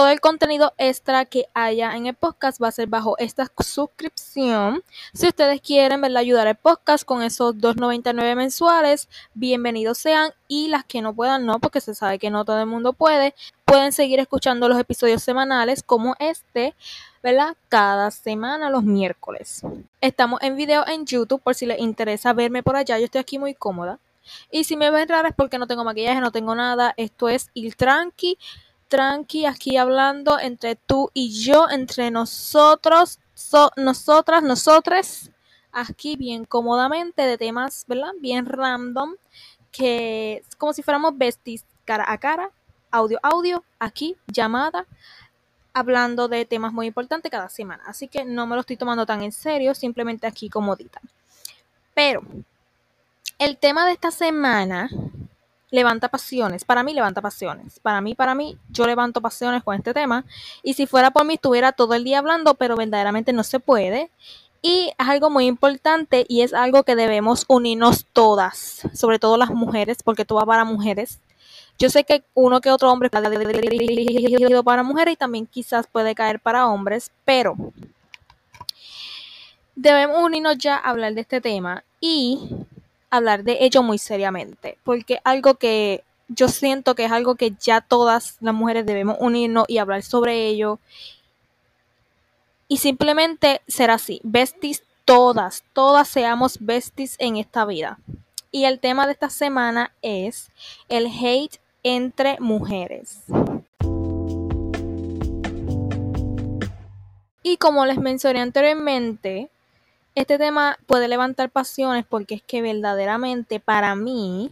todo 0.00 0.08
el 0.08 0.22
contenido 0.22 0.72
extra 0.78 1.26
que 1.26 1.44
haya 1.52 1.94
en 1.94 2.06
el 2.06 2.14
podcast 2.14 2.58
va 2.62 2.68
a 2.68 2.72
ser 2.72 2.88
bajo 2.88 3.18
esta 3.18 3.46
suscripción. 3.58 4.82
Si 5.12 5.28
ustedes 5.28 5.60
quieren 5.60 6.00
¿verdad? 6.00 6.20
ayudar 6.20 6.46
al 6.46 6.54
podcast 6.54 7.04
con 7.04 7.22
esos 7.22 7.56
2.99 7.56 8.34
mensuales, 8.34 9.10
bienvenidos 9.34 9.98
sean. 9.98 10.32
Y 10.48 10.68
las 10.68 10.86
que 10.86 11.02
no 11.02 11.14
puedan, 11.14 11.44
no, 11.44 11.58
porque 11.58 11.82
se 11.82 11.94
sabe 11.94 12.18
que 12.18 12.30
no 12.30 12.46
todo 12.46 12.60
el 12.60 12.66
mundo 12.66 12.94
puede, 12.94 13.34
pueden 13.66 13.92
seguir 13.92 14.20
escuchando 14.20 14.70
los 14.70 14.78
episodios 14.78 15.22
semanales 15.22 15.82
como 15.82 16.16
este, 16.18 16.74
¿verdad? 17.22 17.54
Cada 17.68 18.10
semana 18.10 18.70
los 18.70 18.84
miércoles. 18.84 19.60
Estamos 20.00 20.40
en 20.40 20.56
video 20.56 20.82
en 20.88 21.04
YouTube 21.04 21.42
por 21.42 21.54
si 21.54 21.66
les 21.66 21.78
interesa 21.78 22.32
verme 22.32 22.62
por 22.62 22.74
allá. 22.74 22.98
Yo 22.98 23.04
estoy 23.04 23.20
aquí 23.20 23.38
muy 23.38 23.52
cómoda. 23.52 23.98
Y 24.50 24.64
si 24.64 24.78
me 24.78 24.90
ven 24.90 25.08
rara 25.10 25.28
es 25.28 25.34
porque 25.34 25.58
no 25.58 25.66
tengo 25.66 25.84
maquillaje, 25.84 26.22
no 26.22 26.30
tengo 26.30 26.54
nada. 26.54 26.94
Esto 26.96 27.28
es 27.28 27.50
Il 27.52 27.76
Tranqui 27.76 28.38
tranqui 28.90 29.46
aquí 29.46 29.76
hablando 29.76 30.38
entre 30.38 30.74
tú 30.74 31.10
y 31.14 31.30
yo, 31.30 31.68
entre 31.70 32.10
nosotros, 32.10 33.20
nosotras, 33.76 34.42
nosotres, 34.42 35.30
aquí 35.72 36.16
bien 36.16 36.44
cómodamente 36.44 37.22
de 37.22 37.38
temas, 37.38 37.84
¿verdad? 37.86 38.10
Bien 38.20 38.44
random, 38.44 39.14
que 39.70 40.42
como 40.58 40.72
si 40.72 40.82
fuéramos 40.82 41.16
besties 41.16 41.64
cara 41.84 42.04
a 42.06 42.18
cara, 42.18 42.50
audio, 42.90 43.20
audio, 43.22 43.64
aquí, 43.78 44.16
llamada, 44.26 44.86
hablando 45.72 46.26
de 46.26 46.44
temas 46.44 46.72
muy 46.72 46.88
importantes 46.88 47.30
cada 47.30 47.48
semana. 47.48 47.84
Así 47.86 48.08
que 48.08 48.24
no 48.24 48.46
me 48.48 48.56
lo 48.56 48.62
estoy 48.62 48.76
tomando 48.76 49.06
tan 49.06 49.22
en 49.22 49.32
serio, 49.32 49.72
simplemente 49.74 50.26
aquí 50.26 50.50
comodita. 50.50 51.00
Pero 51.94 52.22
el 53.38 53.56
tema 53.56 53.86
de 53.86 53.92
esta 53.92 54.10
semana 54.10 54.90
levanta 55.70 56.08
pasiones. 56.08 56.64
Para 56.64 56.82
mí 56.82 56.94
levanta 56.94 57.20
pasiones. 57.20 57.78
Para 57.80 58.00
mí, 58.00 58.14
para 58.14 58.34
mí, 58.34 58.58
yo 58.70 58.86
levanto 58.86 59.20
pasiones 59.20 59.62
con 59.62 59.76
este 59.76 59.94
tema. 59.94 60.24
Y 60.62 60.74
si 60.74 60.86
fuera 60.86 61.10
por 61.10 61.24
mí, 61.24 61.34
estuviera 61.34 61.72
todo 61.72 61.94
el 61.94 62.04
día 62.04 62.18
hablando, 62.18 62.54
pero 62.54 62.76
verdaderamente 62.76 63.32
no 63.32 63.44
se 63.44 63.60
puede. 63.60 64.10
Y 64.62 64.92
es 64.98 65.08
algo 65.08 65.30
muy 65.30 65.46
importante 65.46 66.26
y 66.28 66.42
es 66.42 66.52
algo 66.52 66.82
que 66.82 66.94
debemos 66.94 67.46
unirnos 67.48 68.06
todas, 68.12 68.82
sobre 68.92 69.18
todo 69.18 69.38
las 69.38 69.50
mujeres, 69.50 70.02
porque 70.02 70.26
todo 70.26 70.38
va 70.38 70.46
para 70.46 70.64
mujeres. 70.64 71.20
Yo 71.78 71.88
sé 71.88 72.04
que 72.04 72.24
uno 72.34 72.60
que 72.60 72.70
otro 72.70 72.92
hombre 72.92 73.08
para 73.08 74.82
mujeres 74.82 75.14
y 75.14 75.16
también 75.16 75.46
quizás 75.46 75.86
puede 75.86 76.14
caer 76.14 76.38
para 76.38 76.66
hombres, 76.66 77.10
pero 77.24 77.56
debemos 79.74 80.22
unirnos 80.22 80.58
ya 80.58 80.76
a 80.76 80.90
hablar 80.90 81.14
de 81.14 81.22
este 81.22 81.40
tema 81.40 81.82
y 81.98 82.50
hablar 83.10 83.44
de 83.44 83.58
ello 83.60 83.82
muy 83.82 83.98
seriamente, 83.98 84.78
porque 84.84 85.20
algo 85.24 85.54
que 85.54 86.04
yo 86.28 86.48
siento 86.48 86.94
que 86.94 87.04
es 87.04 87.12
algo 87.12 87.34
que 87.34 87.52
ya 87.60 87.80
todas 87.80 88.36
las 88.40 88.54
mujeres 88.54 88.86
debemos 88.86 89.16
unirnos 89.20 89.64
y 89.68 89.78
hablar 89.78 90.02
sobre 90.02 90.46
ello. 90.46 90.78
Y 92.68 92.76
simplemente 92.76 93.62
ser 93.66 93.90
así, 93.90 94.20
besties 94.22 94.84
todas, 95.04 95.64
todas 95.72 96.08
seamos 96.08 96.58
besties 96.60 97.16
en 97.18 97.36
esta 97.36 97.64
vida. 97.64 97.98
Y 98.52 98.64
el 98.64 98.78
tema 98.78 99.06
de 99.06 99.12
esta 99.12 99.28
semana 99.28 99.92
es 100.02 100.50
el 100.88 101.06
hate 101.06 101.60
entre 101.82 102.38
mujeres. 102.38 103.24
Y 107.42 107.56
como 107.56 107.86
les 107.86 107.98
mencioné 107.98 108.40
anteriormente, 108.40 109.50
este 110.14 110.38
tema 110.38 110.78
puede 110.86 111.08
levantar 111.08 111.50
pasiones 111.50 112.04
porque 112.08 112.36
es 112.36 112.42
que 112.42 112.62
verdaderamente 112.62 113.60
para 113.60 113.94
mí 113.94 114.50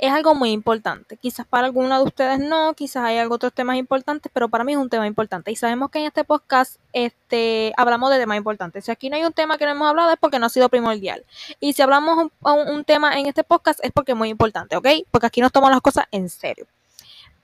es 0.00 0.10
algo 0.10 0.34
muy 0.34 0.50
importante. 0.52 1.18
Quizás 1.18 1.46
para 1.46 1.66
alguna 1.66 1.98
de 1.98 2.04
ustedes 2.04 2.38
no, 2.38 2.72
quizás 2.72 3.04
hay 3.04 3.18
algo 3.18 3.34
otros 3.34 3.52
temas 3.52 3.76
importantes, 3.76 4.32
pero 4.32 4.48
para 4.48 4.64
mí 4.64 4.72
es 4.72 4.78
un 4.78 4.88
tema 4.88 5.06
importante. 5.06 5.50
Y 5.50 5.56
sabemos 5.56 5.90
que 5.90 5.98
en 5.98 6.06
este 6.06 6.24
podcast 6.24 6.80
este, 6.94 7.74
hablamos 7.76 8.10
de 8.10 8.18
temas 8.18 8.38
importantes. 8.38 8.86
Si 8.86 8.90
aquí 8.90 9.10
no 9.10 9.16
hay 9.16 9.24
un 9.24 9.34
tema 9.34 9.58
que 9.58 9.66
no 9.66 9.72
hemos 9.72 9.88
hablado 9.88 10.10
es 10.10 10.16
porque 10.18 10.38
no 10.38 10.46
ha 10.46 10.48
sido 10.48 10.70
primordial. 10.70 11.26
Y 11.60 11.74
si 11.74 11.82
hablamos 11.82 12.16
un, 12.16 12.68
un 12.68 12.84
tema 12.84 13.18
en 13.18 13.26
este 13.26 13.44
podcast 13.44 13.78
es 13.82 13.92
porque 13.92 14.12
es 14.12 14.18
muy 14.18 14.30
importante, 14.30 14.74
¿ok? 14.74 14.88
Porque 15.10 15.26
aquí 15.26 15.42
nos 15.42 15.52
tomamos 15.52 15.72
las 15.72 15.82
cosas 15.82 16.06
en 16.12 16.30
serio. 16.30 16.66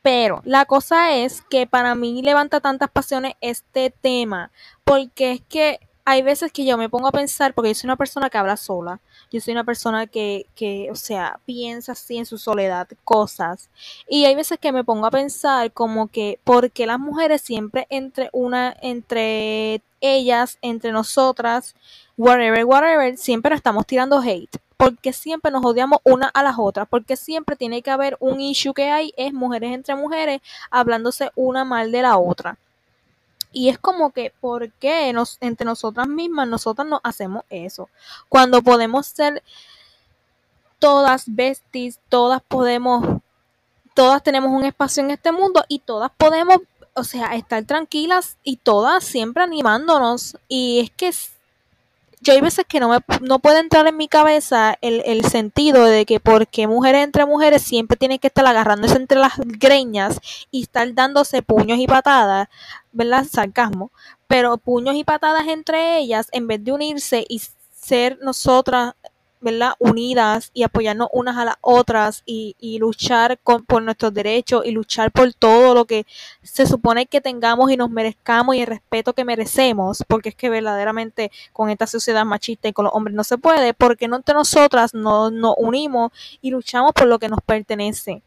Pero 0.01 0.41
la 0.47 0.65
cosa 0.65 1.15
es 1.15 1.43
que 1.51 1.67
para 1.67 1.95
mí 1.95 2.23
levanta 2.23 2.61
tantas 2.61 2.89
pasiones 2.89 3.35
este 3.43 3.91
tema, 3.91 4.51
porque 4.85 5.33
es 5.33 5.41
que 5.43 5.81
hay 6.09 6.23
veces 6.23 6.53
que 6.53 6.65
yo 6.65 6.79
me 6.79 6.89
pongo 6.89 7.09
a 7.09 7.13
pensar, 7.13 7.53
porque 7.53 7.71
yo 7.71 7.75
soy 7.75 7.89
una 7.89 7.97
persona 7.97 8.31
que 8.31 8.39
habla 8.39 8.57
sola, 8.57 9.01
yo 9.33 9.41
soy 9.41 9.53
una 9.53 9.65
persona 9.65 10.07
que, 10.07 10.47
que, 10.55 10.89
o 10.93 10.95
sea, 10.95 11.41
piensa 11.45 11.93
así 11.93 12.17
en 12.17 12.27
su 12.27 12.39
soledad 12.39 12.87
cosas. 13.03 13.71
Y 14.09 14.25
hay 14.25 14.37
veces 14.37 14.61
que 14.61 14.71
me 14.71 14.85
pongo 14.85 15.07
a 15.07 15.11
pensar 15.11 15.73
como 15.73 16.07
que, 16.07 16.39
¿por 16.45 16.71
qué 16.71 16.87
las 16.87 17.01
mujeres 17.01 17.43
siempre 17.43 17.89
entre 17.91 18.31
una, 18.33 18.77
entre 18.83 19.83
ellas, 20.01 20.59
entre 20.63 20.93
nosotras, 20.93 21.75
whatever, 22.17 22.65
whatever, 22.65 23.19
siempre 23.19 23.57
estamos 23.57 23.85
tirando 23.85 24.21
hate? 24.21 24.59
Porque 24.77 25.13
siempre 25.13 25.51
nos 25.51 25.65
odiamos 25.65 25.99
una 26.05 26.29
a 26.29 26.45
las 26.45 26.55
otras, 26.57 26.87
porque 26.89 27.17
siempre 27.17 27.57
tiene 27.57 27.83
que 27.83 27.91
haber 27.91 28.17
un 28.21 28.41
issue 28.41 28.75
que 28.75 28.91
hay, 28.91 29.13
es 29.17 29.33
mujeres 29.33 29.73
entre 29.73 29.97
mujeres 29.97 30.41
hablándose 30.71 31.33
una 31.35 31.65
mal 31.65 31.91
de 31.91 32.03
la 32.03 32.17
otra. 32.17 32.59
Y 33.53 33.69
es 33.69 33.79
como 33.79 34.11
que, 34.11 34.33
¿por 34.41 34.71
qué 34.73 35.13
nos, 35.13 35.39
entre 35.41 35.65
nosotras 35.65 36.09
mismas, 36.09 36.49
nosotras 36.49 36.87
nos 36.87 37.01
hacemos 37.03 37.45
eso? 37.51 37.89
Cuando 38.29 38.63
podemos 38.63 39.07
ser 39.07 39.43
todas 40.79 41.25
besties, 41.27 42.01
todas 42.09 42.43
podemos, 42.43 43.21
todas 43.95 44.23
tenemos 44.23 44.51
un 44.51 44.65
espacio 44.65 45.03
en 45.03 45.11
este 45.11 45.33
mundo 45.33 45.65
y 45.69 45.79
todas 45.81 46.11
podemos, 46.17 46.59
o 46.95 47.05
sea, 47.05 47.35
estar 47.35 47.65
tranquilas 47.65 48.37
y 48.43 48.57
todas 48.57 49.05
siempre 49.05 49.43
animándonos. 49.43 50.37
Y 50.49 50.81
es 50.81 50.91
que 50.91 51.13
yo 52.21 52.33
hay 52.33 52.41
veces 52.41 52.65
que 52.67 52.81
no, 52.81 52.89
me, 52.89 52.99
no 53.21 53.39
puede 53.39 53.61
entrar 53.61 53.87
en 53.87 53.97
mi 53.97 54.09
cabeza 54.09 54.77
el, 54.81 55.03
el 55.05 55.25
sentido 55.25 55.85
de 55.85 56.07
que 56.07 56.19
porque 56.21 56.67
mujeres 56.67 57.05
entre 57.05 57.27
mujeres 57.27 57.63
siempre 57.63 57.97
tienen 57.97 58.19
que 58.19 58.29
estar 58.29 58.47
agarrándose 58.47 58.97
entre 58.97 59.19
las 59.19 59.35
greñas 59.37 60.21
y 60.51 60.63
estar 60.63 60.93
dándose 60.95 61.43
puños 61.43 61.79
y 61.79 61.87
patadas, 61.87 62.49
¿verdad? 62.93 63.27
Sarcasmo, 63.31 63.91
pero 64.27 64.57
puños 64.59 64.97
y 64.97 65.05
patadas 65.05 65.47
entre 65.49 65.99
ellas 65.99 66.29
en 66.33 66.47
vez 66.47 66.65
de 66.65 66.73
unirse 66.73 67.25
y 67.29 67.41
ser 67.71 68.19
nosotras 68.23 68.95
¿verdad? 69.47 69.75
unidas 69.79 70.51
y 70.55 70.65
apoyarnos 70.65 71.09
unas 71.13 71.37
a 71.37 71.45
las 71.45 71.57
otras 71.61 72.25
y, 72.27 72.57
luchar 72.81 73.39
con, 73.39 73.65
por 73.65 73.81
nuestros 73.81 74.13
derechos 74.13 74.67
y 74.67 74.73
luchar 74.73 75.13
por 75.13 75.33
todo 75.35 75.73
lo 75.73 75.85
que 75.85 76.05
se 76.43 76.67
supone 76.67 77.07
que 77.07 77.21
tengamos 77.21 77.71
y 77.71 77.77
nos 77.77 77.89
merezcamos 77.91 78.57
y 78.57 78.61
el 78.61 78.67
respeto 78.67 79.13
que 79.13 79.25
merecemos, 79.25 80.05
porque 80.09 80.31
es 80.31 80.35
que 80.35 80.51
verdaderamente 80.51 81.31
con 81.53 81.71
esta 81.71 81.87
sociedad 81.87 82.25
machista 82.25 82.67
y 82.67 82.73
con 82.73 82.87
los 82.87 82.95
hombres 82.95 83.15
no 83.15 83.23
se 83.23 83.39
puede, 83.39 83.73
porque 83.73 84.09
no 84.09 84.17
entre 84.17 84.35
nosotras 84.35 84.93
nos, 84.95 85.31
nos 85.33 85.55
unimos 85.59 86.11
y 86.43 86.51
luchamos 86.51 86.93
por 86.93 87.07
lo 87.07 87.21
que 87.21 87.29
nos 87.29 87.41
pertenece. 87.41 88.23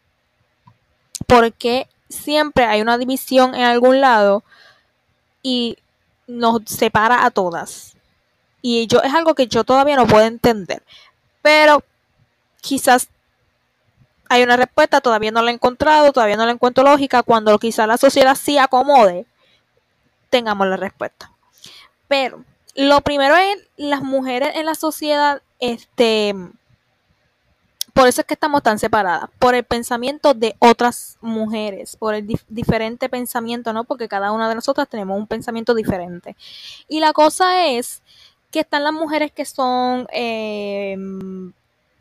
Porque 1.28 1.90
siempre 2.08 2.63
hay 2.63 2.81
una 2.81 2.97
división 2.97 3.56
en 3.56 3.63
algún 3.63 4.00
lado 4.00 4.44
y 5.44 5.78
nos 6.28 6.62
separa 6.66 7.25
a 7.25 7.31
todas. 7.31 7.97
Y 8.62 8.88
yo 8.88 9.02
es 9.02 9.13
algo 9.13 9.35
que 9.35 9.47
yo 9.47 9.63
todavía 9.63 9.96
no 9.96 10.08
puedo 10.08 10.25
entender. 10.25 10.84
Pero 11.41 11.83
quizás 12.61 13.09
hay 14.29 14.44
una 14.44 14.57
respuesta, 14.57 15.01
todavía 15.01 15.31
no 15.31 15.41
la 15.41 15.51
he 15.51 15.53
encontrado, 15.53 16.13
todavía 16.13 16.38
no 16.38 16.45
la 16.45 16.51
encuentro 16.51 16.83
lógica. 16.83 17.23
Cuando 17.23 17.57
quizás 17.57 17.88
la 17.88 17.97
sociedad 17.97 18.35
sí 18.35 18.57
acomode, 18.57 19.25
tengamos 20.29 20.67
la 20.67 20.78
respuesta. 20.78 21.31
Pero 22.07 22.44
lo 22.75 23.01
primero 23.01 23.35
es 23.35 23.57
las 23.78 24.01
mujeres 24.01 24.55
en 24.55 24.66
la 24.66 24.75
sociedad, 24.75 25.41
este, 25.59 26.33
por 27.94 28.07
eso 28.07 28.22
es 28.22 28.28
que 28.28 28.35
estamos 28.35 28.63
tan 28.63 28.79
separadas, 28.79 29.29
por 29.40 29.55
el 29.55 29.64
pensamiento 29.64 30.34
de 30.34 30.55
otras 30.59 31.17
mujeres, 31.22 31.96
por 31.97 32.16
el 32.16 32.28
diferente 32.47 33.09
pensamiento, 33.09 33.73
¿no? 33.73 33.84
Porque 33.84 34.08
cada 34.08 34.31
una 34.31 34.47
de 34.47 34.55
nosotras 34.55 34.87
tenemos 34.87 35.17
un 35.17 35.28
pensamiento 35.28 35.73
diferente. 35.73 36.35
Y 36.87 36.99
la 36.99 37.14
cosa 37.14 37.67
es 37.67 38.02
que 38.51 38.61
están 38.61 38.84
las 38.84 38.93
mujeres 38.93 39.31
que 39.31 39.46
son 39.46 40.07
eh, 40.11 40.97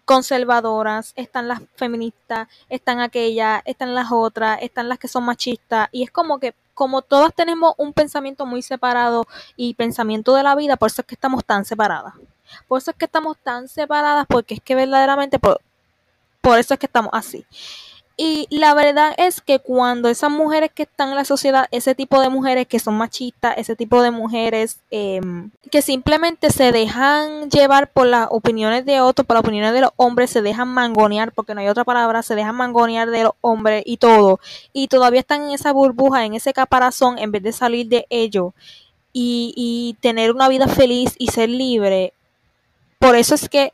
conservadoras, 0.04 1.12
están 1.16 1.48
las 1.48 1.60
feministas, 1.76 2.48
están 2.68 3.00
aquellas, 3.00 3.62
están 3.66 3.94
las 3.94 4.10
otras, 4.10 4.58
están 4.62 4.88
las 4.88 4.98
que 4.98 5.08
son 5.08 5.24
machistas, 5.24 5.88
y 5.92 6.02
es 6.02 6.10
como 6.10 6.38
que 6.38 6.54
como 6.72 7.02
todas 7.02 7.34
tenemos 7.34 7.74
un 7.76 7.92
pensamiento 7.92 8.46
muy 8.46 8.62
separado 8.62 9.26
y 9.56 9.74
pensamiento 9.74 10.34
de 10.34 10.44
la 10.44 10.54
vida, 10.54 10.76
por 10.76 10.86
eso 10.86 11.02
es 11.02 11.06
que 11.06 11.16
estamos 11.16 11.44
tan 11.44 11.64
separadas. 11.64 12.14
Por 12.68 12.78
eso 12.80 12.92
es 12.92 12.96
que 12.96 13.04
estamos 13.04 13.36
tan 13.36 13.68
separadas, 13.68 14.26
porque 14.28 14.54
es 14.54 14.60
que 14.60 14.76
verdaderamente 14.76 15.38
por, 15.38 15.60
por 16.40 16.58
eso 16.58 16.74
es 16.74 16.80
que 16.80 16.86
estamos 16.86 17.10
así. 17.12 17.44
Y 18.20 18.48
la 18.50 18.74
verdad 18.74 19.14
es 19.16 19.40
que 19.40 19.60
cuando 19.60 20.08
esas 20.08 20.32
mujeres 20.32 20.72
que 20.74 20.82
están 20.82 21.10
en 21.10 21.14
la 21.14 21.24
sociedad, 21.24 21.68
ese 21.70 21.94
tipo 21.94 22.20
de 22.20 22.28
mujeres 22.28 22.66
que 22.66 22.80
son 22.80 22.98
machistas, 22.98 23.54
ese 23.56 23.76
tipo 23.76 24.02
de 24.02 24.10
mujeres 24.10 24.80
em, 24.90 25.52
que 25.70 25.82
simplemente 25.82 26.50
se 26.50 26.72
dejan 26.72 27.48
llevar 27.48 27.92
por 27.92 28.08
las 28.08 28.26
opiniones 28.32 28.84
de 28.84 29.00
otros, 29.00 29.24
por 29.24 29.36
las 29.36 29.44
opiniones 29.44 29.72
de 29.72 29.82
los 29.82 29.92
hombres, 29.94 30.30
se 30.30 30.42
dejan 30.42 30.66
mangonear, 30.66 31.30
porque 31.30 31.54
no 31.54 31.60
hay 31.60 31.68
otra 31.68 31.84
palabra, 31.84 32.24
se 32.24 32.34
dejan 32.34 32.56
mangonear 32.56 33.08
de 33.08 33.22
los 33.22 33.34
hombres 33.40 33.84
y 33.86 33.98
todo, 33.98 34.40
y 34.72 34.88
todavía 34.88 35.20
están 35.20 35.44
en 35.44 35.50
esa 35.50 35.72
burbuja, 35.72 36.24
en 36.24 36.34
ese 36.34 36.52
caparazón, 36.52 37.18
en 37.18 37.30
vez 37.30 37.44
de 37.44 37.52
salir 37.52 37.86
de 37.86 38.04
ello 38.10 38.52
y, 39.12 39.54
y 39.56 39.96
tener 40.00 40.32
una 40.32 40.48
vida 40.48 40.66
feliz 40.66 41.14
y 41.18 41.28
ser 41.28 41.50
libre. 41.50 42.12
Por 42.98 43.14
eso 43.14 43.36
es 43.36 43.48
que 43.48 43.72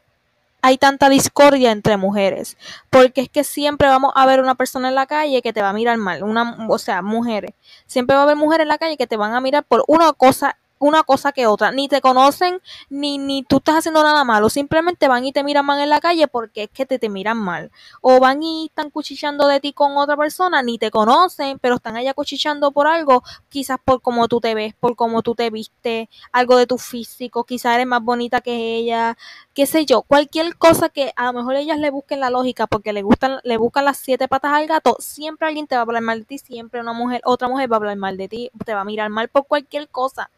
hay 0.64 0.78
tanta 0.78 1.10
discordia 1.10 1.72
entre 1.72 1.98
mujeres, 1.98 2.56
porque 2.88 3.20
es 3.20 3.28
que 3.28 3.44
siempre 3.44 3.86
vamos 3.86 4.14
a 4.16 4.24
ver 4.24 4.40
una 4.40 4.54
persona 4.54 4.88
en 4.88 4.94
la 4.94 5.04
calle 5.04 5.42
que 5.42 5.52
te 5.52 5.60
va 5.60 5.68
a 5.68 5.72
mirar 5.74 5.98
mal, 5.98 6.22
una, 6.22 6.56
o 6.70 6.78
sea, 6.78 7.02
mujeres. 7.02 7.50
Siempre 7.86 8.16
va 8.16 8.22
a 8.22 8.24
haber 8.24 8.36
mujeres 8.36 8.64
en 8.64 8.68
la 8.68 8.78
calle 8.78 8.96
que 8.96 9.06
te 9.06 9.18
van 9.18 9.34
a 9.34 9.42
mirar 9.42 9.64
por 9.64 9.84
una 9.88 10.10
cosa 10.14 10.56
una 10.78 11.02
cosa 11.02 11.32
que 11.32 11.46
otra. 11.46 11.70
Ni 11.72 11.88
te 11.88 12.00
conocen, 12.00 12.60
ni, 12.90 13.18
ni 13.18 13.42
tú 13.42 13.56
estás 13.58 13.76
haciendo 13.76 14.02
nada 14.02 14.24
malo. 14.24 14.48
Simplemente 14.50 15.08
van 15.08 15.24
y 15.24 15.32
te 15.32 15.44
miran 15.44 15.66
mal 15.66 15.80
en 15.80 15.88
la 15.88 16.00
calle 16.00 16.28
porque 16.28 16.64
es 16.64 16.70
que 16.70 16.86
te, 16.86 16.98
te 16.98 17.08
miran 17.08 17.38
mal. 17.38 17.70
O 18.00 18.20
van 18.20 18.42
y 18.42 18.66
están 18.66 18.90
cuchicheando 18.90 19.46
de 19.46 19.60
ti 19.60 19.72
con 19.72 19.96
otra 19.96 20.16
persona, 20.16 20.62
ni 20.62 20.78
te 20.78 20.90
conocen, 20.90 21.58
pero 21.58 21.76
están 21.76 21.96
allá 21.96 22.14
cuchicheando 22.14 22.72
por 22.72 22.86
algo, 22.86 23.22
quizás 23.48 23.78
por 23.84 24.02
cómo 24.02 24.28
tú 24.28 24.40
te 24.40 24.54
ves, 24.54 24.74
por 24.78 24.96
cómo 24.96 25.22
tú 25.22 25.34
te 25.34 25.50
viste, 25.50 26.08
algo 26.32 26.56
de 26.56 26.66
tu 26.66 26.78
físico, 26.78 27.44
quizás 27.44 27.74
eres 27.74 27.86
más 27.86 28.02
bonita 28.02 28.40
que 28.40 28.76
ella, 28.76 29.16
qué 29.54 29.66
sé 29.66 29.86
yo, 29.86 30.02
cualquier 30.02 30.56
cosa 30.56 30.88
que 30.88 31.12
a 31.16 31.26
lo 31.26 31.32
mejor 31.32 31.56
ellas 31.56 31.78
le 31.78 31.90
busquen 31.90 32.20
la 32.20 32.30
lógica 32.30 32.66
porque 32.66 32.92
le 32.92 33.02
gustan, 33.02 33.40
le 33.44 33.56
buscan 33.56 33.84
las 33.84 33.98
siete 33.98 34.28
patas 34.28 34.52
al 34.52 34.66
gato, 34.66 34.96
siempre 34.98 35.48
alguien 35.48 35.66
te 35.66 35.74
va 35.76 35.80
a 35.80 35.84
hablar 35.84 36.02
mal 36.02 36.20
de 36.20 36.24
ti, 36.26 36.38
siempre 36.38 36.80
una 36.80 36.92
mujer, 36.92 37.20
otra 37.24 37.48
mujer 37.48 37.70
va 37.70 37.76
a 37.76 37.78
hablar 37.78 37.96
mal 37.96 38.16
de 38.16 38.28
ti, 38.28 38.50
te 38.64 38.74
va 38.74 38.82
a 38.82 38.84
mirar 38.84 39.10
mal 39.10 39.28
por 39.28 39.46
cualquier 39.46 39.88
cosa 39.88 40.30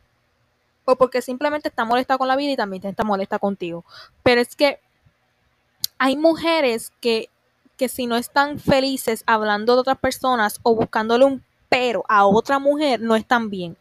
o 0.86 0.96
porque 0.96 1.20
simplemente 1.20 1.68
está 1.68 1.84
molesta 1.84 2.16
con 2.16 2.28
la 2.28 2.36
vida 2.36 2.52
y 2.52 2.56
también 2.56 2.86
está 2.86 3.04
molesta 3.04 3.38
contigo. 3.38 3.84
Pero 4.22 4.40
es 4.40 4.56
que 4.56 4.80
hay 5.98 6.16
mujeres 6.16 6.92
que, 7.00 7.28
que 7.76 7.88
si 7.88 8.06
no 8.06 8.16
están 8.16 8.58
felices 8.58 9.22
hablando 9.26 9.74
de 9.74 9.80
otras 9.80 9.98
personas 9.98 10.60
o 10.62 10.74
buscándole 10.74 11.24
un 11.24 11.44
pero 11.68 12.04
a 12.08 12.26
otra 12.26 12.58
mujer, 12.58 13.00
no 13.00 13.16
están 13.16 13.50
bien. 13.50 13.76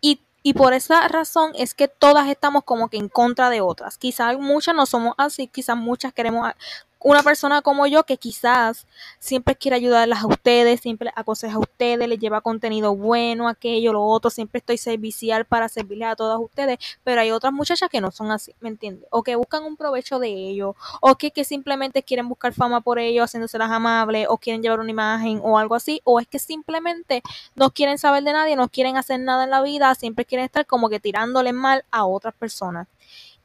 Y, 0.00 0.20
y 0.42 0.54
por 0.54 0.72
esa 0.72 1.08
razón 1.08 1.52
es 1.56 1.74
que 1.74 1.88
todas 1.88 2.28
estamos 2.28 2.62
como 2.64 2.88
que 2.88 2.96
en 2.96 3.08
contra 3.08 3.50
de 3.50 3.60
otras. 3.60 3.98
Quizás 3.98 4.38
muchas 4.38 4.74
no 4.74 4.86
somos 4.86 5.14
así, 5.18 5.48
quizás 5.48 5.76
muchas 5.76 6.12
queremos 6.12 6.52
una 7.00 7.22
persona 7.22 7.62
como 7.62 7.86
yo 7.86 8.04
que 8.04 8.16
quizás 8.16 8.86
siempre 9.18 9.54
quiere 9.56 9.76
ayudarlas 9.76 10.22
a 10.22 10.26
ustedes, 10.26 10.80
siempre 10.80 11.10
aconseja 11.14 11.54
a 11.54 11.60
ustedes, 11.60 12.08
les 12.08 12.18
lleva 12.18 12.40
contenido 12.40 12.96
bueno, 12.96 13.48
aquello, 13.48 13.92
lo 13.92 14.02
otro, 14.02 14.30
siempre 14.30 14.58
estoy 14.58 14.78
servicial 14.78 15.44
para 15.44 15.68
servirles 15.68 16.08
a 16.08 16.16
todas 16.16 16.38
ustedes, 16.40 16.78
pero 17.04 17.20
hay 17.20 17.30
otras 17.30 17.52
muchachas 17.52 17.88
que 17.88 18.00
no 18.00 18.10
son 18.10 18.30
así, 18.32 18.54
¿me 18.60 18.68
entiendes? 18.68 19.08
O 19.10 19.22
que 19.22 19.36
buscan 19.36 19.64
un 19.64 19.76
provecho 19.76 20.18
de 20.18 20.28
ello, 20.28 20.74
o 21.00 21.14
que, 21.16 21.30
que 21.30 21.44
simplemente 21.44 22.02
quieren 22.02 22.28
buscar 22.28 22.52
fama 22.52 22.80
por 22.80 22.98
ello, 22.98 23.22
haciéndose 23.22 23.58
las 23.58 23.70
amables, 23.70 24.26
o 24.28 24.38
quieren 24.38 24.62
llevar 24.62 24.80
una 24.80 24.90
imagen 24.90 25.40
o 25.42 25.58
algo 25.58 25.74
así, 25.74 26.00
o 26.04 26.18
es 26.20 26.26
que 26.26 26.38
simplemente 26.38 27.22
no 27.54 27.70
quieren 27.70 27.98
saber 27.98 28.24
de 28.24 28.32
nadie, 28.32 28.56
no 28.56 28.68
quieren 28.68 28.96
hacer 28.96 29.20
nada 29.20 29.44
en 29.44 29.50
la 29.50 29.62
vida, 29.62 29.94
siempre 29.94 30.24
quieren 30.24 30.46
estar 30.46 30.66
como 30.66 30.88
que 30.88 31.00
tirándole 31.00 31.52
mal 31.52 31.84
a 31.90 32.04
otras 32.06 32.34
personas. 32.34 32.88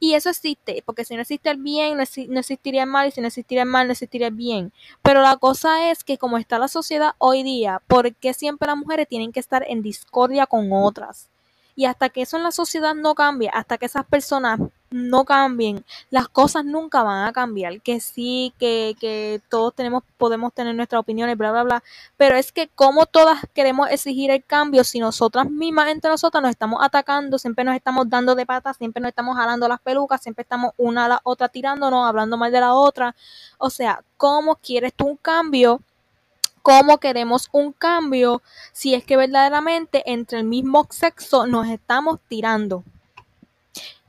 Y 0.00 0.14
eso 0.14 0.28
existe, 0.28 0.82
porque 0.84 1.04
si 1.04 1.14
no 1.14 1.22
existe 1.22 1.48
el 1.50 1.56
bien, 1.56 1.96
no, 1.96 2.40
existiría 2.40 2.82
el 2.82 2.88
mal, 2.90 3.08
y 3.08 3.10
si 3.10 3.20
no 3.20 3.28
existiría 3.28 3.43
el 3.48 3.66
mal, 3.66 3.86
no 3.86 3.92
existiría 3.92 4.28
el 4.28 4.34
bien. 4.34 4.72
Pero 5.02 5.22
la 5.22 5.36
cosa 5.36 5.90
es 5.90 6.04
que 6.04 6.18
como 6.18 6.38
está 6.38 6.58
la 6.58 6.68
sociedad 6.68 7.14
hoy 7.18 7.42
día, 7.42 7.80
¿por 7.86 8.14
qué 8.14 8.34
siempre 8.34 8.66
las 8.66 8.76
mujeres 8.76 9.08
tienen 9.08 9.32
que 9.32 9.40
estar 9.40 9.64
en 9.68 9.82
discordia 9.82 10.46
con 10.46 10.72
otras? 10.72 11.28
Y 11.76 11.86
hasta 11.86 12.08
que 12.08 12.22
eso 12.22 12.36
en 12.36 12.44
la 12.44 12.52
sociedad 12.52 12.94
no 12.94 13.14
cambie, 13.14 13.50
hasta 13.52 13.78
que 13.78 13.86
esas 13.86 14.06
personas 14.06 14.60
no 14.94 15.24
cambien, 15.24 15.84
las 16.10 16.28
cosas 16.28 16.64
nunca 16.64 17.02
van 17.02 17.26
a 17.26 17.32
cambiar. 17.32 17.80
Que 17.80 17.98
sí, 17.98 18.54
que, 18.58 18.94
que 19.00 19.40
todos 19.48 19.74
tenemos, 19.74 20.04
podemos 20.16 20.54
tener 20.54 20.74
nuestras 20.76 21.00
opiniones, 21.00 21.36
bla, 21.36 21.50
bla, 21.50 21.64
bla. 21.64 21.82
Pero 22.16 22.36
es 22.36 22.52
que 22.52 22.68
como 22.68 23.06
todas 23.06 23.40
queremos 23.54 23.90
exigir 23.90 24.30
el 24.30 24.44
cambio 24.44 24.84
si 24.84 25.00
nosotras 25.00 25.50
mismas 25.50 25.88
entre 25.88 26.10
nosotras 26.10 26.42
nos 26.42 26.50
estamos 26.50 26.80
atacando, 26.80 27.38
siempre 27.38 27.64
nos 27.64 27.74
estamos 27.74 28.08
dando 28.08 28.36
de 28.36 28.46
patas, 28.46 28.76
siempre 28.76 29.00
nos 29.00 29.08
estamos 29.08 29.36
jalando 29.36 29.66
las 29.66 29.80
pelucas, 29.80 30.22
siempre 30.22 30.42
estamos 30.42 30.72
una 30.76 31.06
a 31.06 31.08
la 31.08 31.20
otra 31.24 31.48
tirándonos, 31.48 32.06
hablando 32.06 32.36
mal 32.36 32.52
de 32.52 32.60
la 32.60 32.74
otra. 32.74 33.16
O 33.58 33.70
sea, 33.70 34.04
¿cómo 34.16 34.56
quieres 34.56 34.94
tú 34.94 35.06
un 35.06 35.16
cambio? 35.16 35.80
cómo 36.62 36.96
queremos 36.96 37.50
un 37.52 37.72
cambio 37.72 38.40
si 38.72 38.94
es 38.94 39.04
que 39.04 39.18
verdaderamente 39.18 40.02
entre 40.10 40.38
el 40.38 40.44
mismo 40.44 40.86
sexo 40.88 41.46
nos 41.46 41.68
estamos 41.68 42.20
tirando. 42.26 42.84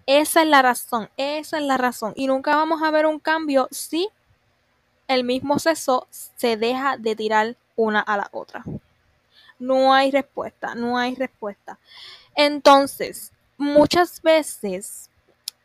Esa 0.05 0.43
es 0.43 0.47
la 0.47 0.61
razón, 0.61 1.09
esa 1.17 1.57
es 1.57 1.63
la 1.63 1.77
razón. 1.77 2.13
Y 2.15 2.27
nunca 2.27 2.55
vamos 2.55 2.83
a 2.83 2.91
ver 2.91 3.05
un 3.05 3.19
cambio 3.19 3.67
si 3.71 4.09
el 5.07 5.23
mismo 5.23 5.59
sexo 5.59 6.07
se 6.11 6.57
deja 6.57 6.97
de 6.97 7.15
tirar 7.15 7.57
una 7.75 8.01
a 8.01 8.17
la 8.17 8.29
otra. 8.31 8.63
No 9.57 9.93
hay 9.93 10.11
respuesta, 10.11 10.75
no 10.75 10.97
hay 10.97 11.15
respuesta. 11.15 11.79
Entonces, 12.35 13.31
muchas 13.57 14.21
veces 14.21 15.09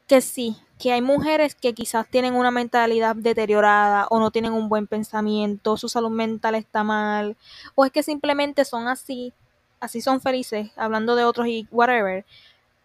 que 0.06 0.20
sí, 0.20 0.56
que 0.78 0.92
hay 0.92 1.02
mujeres 1.02 1.54
que 1.54 1.74
quizás 1.74 2.06
tienen 2.08 2.34
una 2.34 2.50
mentalidad 2.50 3.14
deteriorada 3.14 4.06
o 4.10 4.18
no 4.18 4.30
tienen 4.30 4.52
un 4.52 4.68
buen 4.68 4.86
pensamiento, 4.86 5.76
su 5.76 5.88
salud 5.88 6.10
mental 6.10 6.54
está 6.54 6.82
mal, 6.82 7.36
o 7.74 7.84
es 7.84 7.92
que 7.92 8.02
simplemente 8.02 8.64
son 8.64 8.88
así, 8.88 9.32
así 9.78 10.00
son 10.00 10.20
felices, 10.20 10.70
hablando 10.76 11.14
de 11.14 11.24
otros 11.24 11.46
y 11.48 11.68
whatever. 11.70 12.24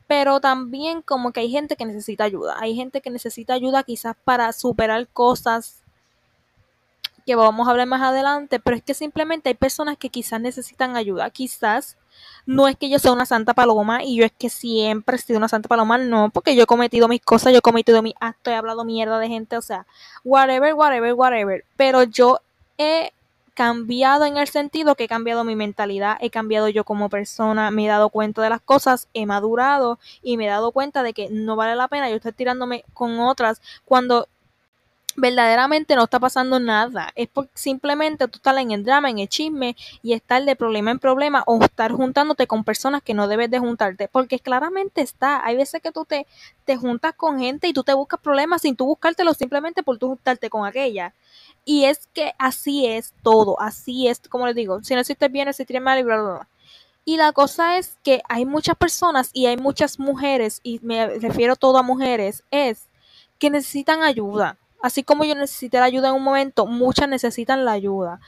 Pero 0.08 0.40
también 0.40 1.02
como 1.02 1.32
que 1.32 1.40
hay 1.40 1.50
gente 1.50 1.76
que 1.76 1.86
necesita 1.86 2.24
ayuda, 2.24 2.58
hay 2.60 2.76
gente 2.76 3.02
que 3.02 3.10
necesita 3.10 3.54
ayuda 3.54 3.84
quizás 3.84 4.16
para 4.24 4.52
superar 4.54 5.08
cosas 5.08 5.82
que 7.26 7.36
vamos 7.36 7.68
a 7.68 7.72
hablar 7.72 7.88
más 7.88 8.02
adelante, 8.02 8.60
pero 8.60 8.78
es 8.78 8.84
que 8.84 8.94
simplemente 8.94 9.50
hay 9.50 9.56
personas 9.56 9.98
que 9.98 10.10
quizás 10.10 10.40
necesitan 10.40 10.96
ayuda, 10.96 11.30
quizás 11.32 11.98
no 12.46 12.68
es 12.68 12.78
que 12.78 12.88
yo 12.88 13.00
sea 13.00 13.12
una 13.12 13.26
santa 13.26 13.56
paloma 13.56 14.04
y 14.04 14.18
yo 14.18 14.26
es 14.26 14.32
que 14.32 14.50
siempre 14.50 15.16
he 15.16 15.20
sido 15.20 15.38
una 15.38 15.50
santa 15.50 15.68
paloma, 15.68 15.98
no, 15.98 16.30
porque 16.30 16.56
yo 16.56 16.64
he 16.64 16.68
cometido 16.68 17.08
mis 17.08 17.22
cosas, 17.22 17.52
yo 17.52 17.60
he 17.60 17.62
cometido 17.62 18.04
mis 18.04 18.14
actos, 18.20 18.54
he 18.54 18.56
hablado 18.56 18.86
mierda 18.86 19.18
de 19.18 19.28
gente, 19.28 19.58
o 19.58 19.62
sea, 19.62 19.88
whatever, 20.24 20.76
whatever, 20.76 21.14
whatever. 21.14 21.66
Pero 21.76 22.04
yo 22.04 22.40
he 22.78 23.12
cambiado 23.56 24.26
en 24.26 24.38
el 24.38 24.48
sentido 24.48 24.96
que 24.96 25.06
he 25.06 25.08
cambiado 25.08 25.44
mi 25.44 25.56
mentalidad, 25.56 26.18
he 26.22 26.30
cambiado 26.30 26.70
yo 26.70 26.84
como 26.84 27.10
persona, 27.10 27.72
me 27.72 27.86
he 27.86 27.88
dado 27.88 28.10
cuenta 28.10 28.44
de 28.44 28.50
las 28.50 28.62
cosas, 28.62 29.08
he 29.14 29.26
madurado 29.26 29.98
y 30.22 30.38
me 30.38 30.46
he 30.46 30.50
dado 30.50 30.72
cuenta 30.72 31.02
de 31.02 31.14
que 31.14 31.30
no 31.32 31.56
vale 31.56 31.76
la 31.76 31.88
pena 31.88 32.10
yo 32.10 32.18
estar 32.18 32.34
tirándome 32.34 32.84
con 32.94 33.20
otras 33.20 33.62
cuando 33.86 34.28
verdaderamente 35.16 35.96
no 35.96 36.04
está 36.04 36.20
pasando 36.20 36.60
nada. 36.60 37.12
Es 37.16 37.28
porque 37.28 37.52
simplemente 37.56 38.28
tú 38.28 38.38
estás 38.38 38.58
en 38.58 38.72
el 38.72 38.84
drama, 38.84 39.10
en 39.10 39.20
el 39.20 39.30
chisme 39.30 39.76
y 40.02 40.14
estar 40.14 40.44
de 40.44 40.56
problema 40.56 40.92
en 40.92 41.00
problema 41.00 41.44
o 41.48 41.64
estar 41.64 41.92
juntándote 41.92 42.48
con 42.48 42.64
personas 42.64 43.02
que 43.02 43.14
no 43.14 43.28
debes 43.28 43.50
de 43.50 43.60
juntarte. 43.60 44.08
Porque 44.08 44.40
claramente 44.40 45.02
está. 45.02 45.46
Hay 45.46 45.56
veces 45.56 45.82
que 45.82 45.92
tú 45.92 46.06
te, 46.06 46.28
te 46.66 46.78
juntas 46.78 47.14
con 47.16 47.40
gente 47.40 47.68
y 47.68 47.74
tú 47.74 47.84
te 47.84 47.94
buscas 47.94 48.20
problemas 48.20 48.62
sin 48.62 48.76
tú 48.76 48.86
buscártelo 48.86 49.34
simplemente 49.34 49.84
por 49.84 49.98
tú 49.98 50.10
juntarte 50.10 50.50
con 50.50 50.66
aquella. 50.66 51.14
Y 51.66 51.86
es 51.86 52.08
que 52.14 52.34
así 52.38 52.86
es 52.86 53.14
todo. 53.24 53.60
Así 53.60 54.08
es, 54.08 54.20
como 54.30 54.48
les 54.48 54.56
digo, 54.56 54.82
si 54.84 54.94
no 54.94 55.02
existe 55.02 55.28
bien, 55.28 55.48
existe 55.48 55.80
mal 55.80 56.00
y 56.00 56.04
bla, 56.04 56.22
bla, 56.22 56.32
bla. 56.32 56.50
Y 57.04 57.18
la 57.18 57.34
cosa 57.34 57.78
es 57.78 57.98
que 58.04 58.22
hay 58.30 58.46
muchas 58.46 58.78
personas 58.78 59.30
y 59.34 59.48
hay 59.48 59.58
muchas 59.58 60.00
mujeres, 60.00 60.60
y 60.64 60.80
me 60.82 61.20
refiero 61.20 61.56
todo 61.56 61.78
a 61.78 61.84
mujeres, 61.84 62.44
es 62.50 62.88
que 63.38 63.50
necesitan 63.50 64.02
ayuda 64.02 64.58
Así 64.86 65.02
como 65.02 65.24
yo 65.24 65.34
necesité 65.34 65.80
la 65.80 65.86
ayuda 65.86 66.10
en 66.10 66.14
un 66.14 66.24
momento, 66.24 66.68
muchas 66.68 67.10
necesitan 67.10 67.66
la 67.66 67.72
ayuda. 67.72 68.20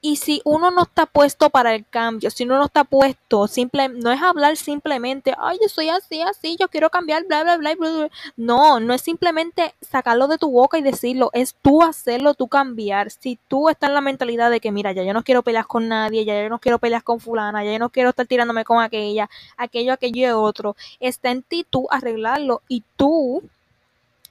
Y 0.00 0.16
si 0.16 0.40
uno 0.44 0.70
no 0.70 0.82
está 0.82 1.06
puesto 1.06 1.50
para 1.50 1.74
el 1.74 1.84
cambio, 1.84 2.30
si 2.30 2.44
uno 2.44 2.58
no 2.58 2.66
está 2.66 2.84
puesto, 2.84 3.48
simple, 3.48 3.88
no 3.88 4.12
es 4.12 4.22
hablar 4.22 4.56
simplemente, 4.56 5.34
ay, 5.38 5.58
yo 5.60 5.68
soy 5.68 5.88
así, 5.88 6.22
así, 6.22 6.56
yo 6.58 6.68
quiero 6.68 6.88
cambiar, 6.88 7.24
bla, 7.26 7.42
bla, 7.42 7.56
bla, 7.56 7.74
bla, 7.74 7.90
bla. 7.90 8.10
No, 8.36 8.78
no 8.78 8.94
es 8.94 9.02
simplemente 9.02 9.74
sacarlo 9.80 10.28
de 10.28 10.38
tu 10.38 10.50
boca 10.50 10.78
y 10.78 10.82
decirlo, 10.82 11.30
es 11.32 11.56
tú 11.62 11.82
hacerlo, 11.82 12.34
tú 12.34 12.46
cambiar. 12.46 13.10
Si 13.10 13.38
tú 13.48 13.68
estás 13.68 13.88
en 13.88 13.94
la 13.94 14.00
mentalidad 14.00 14.50
de 14.50 14.60
que, 14.60 14.70
mira, 14.70 14.92
ya 14.92 15.02
yo 15.02 15.12
no 15.12 15.24
quiero 15.24 15.42
pelear 15.42 15.66
con 15.66 15.88
nadie, 15.88 16.24
ya 16.24 16.40
yo 16.40 16.48
no 16.48 16.60
quiero 16.60 16.78
pelear 16.78 17.02
con 17.02 17.18
fulana, 17.18 17.64
ya 17.64 17.72
yo 17.72 17.78
no 17.80 17.90
quiero 17.90 18.10
estar 18.10 18.26
tirándome 18.26 18.64
con 18.64 18.80
aquella, 18.80 19.28
aquello, 19.56 19.92
aquello 19.92 20.28
y 20.28 20.30
otro, 20.30 20.76
está 21.00 21.30
en 21.30 21.42
ti 21.42 21.66
tú 21.68 21.88
arreglarlo 21.90 22.62
y 22.68 22.84
tú 22.96 23.42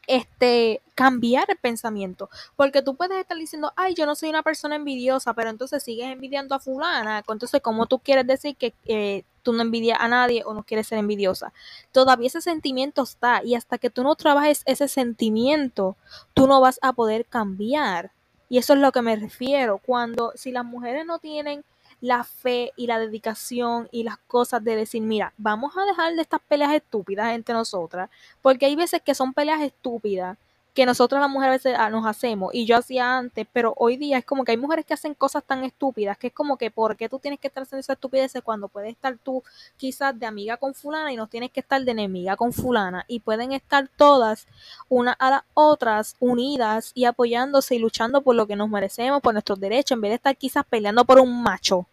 este, 0.07 0.81
cambiar 0.95 1.45
el 1.49 1.57
pensamiento. 1.57 2.29
Porque 2.55 2.81
tú 2.81 2.95
puedes 2.95 3.17
estar 3.19 3.37
diciendo, 3.37 3.71
ay, 3.75 3.93
yo 3.93 4.05
no 4.05 4.15
soy 4.15 4.29
una 4.29 4.41
persona 4.41 4.75
envidiosa, 4.75 5.33
pero 5.33 5.49
entonces 5.49 5.83
sigues 5.83 6.07
envidiando 6.07 6.55
a 6.55 6.59
fulana. 6.59 7.23
Entonces, 7.27 7.61
¿cómo 7.61 7.85
tú 7.85 7.99
quieres 7.99 8.25
decir 8.25 8.55
que 8.55 8.73
eh, 8.85 9.23
tú 9.43 9.53
no 9.53 9.61
envidias 9.61 9.99
a 9.99 10.07
nadie 10.07 10.43
o 10.45 10.53
no 10.53 10.63
quieres 10.63 10.87
ser 10.87 10.97
envidiosa? 10.97 11.53
Todavía 11.91 12.27
ese 12.27 12.41
sentimiento 12.41 13.03
está 13.03 13.43
y 13.43 13.55
hasta 13.55 13.77
que 13.77 13.89
tú 13.89 14.03
no 14.03 14.15
trabajes 14.15 14.63
ese 14.65 14.87
sentimiento, 14.87 15.97
tú 16.33 16.47
no 16.47 16.61
vas 16.61 16.79
a 16.81 16.93
poder 16.93 17.25
cambiar. 17.25 18.11
Y 18.49 18.57
eso 18.57 18.73
es 18.73 18.79
lo 18.79 18.93
que 18.93 19.01
me 19.01 19.15
refiero. 19.17 19.77
Cuando, 19.77 20.31
si 20.35 20.51
las 20.51 20.63
mujeres 20.63 21.05
no 21.05 21.19
tienen 21.19 21.65
la 21.99 22.23
fe 22.23 22.71
y 22.75 22.87
la 22.87 22.99
dedicación 22.99 23.89
y 23.91 24.03
las 24.03 24.17
cosas 24.17 24.63
de 24.63 24.75
decir, 24.75 25.01
mira, 25.01 25.33
vamos 25.37 25.75
a 25.77 25.85
dejar 25.85 26.15
de 26.15 26.21
estas 26.21 26.41
peleas 26.47 26.73
estúpidas 26.73 27.33
entre 27.33 27.53
nosotras, 27.55 28.09
porque 28.41 28.65
hay 28.65 28.75
veces 28.75 29.01
que 29.01 29.15
son 29.15 29.33
peleas 29.33 29.61
estúpidas 29.61 30.37
que 30.77 30.85
nosotros 30.85 31.19
las 31.19 31.29
mujeres 31.31 31.65
ah, 31.75 31.89
nos 31.89 32.05
hacemos 32.05 32.53
y 32.53 32.67
yo 32.67 32.77
hacía 32.77 33.17
antes, 33.17 33.47
pero 33.51 33.73
hoy 33.77 33.97
día 33.97 34.19
es 34.19 34.25
como 34.25 34.43
que 34.43 34.51
hay 34.51 34.57
mujeres 34.57 34.85
que 34.85 34.93
hacen 34.93 35.15
cosas 35.15 35.43
tan 35.43 35.63
estúpidas 35.63 36.19
que 36.19 36.27
es 36.27 36.33
como 36.33 36.55
que 36.55 36.69
¿por 36.69 36.95
qué 36.95 37.09
tú 37.09 37.17
tienes 37.17 37.39
que 37.39 37.47
estar 37.47 37.63
haciendo 37.63 37.79
esa 37.79 37.93
estupidez 37.93 38.33
cuando 38.43 38.67
puedes 38.67 38.91
estar 38.91 39.17
tú 39.17 39.43
quizás 39.75 40.19
de 40.19 40.27
amiga 40.27 40.57
con 40.57 40.75
fulana 40.75 41.11
y 41.11 41.15
no 41.15 41.25
tienes 41.25 41.49
que 41.49 41.61
estar 41.61 41.83
de 41.83 41.89
enemiga 41.89 42.35
con 42.35 42.53
fulana 42.53 43.05
y 43.07 43.21
pueden 43.21 43.53
estar 43.53 43.89
todas 43.97 44.45
una 44.87 45.13
a 45.13 45.31
las 45.31 45.41
otras 45.55 46.15
unidas 46.19 46.91
y 46.93 47.05
apoyándose 47.05 47.73
y 47.73 47.79
luchando 47.79 48.21
por 48.21 48.35
lo 48.35 48.45
que 48.45 48.55
nos 48.55 48.69
merecemos, 48.69 49.19
por 49.23 49.33
nuestros 49.33 49.59
derechos, 49.59 49.95
en 49.95 50.01
vez 50.01 50.11
de 50.11 50.15
estar 50.17 50.37
quizás 50.37 50.63
peleando 50.63 51.05
por 51.05 51.19
un 51.19 51.41
macho? 51.41 51.87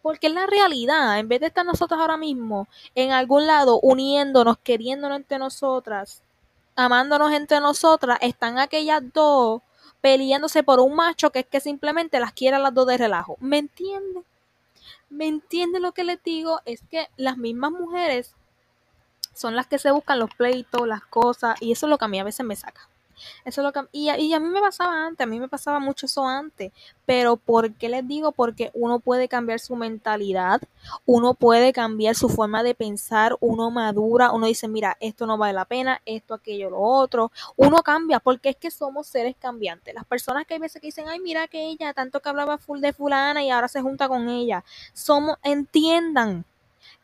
Porque 0.00 0.28
es 0.28 0.32
la 0.32 0.46
realidad, 0.46 1.18
en 1.18 1.28
vez 1.28 1.40
de 1.40 1.48
estar 1.48 1.66
nosotros 1.66 2.00
ahora 2.00 2.16
mismo 2.16 2.66
en 2.94 3.12
algún 3.12 3.46
lado 3.46 3.78
uniéndonos, 3.78 4.56
queriéndonos 4.56 5.18
entre 5.18 5.38
nosotras, 5.38 6.22
amándonos 6.76 7.32
entre 7.32 7.60
nosotras, 7.60 8.18
están 8.20 8.58
aquellas 8.58 9.02
dos 9.12 9.62
peleándose 10.00 10.62
por 10.62 10.80
un 10.80 10.94
macho 10.94 11.30
que 11.30 11.40
es 11.40 11.46
que 11.46 11.60
simplemente 11.60 12.20
las 12.20 12.32
quiere 12.32 12.56
a 12.56 12.60
las 12.60 12.74
dos 12.74 12.86
de 12.86 12.96
relajo. 12.96 13.36
¿Me 13.40 13.58
entiende? 13.58 14.24
¿Me 15.08 15.26
entiende 15.26 15.80
lo 15.80 15.92
que 15.92 16.04
les 16.04 16.22
digo? 16.22 16.60
Es 16.64 16.82
que 16.90 17.08
las 17.16 17.36
mismas 17.36 17.72
mujeres 17.72 18.34
son 19.34 19.56
las 19.56 19.66
que 19.66 19.78
se 19.78 19.90
buscan 19.90 20.18
los 20.18 20.34
pleitos, 20.34 20.86
las 20.86 21.04
cosas, 21.04 21.60
y 21.60 21.72
eso 21.72 21.86
es 21.86 21.90
lo 21.90 21.98
que 21.98 22.04
a 22.04 22.08
mí 22.08 22.18
a 22.18 22.24
veces 22.24 22.46
me 22.46 22.56
saca. 22.56 22.88
Eso 23.44 23.60
es 23.60 23.64
lo 23.64 23.72
que, 23.72 23.80
y, 23.92 24.10
y, 24.10 24.34
a 24.34 24.40
mí 24.40 24.48
me 24.48 24.60
pasaba 24.60 25.06
antes, 25.06 25.24
a 25.24 25.28
mí 25.28 25.40
me 25.40 25.48
pasaba 25.48 25.78
mucho 25.78 26.06
eso 26.06 26.26
antes, 26.26 26.72
pero 27.06 27.36
¿por 27.36 27.74
qué 27.74 27.88
les 27.88 28.06
digo? 28.06 28.32
Porque 28.32 28.70
uno 28.74 29.00
puede 29.00 29.28
cambiar 29.28 29.60
su 29.60 29.76
mentalidad, 29.76 30.60
uno 31.06 31.34
puede 31.34 31.72
cambiar 31.72 32.14
su 32.14 32.28
forma 32.28 32.62
de 32.62 32.74
pensar, 32.74 33.36
uno 33.40 33.70
madura, 33.70 34.32
uno 34.32 34.46
dice, 34.46 34.68
mira, 34.68 34.96
esto 35.00 35.26
no 35.26 35.36
vale 35.38 35.52
la 35.52 35.64
pena, 35.64 36.00
esto, 36.04 36.34
aquello, 36.34 36.70
lo 36.70 36.80
otro, 36.80 37.32
uno 37.56 37.82
cambia, 37.82 38.20
porque 38.20 38.50
es 38.50 38.56
que 38.56 38.70
somos 38.70 39.06
seres 39.06 39.36
cambiantes. 39.38 39.94
Las 39.94 40.04
personas 40.04 40.46
que 40.46 40.54
hay 40.54 40.60
veces 40.60 40.80
que 40.80 40.88
dicen, 40.88 41.08
ay, 41.08 41.20
mira 41.20 41.48
que 41.48 41.64
ella, 41.64 41.92
tanto 41.94 42.20
que 42.20 42.28
hablaba 42.28 42.58
full 42.58 42.80
de 42.80 42.92
fulana 42.92 43.42
y 43.42 43.50
ahora 43.50 43.68
se 43.68 43.80
junta 43.80 44.08
con 44.08 44.28
ella, 44.28 44.64
somos, 44.92 45.36
entiendan, 45.42 46.44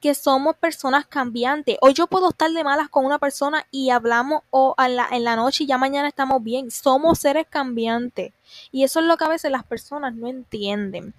que 0.01 0.15
somos 0.15 0.57
personas 0.57 1.07
cambiantes. 1.07 1.77
Hoy 1.81 1.95
yo 1.95 2.07
puedo 2.07 2.31
estar 2.31 2.51
de 2.51 2.65
malas 2.65 2.89
con 2.89 3.05
una 3.05 3.19
persona 3.19 3.67
y 3.71 3.91
hablamos 3.91 4.43
o 4.51 4.75
la, 4.79 5.09
en 5.11 5.25
la 5.25 5.37
noche 5.37 5.65
y 5.65 5.67
ya 5.67 5.79
mañana 5.79 6.09
estamos 6.09 6.43
bien. 6.43 6.71
Somos 6.71 7.19
seres 7.19 7.47
cambiantes. 7.49 8.33
Y 8.71 8.85
eso 8.85 9.01
es 9.01 9.07
lo 9.07 9.17
que 9.17 9.25
a 9.25 9.29
veces 9.29 9.51
las 9.51 9.65
personas 9.65 10.15
no 10.15 10.29
entienden. 10.29 11.15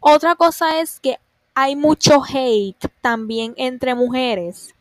Otra 0.00 0.34
cosa 0.34 0.80
es 0.80 1.00
que 1.00 1.18
hay 1.54 1.74
mucho 1.74 2.22
hate 2.22 2.90
también 3.00 3.54
entre 3.56 3.94
mujeres. 3.94 4.74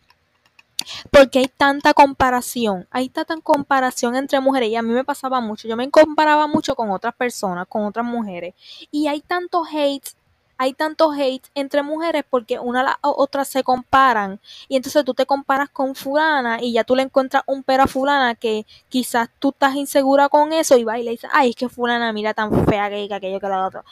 Porque 1.10 1.40
hay 1.40 1.48
tanta 1.48 1.94
comparación, 1.94 2.88
hay 2.92 3.10
tanta 3.10 3.36
comparación 3.42 4.16
entre 4.16 4.40
mujeres 4.40 4.70
y 4.70 4.76
a 4.76 4.84
mí 4.84 4.94
me 4.94 5.04
pasaba 5.04 5.42
mucho, 5.42 5.68
yo 5.68 5.76
me 5.76 5.90
comparaba 5.90 6.46
mucho 6.46 6.76
con 6.76 6.92
otras 6.92 7.16
personas, 7.16 7.66
con 7.68 7.86
otras 7.86 8.06
mujeres 8.06 8.54
y 8.92 9.08
hay 9.08 9.22
tanto 9.22 9.64
hate 9.66 10.08
hay 10.58 10.74
tanto 10.74 11.12
hate 11.12 11.48
entre 11.56 11.84
mujeres 11.84 12.24
porque 12.30 12.60
una 12.60 12.82
a 12.82 12.84
la 12.84 13.00
otra 13.02 13.46
se 13.46 13.64
comparan 13.64 14.40
y 14.68 14.76
entonces 14.76 15.04
tú 15.06 15.14
te 15.14 15.26
comparas 15.26 15.70
con 15.70 15.96
fulana 15.96 16.62
y 16.62 16.74
ya 16.74 16.84
tú 16.84 16.96
le 16.96 17.04
encuentras 17.04 17.44
un 17.48 17.64
pero 17.64 17.84
a 17.84 17.88
fulana 17.88 18.36
que 18.36 18.66
quizás 18.90 19.30
tú 19.40 19.50
estás 19.50 19.76
insegura 19.76 20.30
con 20.30 20.54
eso 20.54 20.78
y 20.78 20.84
va 20.84 21.00
y 21.00 21.04
le 21.04 21.12
dices, 21.12 21.30
ay, 21.34 21.52
es 21.52 21.56
que 21.56 21.70
fulana 21.70 22.12
mira 22.14 22.34
tan 22.34 22.66
fea 22.66 22.90
que 22.90 23.14
aquello 23.14 23.40
que 23.40 23.48
la 23.48 23.68
otra. 23.68 23.84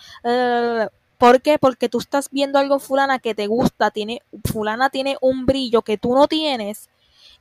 ¿Por 1.17 1.41
qué? 1.41 1.58
Porque 1.58 1.89
tú 1.89 2.00
estás 2.00 2.29
viendo 2.32 2.60
algo 2.60 2.79
fulana 2.79 3.20
que 3.20 3.34
te 3.34 3.48
gusta, 3.48 3.91
tiene, 3.91 4.22
fulana 4.43 4.89
tiene 4.89 5.17
un 5.22 5.46
brillo 5.46 5.82
que 5.82 5.98
tú 5.98 6.13
no 6.15 6.27
tienes 6.27 6.89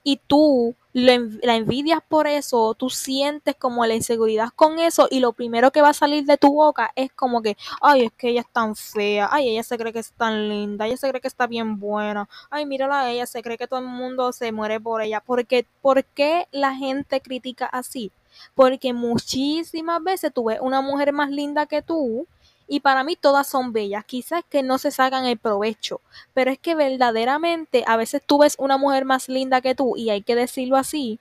y 0.05 0.19
tú 0.27 0.75
la 0.93 1.15
envidias 1.55 2.01
por 2.07 2.27
eso, 2.27 2.75
tú 2.75 2.91
sientes 2.91 3.57
como 3.57 3.87
la 3.87 3.95
inseguridad 3.95 4.51
con 4.55 4.79
eso 4.79 5.09
y 5.11 5.21
lo 5.21 5.33
primero 5.33 5.71
que 5.71 5.81
va 5.81 5.89
a 5.91 5.95
salir 5.95 6.25
de 6.27 6.37
tu 6.37 6.53
boca 6.53 6.91
es 6.97 7.11
como 7.13 7.41
que, 7.41 7.57
ay, 7.81 8.05
es 8.07 8.13
que 8.13 8.29
ella 8.29 8.43
es 8.43 8.53
tan 8.53 8.77
fea, 8.77 9.29
ay, 9.33 9.49
ella 9.49 9.63
se 9.63 9.79
cree 9.79 9.93
que 9.93 10.01
es 10.01 10.13
tan 10.13 10.49
linda, 10.51 10.87
ella 10.87 10.97
se 10.99 11.09
cree 11.09 11.21
que 11.21 11.29
está 11.29 11.47
bien 11.47 11.79
buena, 11.79 12.29
ay, 12.51 12.67
mírala, 12.67 13.11
ella 13.11 13.27
se 13.27 13.43
cree 13.43 13.57
que 13.57 13.67
todo 13.67 13.81
el 13.81 13.87
mundo 13.87 14.33
se 14.33 14.53
muere 14.53 14.81
por 14.81 15.01
ella. 15.03 15.23
Porque, 15.25 15.67
¿Por 15.81 16.05
qué 16.05 16.47
la 16.53 16.75
gente 16.75 17.21
critica 17.21 17.67
así? 17.67 18.13
Porque 18.55 18.93
muchísimas 18.93 20.03
veces 20.03 20.33
tú 20.33 20.45
ves 20.45 20.59
una 20.61 20.81
mujer 20.81 21.13
más 21.13 21.31
linda 21.31 21.67
que 21.67 21.83
tú 21.83 22.27
y 22.73 22.81
para 22.81 23.05
mí 23.05 23.17
todas 23.17 23.47
son 23.47 23.75
bellas. 23.75 24.03
Quizás 24.07 24.45
que 24.49 24.63
no 24.63 24.79
se 24.79 24.91
sacan 24.91 25.27
el 25.27 25.37
provecho, 25.37 26.01
pero 26.33 26.51
es 26.51 26.59
que 26.59 26.75
verdaderamente 26.75 27.85
a 27.87 27.99
veces 27.99 28.23
tú 28.25 28.39
ves 28.39 28.55
una 28.59 28.79
mujer 28.79 29.05
más 29.05 29.29
linda 29.29 29.61
que 29.61 29.75
tú 29.75 29.95
y 29.95 30.09
hay 30.09 30.23
que 30.23 30.35
decirlo 30.35 30.79
así. 30.79 31.21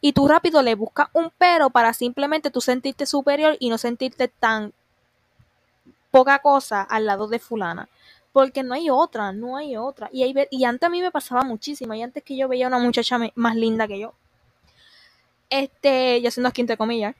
Y 0.00 0.12
tú 0.12 0.28
rápido 0.28 0.62
le 0.62 0.76
buscas 0.76 1.08
un 1.14 1.32
pero 1.36 1.70
para 1.70 1.92
simplemente 1.94 2.52
tú 2.52 2.60
sentirte 2.60 3.06
superior 3.06 3.56
y 3.58 3.70
no 3.70 3.76
sentirte 3.76 4.28
tan 4.28 4.72
poca 6.12 6.38
cosa 6.38 6.80
al 6.82 7.06
lado 7.06 7.26
de 7.26 7.40
fulana. 7.40 7.88
Porque 8.32 8.62
no 8.62 8.74
hay 8.74 8.88
otra, 8.88 9.32
no 9.32 9.56
hay 9.56 9.76
otra. 9.76 10.08
Y, 10.12 10.32
y 10.52 10.64
antes 10.64 10.86
a 10.86 10.90
mí 10.90 11.02
me 11.02 11.10
pasaba 11.10 11.42
muchísimo. 11.42 11.92
Y 11.94 12.02
antes 12.02 12.22
que 12.22 12.36
yo 12.36 12.46
veía 12.46 12.68
una 12.68 12.78
muchacha 12.78 13.18
más 13.34 13.56
linda 13.56 13.88
que 13.88 13.98
yo. 13.98 14.12
Este, 15.50 16.22
yo 16.22 16.30
siendo 16.30 16.50
aquí 16.50 16.60
entre 16.60 16.76
comillas 16.76 17.16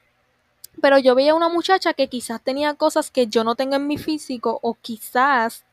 pero 0.81 0.99
yo 0.99 1.15
veía 1.15 1.35
una 1.35 1.49
muchacha 1.49 1.95
que 1.95 2.09
quizás 2.09 2.41
tenía 2.43 2.75
cosas 2.75 3.11
que 3.11 3.27
yo 3.27 3.45
no 3.45 3.55
tengo 3.55 3.77
en 3.77 3.87
mi 3.87 3.99
físico 3.99 4.59
o 4.63 4.75
quizás, 4.75 5.65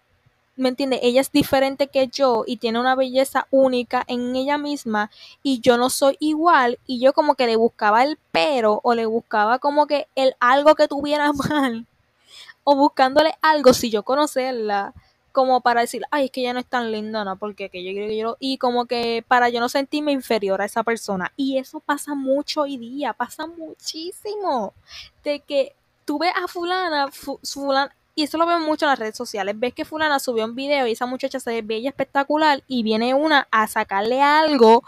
¿me 0.55 0.69
entiende? 0.69 1.00
Ella 1.03 1.22
es 1.22 1.31
diferente 1.31 1.88
que 1.88 2.07
yo 2.07 2.43
y 2.45 2.57
tiene 2.57 2.79
una 2.79 2.95
belleza 2.95 3.48
única 3.51 4.03
en 4.07 4.36
ella 4.36 4.57
misma 4.57 5.12
y 5.41 5.60
yo 5.60 5.77
no 5.77 5.89
soy 5.89 6.15
igual 6.19 6.79
y 6.86 7.00
yo 7.00 7.13
como 7.13 7.36
que 7.36 7.48
le 7.48 7.55
buscaba 7.55 8.03
el 8.03 8.17
pero 8.31 8.79
o 8.83 8.93
le 8.93 9.05
buscaba 9.05 9.60
como 9.60 9.88
que 9.88 10.07
el 10.15 10.36
algo 10.39 10.75
que 10.75 10.88
tuviera 10.88 11.31
mal 11.50 11.86
o 12.63 12.75
buscándole 12.75 13.36
algo 13.41 13.74
si 13.74 13.89
yo 13.89 14.03
conocerla 14.03 14.93
como 15.34 15.62
para 15.62 15.82
decir, 15.82 16.04
ay, 16.12 16.25
es 16.25 16.32
que 16.32 16.42
ella 16.42 16.54
no 16.54 16.60
es 16.60 16.66
tan 16.66 16.92
linda, 16.92 17.25
no, 17.25 17.36
porque 17.38 17.68
que 17.70 17.84
yo 17.84 17.92
que 17.92 18.16
yo, 18.16 18.38
y 18.40 18.58
como 18.60 18.86
que 18.86 19.25
para 19.28 19.50
yo 19.50 19.60
no 19.60 19.68
sentirme 19.68 20.12
inferior 20.12 20.62
a 20.62 20.66
esa 20.66 20.84
persona. 20.84 21.34
Y 21.36 21.58
eso 21.58 21.80
pasa 21.80 22.13
mucho 22.13 22.62
hoy 22.62 22.78
día, 22.78 23.13
pasa 23.13 23.48
muchísimo, 23.48 24.74
de 25.24 25.40
que 25.42 25.75
tú 26.06 26.20
ves 26.20 26.32
a 26.42 26.48
fulana, 26.48 27.10
fulana, 27.12 27.94
y 28.16 28.24
eso 28.24 28.38
lo 28.38 28.46
veo 28.46 28.60
mucho 28.60 28.86
en 28.86 28.92
las 28.92 29.00
redes 29.00 29.18
sociales, 29.18 29.60
ves 29.60 29.74
que 29.74 29.86
fulana 29.86 30.20
subió 30.20 30.46
un 30.46 30.54
video 30.54 30.86
y 30.86 30.92
esa 30.92 31.08
muchacha 31.08 31.40
se 31.40 31.50
ve 31.50 31.62
bella 31.63 31.90
espectacular 31.90 32.63
y 32.68 32.84
viene 32.84 33.16
una 33.16 33.48
a 33.50 33.68
sacarle 33.68 34.22
algo 34.22 34.84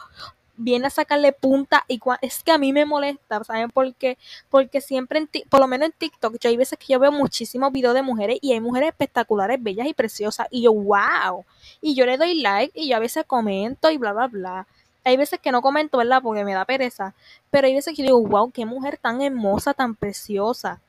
viene 0.58 0.88
a 0.88 0.90
sacarle 0.90 1.32
punta 1.32 1.84
y 1.88 2.00
es 2.22 2.44
que 2.44 2.52
a 2.52 2.58
mí 2.58 2.74
me 2.74 2.86
molesta, 2.86 3.44
¿saben 3.44 3.70
por 3.70 3.94
qué? 3.96 4.18
Porque 4.50 4.82
siempre, 4.82 5.20
en 5.20 5.30
por 5.50 5.60
lo 5.60 5.68
menos 5.68 5.88
en 5.88 5.94
TikTok, 5.94 6.38
yo 6.40 6.50
hay 6.50 6.58
veces 6.58 6.78
que 6.80 6.94
yo 6.94 7.00
veo 7.00 7.12
muchísimos 7.12 7.72
videos 7.72 7.94
de 7.94 8.02
mujeres 8.02 8.38
y 8.42 8.54
hay 8.54 8.62
mujeres 8.62 8.90
espectaculares, 8.90 9.62
bellas 9.62 9.88
y 9.88 9.94
preciosas 9.94 10.48
y 10.52 10.64
yo, 10.64 10.74
wow, 10.74 11.46
y 11.82 11.96
yo 11.96 12.06
le 12.06 12.18
doy 12.18 12.42
like 12.42 12.80
y 12.80 12.90
yo 12.90 12.96
a 12.96 13.00
veces 13.00 13.26
comento 13.26 13.90
y 13.92 13.98
bla, 13.98 14.14
bla, 14.14 14.28
bla. 14.28 14.68
Hay 15.04 15.18
veces 15.18 15.40
que 15.40 15.52
no 15.52 15.62
comento, 15.62 16.00
¿verdad? 16.00 16.22
Porque 16.24 16.44
me 16.44 16.56
da 16.56 16.66
pereza. 16.66 17.14
Pero 17.52 17.68
hay 17.68 17.76
veces 17.76 17.96
que 17.96 18.02
yo 18.02 18.08
digo, 18.08 18.28
wow, 18.28 18.52
qué 18.52 18.66
mujer 18.66 18.98
tan 18.98 19.22
hermosa, 19.22 19.76
tan 19.76 19.94
preciosa. 19.94 20.82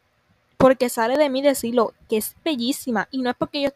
Porque 0.57 0.89
sale 0.89 1.19
de 1.19 1.29
mí 1.29 1.43
decirlo, 1.43 1.93
que 2.09 2.17
es 2.17 2.35
bellísima. 2.43 3.09
Y 3.11 3.21
no 3.21 3.29
es 3.29 3.37
porque 3.37 3.61
yo 3.61 3.71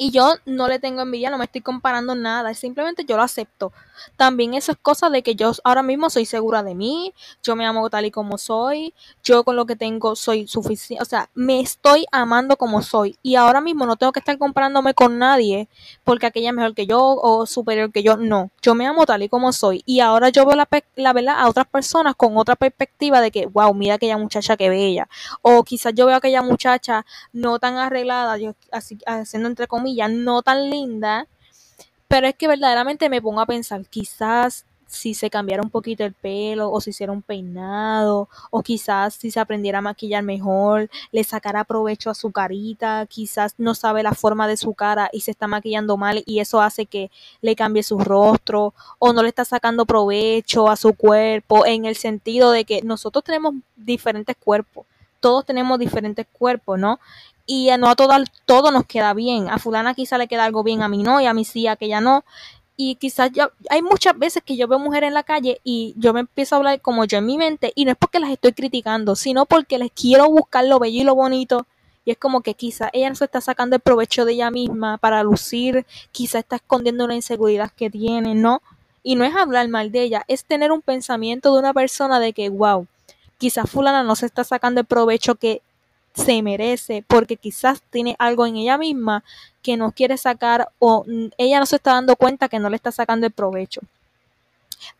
y 0.00 0.12
yo 0.12 0.34
no 0.46 0.68
le 0.68 0.78
tengo 0.78 1.02
envidia, 1.02 1.28
no 1.28 1.38
me 1.38 1.44
estoy 1.44 1.60
comparando 1.60 2.14
nada, 2.14 2.54
simplemente 2.54 3.04
yo 3.04 3.16
lo 3.16 3.24
acepto. 3.24 3.72
También 4.16 4.54
eso 4.54 4.72
es 4.72 4.78
cosa 4.80 5.10
de 5.10 5.22
que 5.22 5.34
yo 5.34 5.52
ahora 5.64 5.82
mismo 5.82 6.10
soy 6.10 6.26
segura 6.26 6.62
de 6.62 6.74
mí, 6.74 7.14
yo 7.42 7.56
me 7.56 7.66
amo 7.66 7.88
tal 7.90 8.06
y 8.06 8.10
como 8.10 8.38
soy, 8.38 8.94
yo 9.22 9.44
con 9.44 9.56
lo 9.56 9.66
que 9.66 9.76
tengo 9.76 10.16
soy 10.16 10.46
suficiente, 10.46 11.02
o 11.02 11.04
sea, 11.04 11.30
me 11.34 11.60
estoy 11.60 12.06
amando 12.12 12.56
como 12.56 12.82
soy. 12.82 13.16
Y 13.22 13.36
ahora 13.36 13.60
mismo 13.60 13.86
no 13.86 13.96
tengo 13.96 14.12
que 14.12 14.20
estar 14.20 14.38
comparándome 14.38 14.94
con 14.94 15.18
nadie 15.18 15.68
porque 16.04 16.26
aquella 16.26 16.50
es 16.50 16.54
mejor 16.54 16.74
que 16.74 16.86
yo 16.86 17.00
o 17.00 17.46
superior 17.46 17.92
que 17.92 18.02
yo, 18.02 18.16
no, 18.16 18.50
yo 18.62 18.74
me 18.74 18.86
amo 18.86 19.06
tal 19.06 19.22
y 19.22 19.28
como 19.28 19.52
soy. 19.52 19.82
Y 19.86 20.00
ahora 20.00 20.28
yo 20.30 20.46
veo 20.46 20.56
la, 20.56 20.68
la 20.96 21.12
verdad 21.12 21.36
a 21.38 21.48
otras 21.48 21.66
personas 21.66 22.14
con 22.16 22.36
otra 22.36 22.56
perspectiva 22.56 23.20
de 23.20 23.30
que, 23.30 23.46
wow, 23.46 23.72
mira 23.74 23.94
aquella 23.94 24.18
muchacha 24.18 24.56
que 24.56 24.68
bella. 24.68 25.08
O 25.42 25.64
quizás 25.64 25.94
yo 25.94 26.06
veo 26.06 26.16
aquella 26.16 26.42
muchacha 26.42 27.04
no 27.32 27.58
tan 27.58 27.76
arreglada, 27.76 28.38
yo 28.38 28.54
así, 28.72 28.98
haciendo 29.06 29.48
entre 29.48 29.66
comillas, 29.66 30.10
no 30.10 30.42
tan 30.42 30.70
linda, 30.70 31.26
pero 32.08 32.26
es 32.26 32.34
que 32.34 32.48
verdaderamente 32.48 33.08
me 33.08 33.22
pongo 33.22 33.40
a 33.40 33.46
pensar, 33.46 33.84
quizás 33.86 34.64
si 34.86 35.12
se 35.12 35.28
cambiara 35.28 35.62
un 35.62 35.68
poquito 35.68 36.02
el 36.04 36.14
pelo 36.14 36.70
o 36.70 36.80
si 36.80 36.90
hiciera 36.90 37.12
un 37.12 37.20
peinado 37.20 38.28
o 38.50 38.62
quizás 38.62 39.14
si 39.14 39.30
se 39.30 39.38
aprendiera 39.38 39.78
a 39.78 39.82
maquillar 39.82 40.22
mejor, 40.24 40.88
le 41.12 41.24
sacara 41.24 41.64
provecho 41.64 42.08
a 42.08 42.14
su 42.14 42.32
carita, 42.32 43.04
quizás 43.06 43.54
no 43.58 43.74
sabe 43.74 44.02
la 44.02 44.14
forma 44.14 44.48
de 44.48 44.56
su 44.56 44.72
cara 44.72 45.10
y 45.12 45.20
se 45.20 45.30
está 45.30 45.46
maquillando 45.46 45.98
mal 45.98 46.22
y 46.24 46.40
eso 46.40 46.62
hace 46.62 46.86
que 46.86 47.10
le 47.42 47.54
cambie 47.54 47.82
su 47.82 47.98
rostro 47.98 48.72
o 48.98 49.12
no 49.12 49.22
le 49.22 49.28
está 49.28 49.44
sacando 49.44 49.84
provecho 49.84 50.70
a 50.70 50.76
su 50.76 50.94
cuerpo 50.94 51.66
en 51.66 51.84
el 51.84 51.94
sentido 51.94 52.50
de 52.50 52.64
que 52.64 52.80
nosotros 52.82 53.22
tenemos 53.24 53.54
diferentes 53.76 54.36
cuerpos 54.36 54.86
todos 55.20 55.44
tenemos 55.44 55.78
diferentes 55.78 56.26
cuerpos, 56.32 56.78
¿no? 56.78 57.00
Y 57.50 57.70
no 57.78 57.88
a 57.88 57.96
todas, 57.96 58.28
todo 58.44 58.70
nos 58.70 58.84
queda 58.84 59.14
bien. 59.14 59.48
A 59.48 59.56
fulana 59.58 59.94
quizá 59.94 60.18
le 60.18 60.28
queda 60.28 60.44
algo 60.44 60.62
bien, 60.62 60.82
a 60.82 60.88
mí 60.88 61.02
no, 61.02 61.18
y 61.18 61.24
a 61.24 61.32
mí 61.32 61.46
sí, 61.46 61.66
a 61.66 61.72
aquella 61.72 62.02
no. 62.02 62.22
Y 62.76 62.96
quizás 62.96 63.32
ya, 63.32 63.50
hay 63.70 63.80
muchas 63.80 64.18
veces 64.18 64.42
que 64.44 64.54
yo 64.54 64.68
veo 64.68 64.78
mujeres 64.78 65.08
en 65.08 65.14
la 65.14 65.22
calle 65.22 65.58
y 65.64 65.94
yo 65.96 66.12
me 66.12 66.20
empiezo 66.20 66.54
a 66.54 66.58
hablar 66.58 66.80
como 66.82 67.06
yo 67.06 67.16
en 67.16 67.24
mi 67.24 67.38
mente, 67.38 67.72
y 67.74 67.86
no 67.86 67.90
es 67.90 67.96
porque 67.96 68.20
las 68.20 68.30
estoy 68.30 68.52
criticando, 68.52 69.16
sino 69.16 69.46
porque 69.46 69.78
les 69.78 69.90
quiero 69.90 70.28
buscar 70.28 70.66
lo 70.66 70.78
bello 70.78 71.00
y 71.00 71.04
lo 71.04 71.14
bonito. 71.14 71.66
Y 72.04 72.10
es 72.10 72.18
como 72.18 72.42
que 72.42 72.52
quizá 72.52 72.90
ella 72.92 73.08
no 73.08 73.14
se 73.16 73.24
está 73.24 73.40
sacando 73.40 73.76
el 73.76 73.80
provecho 73.80 74.26
de 74.26 74.34
ella 74.34 74.50
misma 74.50 74.98
para 74.98 75.22
lucir, 75.22 75.86
quizá 76.12 76.40
está 76.40 76.56
escondiendo 76.56 77.06
una 77.06 77.14
inseguridad 77.14 77.70
que 77.70 77.88
tiene, 77.88 78.34
¿no? 78.34 78.60
Y 79.02 79.14
no 79.14 79.24
es 79.24 79.34
hablar 79.34 79.68
mal 79.68 79.90
de 79.90 80.02
ella, 80.02 80.24
es 80.28 80.44
tener 80.44 80.70
un 80.70 80.82
pensamiento 80.82 81.54
de 81.54 81.60
una 81.60 81.72
persona 81.72 82.20
de 82.20 82.34
que, 82.34 82.50
wow, 82.50 82.86
quizás 83.38 83.70
fulana 83.70 84.02
no 84.02 84.16
se 84.16 84.26
está 84.26 84.44
sacando 84.44 84.82
el 84.82 84.86
provecho 84.86 85.36
que 85.36 85.62
se 86.18 86.42
merece 86.42 87.04
porque 87.06 87.36
quizás 87.36 87.80
tiene 87.90 88.16
algo 88.18 88.46
en 88.46 88.56
ella 88.56 88.76
misma 88.76 89.24
que 89.62 89.76
no 89.76 89.92
quiere 89.92 90.16
sacar 90.18 90.70
o 90.78 91.04
ella 91.38 91.60
no 91.60 91.66
se 91.66 91.76
está 91.76 91.92
dando 91.92 92.16
cuenta 92.16 92.48
que 92.48 92.58
no 92.58 92.68
le 92.68 92.76
está 92.76 92.92
sacando 92.92 93.26
el 93.26 93.32
provecho. 93.32 93.80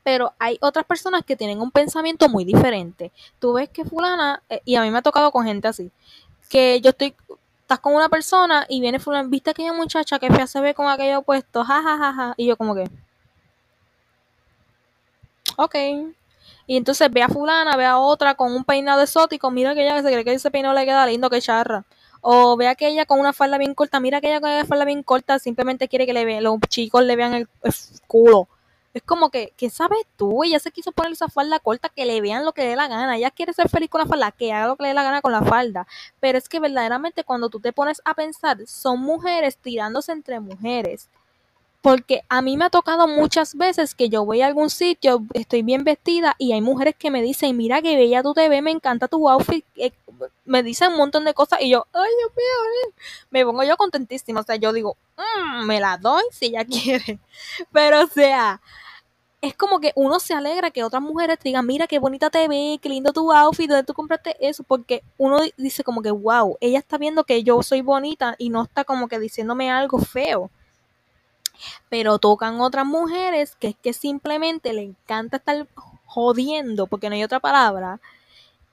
Pero 0.03 0.33
hay 0.39 0.59
otras 0.61 0.85
personas 0.85 1.25
que 1.25 1.37
tienen 1.37 1.61
un 1.61 1.71
pensamiento 1.71 2.29
muy 2.29 2.45
diferente. 2.45 3.13
Tú 3.39 3.55
ves 3.55 3.69
que 3.69 3.85
fulana, 3.85 4.43
eh, 4.49 4.61
y 4.65 4.75
a 4.77 4.83
mí 4.83 4.91
me 4.91 4.99
ha 4.99 5.03
tocado 5.03 5.31
con 5.31 5.45
gente 5.47 5.69
así, 5.69 5.91
que 6.49 6.81
yo 6.81 6.91
estoy, 6.91 7.15
estás 7.63 7.79
con 7.81 7.95
una 7.95 8.09
persona 8.09 8.67
y 8.69 8.81
viene 8.81 8.99
fulana, 8.99 9.29
viste 9.29 9.51
aquella 9.51 9.73
muchacha 9.73 10.19
que 10.19 10.31
fea 10.31 10.47
se 10.47 10.61
ve 10.61 10.75
con 10.75 10.89
aquello 10.89 11.23
puesto, 11.23 11.65
jajajaja, 11.65 12.35
y 12.37 12.47
yo 12.47 12.57
como 12.57 12.75
que, 12.75 12.89
ok, 15.57 15.75
y 16.69 16.77
entonces 16.77 17.11
ve 17.11 17.23
a 17.23 17.29
fulana, 17.31 17.77
ve 17.79 17.87
a 17.87 17.99
otra 17.99 18.35
con 18.35 18.53
un 18.53 18.63
peinado 18.63 19.01
exótico, 19.01 19.51
mira 19.51 19.75
que 19.75 19.83
ella 19.83 19.97
que 19.97 20.03
se 20.03 20.13
cree 20.13 20.23
que 20.23 20.35
ese 20.35 20.51
peinado 20.51 20.75
le 20.75 20.85
queda 20.85 21.07
lindo, 21.07 21.31
que 21.31 21.41
charra. 21.41 21.87
O 22.21 22.59
ve 22.59 22.69
a 22.69 22.73
aquella 22.73 23.07
con 23.07 23.19
una 23.19 23.33
falda 23.33 23.57
bien 23.57 23.73
corta, 23.73 24.01
mira 24.01 24.19
aquella 24.19 24.39
con 24.39 24.51
una 24.51 24.67
falda 24.67 24.85
bien 24.85 25.03
corta, 25.03 25.39
simplemente 25.39 25.89
quiere 25.89 26.05
que 26.05 26.13
le 26.13 26.27
vean, 26.27 26.45
los 26.45 26.61
chicos 26.69 27.03
le 27.05 27.17
vean 27.17 27.33
el, 27.33 27.49
culo. 28.07 28.49
Es 28.93 29.03
como 29.03 29.31
que, 29.31 29.55
¿qué 29.57 29.71
sabes 29.71 30.01
tú? 30.17 30.45
Ella 30.45 30.59
se 30.59 30.71
quiso 30.71 30.93
poner 30.93 31.13
esa 31.13 31.29
falda 31.29 31.59
corta, 31.59 31.89
que 31.89 32.05
le 32.05 32.21
vean 32.21 32.45
lo 32.45 32.53
que 32.53 32.63
le 32.63 32.69
dé 32.69 32.77
la 32.77 32.87
gana. 32.87 33.17
Ella 33.17 33.31
quiere 33.31 33.55
ser 33.55 33.71
feliz 33.71 33.89
con 33.89 34.01
la 34.01 34.07
falda, 34.07 34.31
que 34.33 34.53
haga 34.53 34.67
lo 34.67 34.77
que 34.77 34.83
le 34.83 34.89
dé 34.91 34.95
la 34.95 35.05
gana 35.05 35.23
con 35.23 35.33
la 35.33 35.43
falda. 35.43 35.87
Pero 36.21 36.37
es 36.37 36.51
que 36.51 36.61
verdaderamente 36.61 37.25
cuando 37.25 37.49
tú 37.49 37.61
te 37.61 37.73
pones 37.73 38.03
a 38.05 38.13
pensar, 38.13 38.59
son 38.67 39.01
mujeres 39.01 39.57
tirándose 39.57 40.13
entre 40.13 40.39
mujeres 40.41 41.09
porque 41.81 42.23
a 42.29 42.43
mí 42.43 42.57
me 42.57 42.65
ha 42.65 42.71
tocado 42.71 43.07
muchas 43.07 43.55
veces 43.55 43.95
que 43.95 44.09
yo 44.09 44.25
voy 44.25 44.43
a 44.43 44.47
algún 44.47 44.71
sitio, 44.71 45.25
estoy 45.35 45.63
bien 45.63 45.85
vestida 45.85 46.35
y 46.39 46.53
hay 46.53 46.61
mujeres 46.61 46.95
que 46.99 47.11
me 47.11 47.23
dicen, 47.23 47.57
mira 47.57 47.81
qué 47.83 47.97
bella 47.97 48.23
tú 48.23 48.35
te 48.35 48.49
me 48.63 48.71
encanta 48.71 49.07
tu 49.07 49.29
outfit, 49.29 49.65
eh, 49.77 49.93
me 50.45 50.63
dicen 50.63 50.91
un 50.93 50.99
montón 50.99 51.25
de 51.25 51.35
cosas 51.35 51.61
y 51.63 51.71
yo, 51.71 51.87
ay 51.93 52.11
Dios 52.19 52.31
mío, 52.37 52.93
me 53.31 53.45
pongo 53.45 53.63
yo 53.63 53.77
contentísima, 53.77 54.41
o 54.41 54.43
sea, 54.43 54.57
yo 54.57 54.73
digo, 54.73 54.97
mm, 55.17 55.67
me 55.67 55.81
la 55.81 55.97
doy 55.99 56.25
si 56.33 56.47
ella 56.47 56.65
quiere, 56.65 57.21
pero 57.73 58.03
o 58.03 58.07
sea, 58.09 58.61
es 59.41 59.55
como 59.55 59.79
que 59.79 59.93
uno 59.95 60.19
se 60.19 60.35
alegra 60.35 60.73
que 60.73 60.83
otras 60.83 61.03
mujeres 61.03 61.39
te 61.39 61.49
digan, 61.49 61.65
mira 61.65 61.87
qué 61.87 62.01
bonita 62.01 62.29
te 62.29 62.49
ves, 62.49 62.81
qué 62.83 62.89
lindo 62.89 63.13
tu 63.13 63.33
outfit, 63.33 63.69
¿dónde 63.69 63.85
tú 63.85 63.95
compraste 63.95 64.37
eso? 64.41 64.65
Porque 64.65 65.05
uno 65.17 65.39
dice 65.57 65.85
como 65.85 66.03
que, 66.03 66.11
wow, 66.11 66.57
ella 66.61 66.81
está 66.81 66.99
viendo 66.99 67.23
que 67.23 67.45
yo 67.45 67.63
soy 67.63 67.83
bonita 67.83 68.35
y 68.39 68.51
no 68.51 68.65
está 68.65 68.85
como 68.85 69.07
que 69.07 69.21
diciéndome 69.21 69.71
algo 69.71 69.99
feo 69.99 70.51
pero 71.89 72.19
tocan 72.19 72.61
otras 72.61 72.87
mujeres 72.87 73.57
que 73.57 73.69
es 73.69 73.77
que 73.77 73.93
simplemente 73.93 74.73
le 74.73 74.83
encanta 74.83 75.39
estar 75.39 75.67
jodiendo, 76.07 76.87
porque 76.87 77.09
no 77.09 77.15
hay 77.15 77.25
otra 77.25 77.41
palabra, 77.41 78.01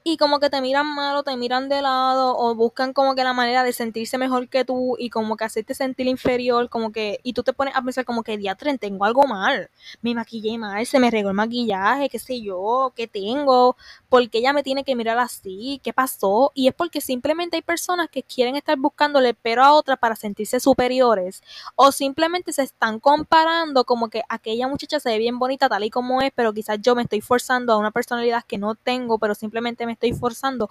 y 0.07 0.17
como 0.17 0.39
que 0.39 0.51
te 0.51 0.61
miran 0.61 0.85
mal 0.93 1.15
o 1.15 1.23
te 1.23 1.35
miran 1.35 1.67
de 1.67 1.81
lado 1.81 2.37
o 2.37 2.53
buscan 2.53 2.93
como 2.93 3.15
que 3.15 3.23
la 3.23 3.33
manera 3.33 3.63
de 3.63 3.73
sentirse 3.73 4.19
mejor 4.19 4.47
que 4.49 4.63
tú 4.63 4.95
y 4.99 5.09
como 5.09 5.35
que 5.35 5.45
hacerte 5.45 5.73
sentir 5.73 6.05
inferior, 6.05 6.69
como 6.69 6.91
que, 6.91 7.19
y 7.23 7.33
tú 7.33 7.41
te 7.41 7.53
pones 7.53 7.75
a 7.75 7.81
pensar 7.81 8.05
como 8.05 8.21
que, 8.21 8.37
diatren, 8.37 8.77
tengo 8.77 9.03
algo 9.05 9.23
mal, 9.25 9.71
me 10.03 10.13
maquillé 10.13 10.59
mal, 10.59 10.85
se 10.85 10.99
me 10.99 11.09
regó 11.09 11.29
el 11.29 11.35
maquillaje, 11.35 12.07
qué 12.09 12.19
sé 12.19 12.39
yo, 12.39 12.93
qué 12.95 13.07
tengo, 13.07 13.77
porque 14.15 14.37
ella 14.37 14.53
me 14.53 14.63
tiene 14.63 14.85
que 14.85 14.95
mirar 14.95 15.19
así, 15.19 15.81
qué 15.83 15.91
pasó, 15.91 16.53
y 16.53 16.69
es 16.69 16.73
porque 16.73 17.01
simplemente 17.01 17.57
hay 17.57 17.61
personas 17.61 18.07
que 18.09 18.23
quieren 18.23 18.55
estar 18.55 18.77
buscándole 18.77 19.33
pero 19.33 19.61
a 19.61 19.73
otra 19.73 19.97
para 19.97 20.15
sentirse 20.15 20.61
superiores, 20.61 21.43
o 21.75 21.91
simplemente 21.91 22.53
se 22.53 22.63
están 22.63 23.01
comparando 23.01 23.83
como 23.83 24.07
que 24.07 24.23
aquella 24.29 24.69
muchacha 24.69 25.01
se 25.01 25.09
ve 25.09 25.17
bien 25.17 25.37
bonita 25.37 25.67
tal 25.67 25.83
y 25.83 25.89
como 25.89 26.21
es, 26.21 26.31
pero 26.33 26.53
quizás 26.53 26.79
yo 26.81 26.95
me 26.95 27.01
estoy 27.01 27.19
forzando 27.19 27.73
a 27.73 27.77
una 27.77 27.91
personalidad 27.91 28.45
que 28.47 28.57
no 28.57 28.75
tengo, 28.75 29.19
pero 29.19 29.35
simplemente 29.35 29.85
me 29.85 29.91
estoy 29.91 30.13
forzando. 30.13 30.69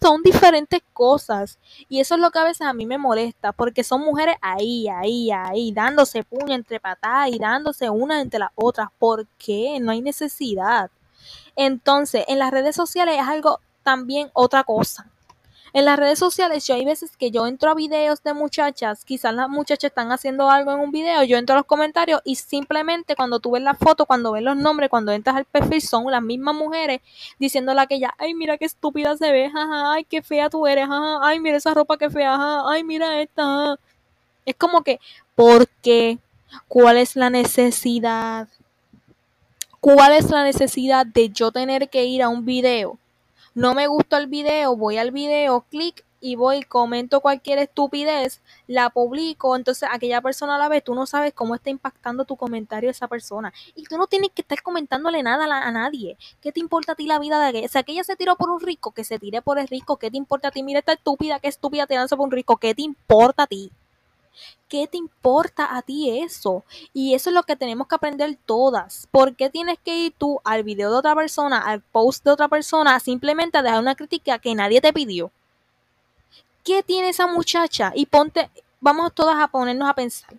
Son 0.00 0.20
diferentes 0.24 0.80
cosas. 0.92 1.60
Y 1.88 2.00
eso 2.00 2.16
es 2.16 2.20
lo 2.20 2.32
que 2.32 2.40
a 2.40 2.44
veces 2.44 2.66
a 2.66 2.72
mí 2.72 2.86
me 2.86 2.98
molesta, 2.98 3.52
porque 3.52 3.84
son 3.84 4.00
mujeres 4.00 4.34
ahí, 4.40 4.88
ahí, 4.88 5.30
ahí, 5.30 5.70
dándose 5.70 6.24
puño 6.24 6.56
entre 6.56 6.80
patadas 6.80 7.28
y 7.30 7.38
dándose 7.38 7.88
una 7.88 8.20
entre 8.20 8.40
las 8.40 8.50
otras. 8.56 8.88
¿Por 8.98 9.28
qué? 9.38 9.78
No 9.80 9.92
hay 9.92 10.02
necesidad. 10.02 10.90
Entonces, 11.56 12.24
en 12.28 12.38
las 12.38 12.50
redes 12.50 12.76
sociales 12.76 13.16
es 13.18 13.26
algo 13.26 13.60
también 13.82 14.30
otra 14.34 14.64
cosa. 14.64 15.06
En 15.72 15.84
las 15.84 15.98
redes 15.98 16.18
sociales, 16.18 16.66
yo 16.66 16.74
hay 16.74 16.84
veces 16.84 17.16
que 17.16 17.30
yo 17.30 17.46
entro 17.46 17.70
a 17.70 17.74
videos 17.74 18.24
de 18.24 18.34
muchachas, 18.34 19.04
quizás 19.04 19.32
las 19.32 19.48
muchachas 19.48 19.90
están 19.90 20.10
haciendo 20.10 20.50
algo 20.50 20.72
en 20.72 20.80
un 20.80 20.90
video, 20.90 21.22
yo 21.22 21.38
entro 21.38 21.54
a 21.54 21.58
los 21.58 21.66
comentarios 21.66 22.20
y 22.24 22.34
simplemente 22.34 23.14
cuando 23.14 23.38
tú 23.38 23.52
ves 23.52 23.62
la 23.62 23.74
foto, 23.74 24.04
cuando 24.04 24.32
ves 24.32 24.42
los 24.42 24.56
nombres, 24.56 24.90
cuando 24.90 25.12
entras 25.12 25.36
al 25.36 25.44
perfil, 25.44 25.80
son 25.80 26.10
las 26.10 26.22
mismas 26.22 26.56
mujeres 26.56 27.00
diciéndole 27.38 27.78
a 27.80 27.84
aquella, 27.84 28.12
ay, 28.18 28.34
mira 28.34 28.58
qué 28.58 28.64
estúpida 28.64 29.16
se 29.16 29.30
ve, 29.30 29.48
jaja, 29.48 29.92
ay, 29.92 30.04
qué 30.04 30.22
fea 30.22 30.50
tú 30.50 30.66
eres, 30.66 30.88
jaja, 30.88 31.18
ay, 31.22 31.38
mira 31.38 31.56
esa 31.56 31.72
ropa 31.72 31.96
que 31.96 32.10
fea, 32.10 32.36
jaja, 32.36 32.62
ay, 32.68 32.82
mira 32.82 33.20
esta. 33.22 33.78
Es 34.44 34.56
como 34.56 34.82
que, 34.82 34.98
¿por 35.36 35.68
qué? 35.82 36.18
¿Cuál 36.66 36.96
es 36.96 37.14
la 37.14 37.30
necesidad? 37.30 38.48
¿Cuál 39.80 40.12
es 40.12 40.30
la 40.30 40.44
necesidad 40.44 41.06
de 41.06 41.30
yo 41.30 41.50
tener 41.52 41.88
que 41.88 42.04
ir 42.04 42.22
a 42.22 42.28
un 42.28 42.44
video? 42.44 42.98
no 43.54 43.74
me 43.74 43.86
gustó 43.88 44.16
el 44.16 44.26
video, 44.26 44.76
voy 44.76 44.98
al 44.98 45.10
video, 45.10 45.62
clic 45.70 46.04
y 46.20 46.36
voy, 46.36 46.62
comento 46.62 47.20
cualquier 47.20 47.58
estupidez, 47.58 48.42
la 48.66 48.90
publico, 48.90 49.56
entonces 49.56 49.88
aquella 49.90 50.20
persona 50.20 50.58
la 50.58 50.68
ve, 50.68 50.82
tú 50.82 50.94
no 50.94 51.06
sabes 51.06 51.32
cómo 51.32 51.54
está 51.54 51.70
impactando 51.70 52.24
tu 52.24 52.36
comentario 52.36 52.90
esa 52.90 53.08
persona. 53.08 53.52
Y 53.74 53.84
tú 53.84 53.96
no 53.96 54.06
tienes 54.06 54.30
que 54.34 54.42
estar 54.42 54.62
comentándole 54.62 55.22
nada 55.22 55.44
a, 55.44 55.72
nadie. 55.72 56.18
¿Qué 56.42 56.52
te 56.52 56.60
importa 56.60 56.92
a 56.92 56.94
ti 56.94 57.06
la 57.06 57.18
vida 57.18 57.40
de 57.40 57.46
aquella? 57.46 57.68
Sea, 57.68 57.80
aquella 57.80 58.04
se 58.04 58.16
tiró 58.16 58.36
por 58.36 58.50
un 58.50 58.60
rico, 58.60 58.92
que 58.92 59.02
se 59.02 59.18
tire 59.18 59.40
por 59.40 59.58
el 59.58 59.66
rico, 59.66 59.96
¿qué 59.96 60.10
te 60.10 60.18
importa 60.18 60.48
a 60.48 60.50
ti? 60.50 60.62
Mira 60.62 60.80
esta 60.80 60.92
estúpida, 60.92 61.40
qué 61.40 61.48
estúpida 61.48 61.86
tirándose 61.86 62.16
por 62.16 62.26
un 62.26 62.32
rico, 62.32 62.58
¿qué 62.58 62.74
te 62.74 62.82
importa 62.82 63.44
a 63.44 63.46
ti? 63.46 63.72
¿Qué 64.68 64.86
te 64.86 64.96
importa 64.96 65.76
a 65.76 65.82
ti 65.82 66.20
eso? 66.20 66.64
Y 66.92 67.14
eso 67.14 67.30
es 67.30 67.34
lo 67.34 67.42
que 67.42 67.56
tenemos 67.56 67.88
que 67.88 67.94
aprender 67.96 68.38
todas. 68.46 69.08
¿Por 69.10 69.34
qué 69.34 69.50
tienes 69.50 69.78
que 69.84 69.96
ir 69.96 70.14
tú 70.16 70.40
al 70.44 70.62
video 70.62 70.90
de 70.90 70.98
otra 70.98 71.14
persona, 71.14 71.58
al 71.58 71.80
post 71.80 72.24
de 72.24 72.30
otra 72.30 72.48
persona, 72.48 73.00
simplemente 73.00 73.58
a 73.58 73.62
dejar 73.62 73.80
una 73.80 73.94
crítica 73.94 74.38
que 74.38 74.54
nadie 74.54 74.80
te 74.80 74.92
pidió? 74.92 75.32
¿Qué 76.62 76.82
tiene 76.82 77.08
esa 77.08 77.26
muchacha? 77.26 77.92
Y 77.94 78.06
ponte, 78.06 78.50
vamos 78.80 79.12
todas 79.14 79.40
a 79.40 79.48
ponernos 79.48 79.88
a 79.88 79.94
pensar. 79.94 80.34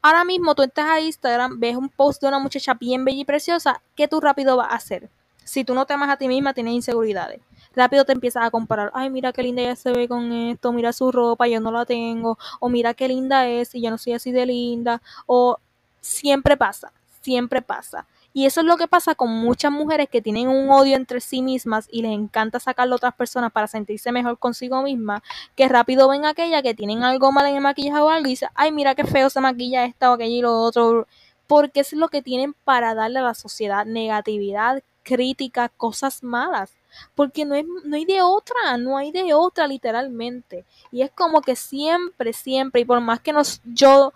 Ahora 0.00 0.24
mismo 0.24 0.54
tú 0.54 0.62
entras 0.62 0.88
a 0.88 1.00
Instagram, 1.00 1.60
ves 1.60 1.76
un 1.76 1.88
post 1.88 2.20
de 2.20 2.28
una 2.28 2.40
muchacha 2.40 2.74
bien 2.74 3.04
bella 3.04 3.20
y 3.20 3.24
preciosa, 3.24 3.80
¿qué 3.94 4.08
tú 4.08 4.20
rápido 4.20 4.56
vas 4.56 4.72
a 4.72 4.76
hacer? 4.76 5.08
Si 5.44 5.64
tú 5.64 5.74
no 5.74 5.86
te 5.86 5.94
amas 5.94 6.10
a 6.10 6.16
ti 6.16 6.26
misma, 6.26 6.54
tienes 6.54 6.74
inseguridades 6.74 7.40
rápido 7.74 8.04
te 8.04 8.12
empiezas 8.12 8.44
a 8.44 8.50
comparar, 8.50 8.90
ay, 8.94 9.10
mira 9.10 9.32
qué 9.32 9.42
linda 9.42 9.62
ella 9.62 9.76
se 9.76 9.92
ve 9.92 10.08
con 10.08 10.32
esto, 10.32 10.72
mira 10.72 10.92
su 10.92 11.12
ropa, 11.12 11.48
yo 11.48 11.60
no 11.60 11.72
la 11.72 11.84
tengo, 11.84 12.38
o 12.60 12.68
mira 12.68 12.94
qué 12.94 13.08
linda 13.08 13.48
es 13.48 13.74
y 13.74 13.82
yo 13.82 13.90
no 13.90 13.98
soy 13.98 14.14
así 14.14 14.32
de 14.32 14.46
linda, 14.46 15.02
o 15.26 15.58
siempre 16.00 16.56
pasa, 16.56 16.92
siempre 17.22 17.62
pasa. 17.62 18.06
Y 18.34 18.46
eso 18.46 18.60
es 18.60 18.66
lo 18.66 18.78
que 18.78 18.88
pasa 18.88 19.14
con 19.14 19.30
muchas 19.30 19.70
mujeres 19.70 20.08
que 20.08 20.22
tienen 20.22 20.48
un 20.48 20.70
odio 20.70 20.96
entre 20.96 21.20
sí 21.20 21.42
mismas 21.42 21.86
y 21.90 22.00
les 22.00 22.12
encanta 22.12 22.60
sacarlo 22.60 22.94
a 22.94 22.96
otras 22.96 23.14
personas 23.14 23.52
para 23.52 23.66
sentirse 23.66 24.10
mejor 24.10 24.38
consigo 24.38 24.82
misma, 24.82 25.22
que 25.54 25.68
rápido 25.68 26.08
ven 26.08 26.24
aquella 26.24 26.62
que 26.62 26.74
tienen 26.74 27.04
algo 27.04 27.30
mal 27.30 27.46
en 27.46 27.56
el 27.56 27.60
maquillaje 27.60 28.00
o 28.00 28.08
algo 28.08 28.26
y 28.26 28.30
dicen, 28.30 28.48
ay, 28.54 28.72
mira 28.72 28.94
qué 28.94 29.04
feo 29.04 29.28
se 29.28 29.40
maquilla 29.40 29.84
esta 29.84 30.10
o 30.10 30.14
aquello 30.14 30.36
y 30.36 30.40
lo 30.40 30.58
otro, 30.60 31.06
porque 31.46 31.80
es 31.80 31.92
lo 31.92 32.08
que 32.08 32.22
tienen 32.22 32.54
para 32.64 32.94
darle 32.94 33.18
a 33.18 33.22
la 33.22 33.34
sociedad 33.34 33.84
negatividad, 33.84 34.82
crítica, 35.02 35.68
cosas 35.68 36.22
malas 36.22 36.72
porque 37.14 37.44
no, 37.44 37.54
no 37.84 37.96
hay 37.96 38.04
de 38.04 38.22
otra, 38.22 38.76
no 38.78 38.96
hay 38.96 39.12
de 39.12 39.34
otra 39.34 39.66
literalmente. 39.66 40.64
Y 40.90 41.02
es 41.02 41.10
como 41.10 41.42
que 41.42 41.56
siempre, 41.56 42.32
siempre, 42.32 42.80
y 42.80 42.84
por 42.84 43.00
más 43.00 43.20
que 43.20 43.32
nos, 43.32 43.60
yo, 43.64 44.12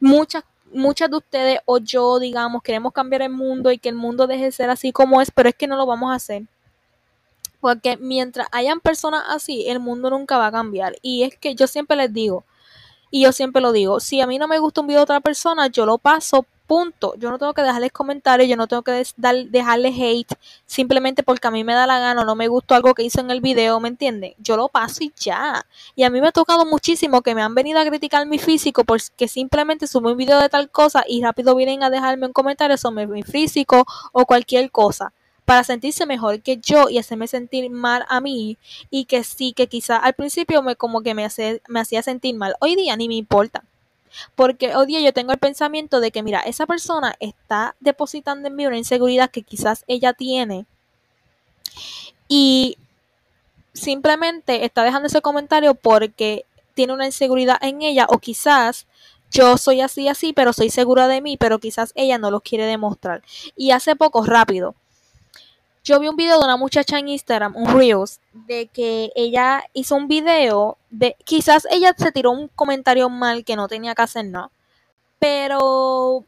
muchas 0.00 0.44
muchas 0.72 1.10
de 1.10 1.16
ustedes 1.16 1.60
o 1.64 1.78
yo, 1.78 2.18
digamos, 2.18 2.62
queremos 2.62 2.92
cambiar 2.92 3.22
el 3.22 3.30
mundo 3.30 3.72
y 3.72 3.78
que 3.78 3.88
el 3.88 3.94
mundo 3.94 4.26
deje 4.26 4.44
de 4.44 4.52
ser 4.52 4.70
así 4.70 4.92
como 4.92 5.20
es, 5.20 5.30
pero 5.30 5.48
es 5.48 5.54
que 5.54 5.66
no 5.66 5.76
lo 5.76 5.86
vamos 5.86 6.12
a 6.12 6.16
hacer. 6.16 6.44
Porque 7.60 7.96
mientras 7.98 8.48
hayan 8.52 8.80
personas 8.80 9.24
así, 9.28 9.68
el 9.68 9.80
mundo 9.80 10.10
nunca 10.10 10.38
va 10.38 10.46
a 10.46 10.52
cambiar. 10.52 10.96
Y 11.02 11.24
es 11.24 11.36
que 11.36 11.54
yo 11.54 11.66
siempre 11.66 11.96
les 11.96 12.12
digo, 12.12 12.44
y 13.10 13.22
yo 13.22 13.32
siempre 13.32 13.60
lo 13.60 13.72
digo, 13.72 14.00
si 14.00 14.20
a 14.20 14.26
mí 14.26 14.38
no 14.38 14.48
me 14.48 14.58
gusta 14.58 14.80
un 14.80 14.86
video 14.86 15.00
de 15.00 15.04
otra 15.04 15.20
persona, 15.20 15.66
yo 15.66 15.84
lo 15.84 15.98
paso 15.98 16.46
punto. 16.70 17.14
Yo 17.18 17.32
no 17.32 17.38
tengo 17.40 17.52
que 17.52 17.62
dejarles 17.62 17.90
comentarios, 17.90 18.48
yo 18.48 18.56
no 18.56 18.68
tengo 18.68 18.82
que 18.82 19.02
dejarles 19.48 19.92
hate 19.98 20.38
simplemente 20.66 21.24
porque 21.24 21.48
a 21.48 21.50
mí 21.50 21.64
me 21.64 21.74
da 21.74 21.84
la 21.84 21.98
gana 21.98 22.22
o 22.22 22.24
no 22.24 22.36
me 22.36 22.46
gustó 22.46 22.76
algo 22.76 22.94
que 22.94 23.02
hizo 23.02 23.20
en 23.20 23.32
el 23.32 23.40
video, 23.40 23.80
¿me 23.80 23.88
entienden? 23.88 24.34
Yo 24.38 24.56
lo 24.56 24.68
paso 24.68 25.02
y 25.02 25.12
ya. 25.16 25.66
Y 25.96 26.04
a 26.04 26.10
mí 26.10 26.20
me 26.20 26.28
ha 26.28 26.32
tocado 26.32 26.64
muchísimo 26.64 27.22
que 27.22 27.34
me 27.34 27.42
han 27.42 27.56
venido 27.56 27.80
a 27.80 27.84
criticar 27.84 28.24
mi 28.24 28.38
físico 28.38 28.84
porque 28.84 29.26
simplemente 29.26 29.88
subo 29.88 30.12
un 30.12 30.16
video 30.16 30.38
de 30.38 30.48
tal 30.48 30.70
cosa 30.70 31.02
y 31.08 31.20
rápido 31.24 31.56
vienen 31.56 31.82
a 31.82 31.90
dejarme 31.90 32.28
un 32.28 32.32
comentario 32.32 32.76
sobre 32.76 33.08
mi 33.08 33.24
físico 33.24 33.84
o 34.12 34.24
cualquier 34.24 34.70
cosa 34.70 35.12
para 35.44 35.64
sentirse 35.64 36.06
mejor 36.06 36.40
que 36.40 36.58
yo 36.58 36.88
y 36.88 36.98
hacerme 36.98 37.26
sentir 37.26 37.68
mal 37.68 38.04
a 38.08 38.20
mí 38.20 38.58
y 38.90 39.06
que 39.06 39.24
sí, 39.24 39.54
que 39.54 39.66
quizá 39.66 39.96
al 39.96 40.14
principio 40.14 40.62
me 40.62 40.76
como 40.76 41.02
que 41.02 41.14
me, 41.14 41.26
me 41.66 41.80
hacía 41.80 42.04
sentir 42.04 42.36
mal. 42.36 42.54
Hoy 42.60 42.76
día 42.76 42.96
ni 42.96 43.08
me 43.08 43.16
importa. 43.16 43.64
Porque 44.34 44.74
hoy 44.74 44.86
día 44.86 45.00
yo 45.00 45.12
tengo 45.12 45.32
el 45.32 45.38
pensamiento 45.38 46.00
de 46.00 46.10
que, 46.10 46.22
mira, 46.22 46.40
esa 46.40 46.66
persona 46.66 47.14
está 47.20 47.76
depositando 47.80 48.48
en 48.48 48.56
mí 48.56 48.66
una 48.66 48.78
inseguridad 48.78 49.30
que 49.30 49.42
quizás 49.42 49.84
ella 49.86 50.12
tiene. 50.12 50.66
Y 52.28 52.76
simplemente 53.72 54.64
está 54.64 54.84
dejando 54.84 55.06
ese 55.06 55.22
comentario 55.22 55.74
porque 55.74 56.44
tiene 56.74 56.92
una 56.92 57.06
inseguridad 57.06 57.58
en 57.62 57.82
ella 57.82 58.06
o 58.08 58.18
quizás 58.18 58.86
yo 59.30 59.56
soy 59.58 59.80
así 59.80 60.08
así, 60.08 60.32
pero 60.32 60.52
soy 60.52 60.70
segura 60.70 61.06
de 61.06 61.20
mí, 61.20 61.36
pero 61.36 61.58
quizás 61.58 61.92
ella 61.94 62.18
no 62.18 62.30
lo 62.30 62.40
quiere 62.40 62.66
demostrar. 62.66 63.22
Y 63.56 63.70
hace 63.70 63.94
poco, 63.96 64.24
rápido, 64.24 64.74
yo 65.82 65.98
vi 65.98 66.08
un 66.08 66.16
video 66.16 66.38
de 66.38 66.44
una 66.44 66.56
muchacha 66.56 66.98
en 66.98 67.08
Instagram, 67.08 67.56
un 67.56 67.66
Reels, 67.76 68.20
de 68.32 68.66
que 68.66 69.12
ella 69.14 69.64
hizo 69.72 69.96
un 69.96 70.08
video 70.08 70.76
de, 70.90 71.16
quizás 71.24 71.66
ella 71.70 71.94
se 71.96 72.12
tiró 72.12 72.30
un 72.30 72.48
comentario 72.48 73.08
mal 73.08 73.44
que 73.44 73.56
no 73.56 73.68
tenía 73.68 73.94
que 73.94 74.02
hacer 74.02 74.26
nada, 74.26 74.50
pero 75.18 76.24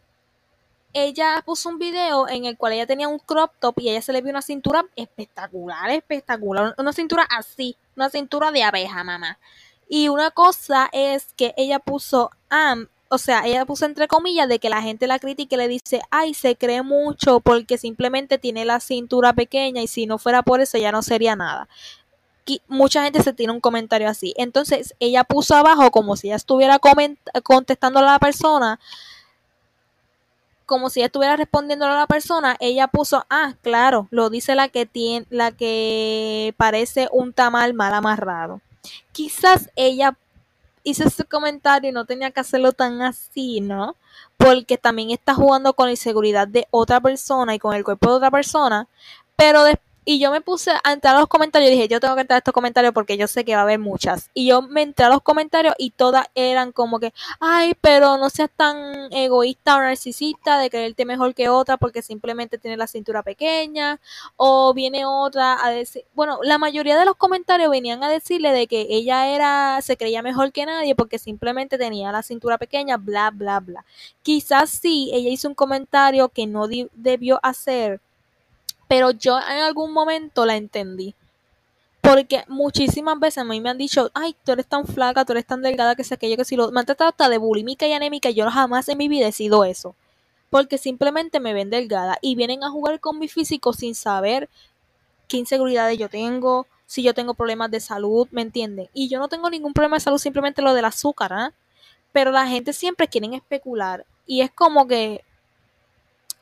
ella 0.95 1.43
puso 1.45 1.69
un 1.69 1.79
video 1.79 2.29
en 2.29 2.45
el 2.45 2.57
cual 2.57 2.75
ella 2.75 2.87
tenía 2.87 3.09
un 3.09 3.19
crop 3.19 3.53
top 3.61 3.79
y 3.79 3.91
ella 3.91 4.03
se 4.03 4.13
le 4.13 4.23
vio 4.23 4.31
una 4.31 4.43
cintura 4.43 4.85
espectacular, 4.97 5.91
espectacular, 5.91 6.75
una 6.79 6.93
cintura 6.93 7.27
así, 7.31 7.77
una 7.97 8.11
cintura 8.11 8.51
de 8.51 8.63
abeja, 8.63 9.05
mamá. 9.05 9.39
Y 9.89 10.09
una 10.09 10.31
cosa 10.31 10.89
es 10.93 11.35
que 11.37 11.55
ella 11.57 11.79
puso, 11.79 12.31
am 12.49 12.89
o 13.13 13.19
sea, 13.19 13.43
ella 13.45 13.67
puso 13.67 13.85
entre 13.85 14.09
comillas 14.09 14.49
de 14.49 14.59
que 14.59 14.71
la 14.71 14.81
gente 14.81 15.07
la 15.07 15.19
critica 15.19 15.55
y 15.55 15.59
le 15.59 15.69
dice, 15.69 16.01
ay, 16.11 16.33
se 16.33 16.57
cree 16.57 16.81
mucho 16.81 17.41
porque 17.41 17.77
simplemente 17.77 18.39
tiene 18.39 18.65
la 18.65 18.81
cintura 18.81 19.35
pequeña 19.35 19.83
y 19.83 19.87
si 19.87 20.07
no 20.07 20.17
fuera 20.17 20.43
por 20.43 20.63
eso 20.63 20.79
ya 20.79 20.93
no 20.93 21.03
sería 21.03 21.37
nada. 21.37 21.69
Y 22.47 22.63
mucha 22.69 23.05
gente 23.05 23.23
se 23.23 23.35
tiene 23.35 23.53
un 23.53 23.61
comentario 23.61 24.09
así. 24.09 24.33
Entonces 24.39 24.95
ella 24.99 25.25
puso 25.25 25.55
abajo 25.55 25.91
como 25.91 26.17
si 26.17 26.29
ella 26.29 26.37
estuviera 26.37 26.81
contestando 27.43 27.99
a 27.99 28.03
la 28.03 28.19
persona, 28.19 28.81
como 30.65 30.89
si 30.89 31.01
ella 31.01 31.09
estuviera 31.09 31.37
respondiendo 31.37 31.85
a 31.85 31.95
la 31.95 32.07
persona, 32.07 32.57
ella 32.61 32.89
puso, 32.89 33.27
ah, 33.29 33.57
claro, 33.61 34.09
lo 34.11 34.31
dice 34.31 34.55
la 34.55 34.71
que 34.71 34.87
tiene, 34.87 35.27
la 35.29 35.53
que 35.53 36.55
parece 36.57 37.11
un 37.13 37.35
tamal 37.35 37.75
mal 37.75 37.93
amarrado. 37.93 38.63
Quizás 39.13 39.69
ella 39.77 40.17
hice 40.83 41.05
ese 41.05 41.25
comentario 41.25 41.91
y 41.91 41.93
no 41.93 42.05
tenía 42.07 42.31
que 42.31 42.41
hacerlo 42.41 42.73
tan 42.73 43.03
así, 43.03 43.61
¿no? 43.61 43.97
Porque 44.37 44.79
también 44.79 45.11
está 45.11 45.35
jugando 45.35 45.75
con 45.75 45.87
la 45.87 45.93
inseguridad 45.93 46.49
de 46.49 46.67
otra 46.71 47.01
persona 47.01 47.55
y 47.55 47.59
con 47.59 47.75
el 47.75 47.85
cuerpo 47.85 48.11
de 48.11 48.17
otra 48.17 48.31
persona. 48.31 48.89
Pero 49.37 49.65
después 49.65 49.92
y 50.05 50.19
yo 50.19 50.31
me 50.33 50.41
puse 50.41 50.73
a 50.83 50.93
entrar 50.93 51.15
a 51.15 51.21
los 51.21 51.29
comentarios 51.29 51.71
y 51.71 51.75
dije, 51.75 51.89
yo 51.89 52.01
tengo 52.01 52.15
que 52.17 52.23
entrar 52.23 52.37
a 52.37 52.39
estos 52.39 52.55
comentarios 52.55 52.93
porque 52.93 53.17
yo 53.17 53.29
sé 53.29 53.45
que 53.45 53.55
va 53.55 53.61
a 53.61 53.63
haber 53.63 53.79
muchas. 53.79 54.31
Y 54.35 54.47
yo 54.47 54.63
me 54.63 54.83
entré 54.83 55.07
a 55.07 55.09
los 55.09 55.23
comentarios 55.23 55.75
y 55.79 55.91
todas 55.91 56.27
eran 56.35 56.73
como 56.73 56.99
que, 56.99 57.13
ay, 57.39 57.75
pero 57.81 58.19
no 58.19 58.29
seas 58.29 58.51
tan 58.57 59.13
egoísta 59.13 59.77
o 59.77 59.81
narcisista 59.81 60.59
de 60.59 60.71
creerte 60.71 61.05
mejor 61.05 61.35
que 61.35 61.49
otra 61.49 61.77
porque 61.77 62.03
simplemente 62.03 62.59
tiene 62.59 62.77
la 62.77 62.89
cintura 62.89 63.23
pequeña. 63.23 64.01
O 64.37 64.75
viene 64.75 65.07
otra 65.07 65.65
a 65.65 65.71
decir, 65.71 66.05
bueno, 66.15 66.39
la 66.43 66.59
mayoría 66.59 66.99
de 66.99 67.05
los 67.05 67.17
comentarios 67.17 67.71
venían 67.71 68.03
a 68.03 68.09
decirle 68.09 68.53
de 68.53 68.67
que 68.67 68.87
ella 68.91 69.29
era, 69.29 69.81
se 69.83 69.97
creía 69.97 70.23
mejor 70.23 70.53
que 70.53 70.67
nadie 70.67 70.97
porque 70.97 71.19
simplemente 71.19 71.79
tenía 71.79 72.11
la 72.11 72.23
cintura 72.23 72.59
pequeña, 72.59 72.97
bla, 72.97 73.31
bla, 73.31 73.61
bla. 73.61 73.85
Quizás 74.23 74.71
sí, 74.71 75.11
ella 75.13 75.31
hizo 75.31 75.49
un 75.49 75.55
comentario 75.55 76.29
que 76.31 76.47
no 76.47 76.67
debió 76.95 77.39
hacer 77.43 78.01
pero 78.89 79.11
yo 79.11 79.39
en 79.39 79.59
algún 79.59 79.93
momento 79.93 80.45
la 80.47 80.57
entendí. 80.57 81.15
Porque 82.01 82.45
muchísimas 82.49 83.19
veces 83.21 83.39
a 83.39 83.45
mí 83.45 83.61
me 83.61 83.71
han 83.71 83.79
dicho, 83.79 84.11
ay, 84.13 84.35
tú 84.45 84.53
eres 84.53 84.67
tan 84.67 84.87
flaca, 84.87 85.25
tú 85.25 85.33
eres 85.33 85.47
tan 85.47 85.63
delgada, 85.63 85.95
que 85.95 86.03
sé 86.03 86.17
que 86.17 86.29
yo 86.29 86.37
que 86.37 86.45
si 86.45 86.57
lo... 86.57 86.73
Me 86.73 86.81
han 86.81 86.87
tratado 86.87 87.11
hasta 87.11 87.29
de 87.29 87.39
bulímica 87.39 87.87
y 87.87 87.93
anémica 87.93 88.31
y 88.31 88.35
yo 88.35 88.51
jamás 88.51 88.89
en 88.89 88.99
mi 88.99 89.09
vida 89.09 89.29
he 89.29 89.33
sido 89.33 89.65
eso. 89.65 89.95
Porque 90.51 90.79
simplemente 90.79 91.39
me 91.39 91.55
ven 91.55 91.71
delgada 91.71 92.19
y 92.21 92.35
vienen 92.35 92.65
a 92.65 92.71
jugar 92.71 92.99
con 92.99 93.19
mi 93.19 93.29
físico 93.29 93.73
sin 93.73 93.95
saber 93.95 94.51
qué 95.29 95.37
inseguridades 95.37 95.97
yo 95.97 96.09
tengo, 96.09 96.67
si 96.87 97.03
yo 97.03 97.15
tengo 97.15 97.35
problemas 97.35 97.71
de 97.71 97.81
salud, 97.81 98.29
¿me 98.33 98.43
entienden? 98.43 98.89
Y 98.93 99.09
yo 99.09 99.19
no 99.19 99.29
tengo 99.29 99.49
ningún 99.49 99.73
problema 99.73 99.97
de 99.97 100.01
salud, 100.01 100.19
simplemente 100.19 100.61
lo 100.61 100.75
del 100.75 100.85
azúcar, 100.85 101.33
¿ah? 101.33 101.53
Pero 102.13 102.33
la 102.33 102.47
gente 102.47 102.75
siempre 102.75 103.09
quiere 103.09 103.35
especular 103.35 104.05
y 104.27 104.43
es 104.43 104.51
como 104.51 104.87
que 104.87 105.25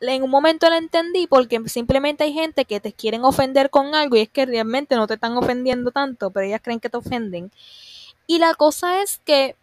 en 0.01 0.23
un 0.23 0.31
momento 0.31 0.69
la 0.71 0.79
entendí 0.79 1.27
porque 1.27 1.61
simplemente 1.67 2.25
hay 2.25 2.33
gente 2.33 2.65
que 2.65 2.81
te 2.81 2.93
quieren 2.93 3.25
ofender 3.25 3.71
con 3.71 3.95
algo 3.95 4.17
y 4.17 4.21
es 4.21 4.29
que 4.29 4.47
realmente 4.47 4.97
no 4.97 5.07
te 5.07 5.15
están 5.15 5.37
ofendiendo 5.37 5.91
tanto, 5.91 6.31
pero 6.31 6.47
ellas 6.47 6.61
creen 6.63 6.81
que 6.81 6.89
te 6.89 6.97
ofenden. 6.97 7.51
Y 8.27 8.39
la 8.39 8.55
cosa 8.55 9.03
es 9.03 9.21
que 9.25 9.57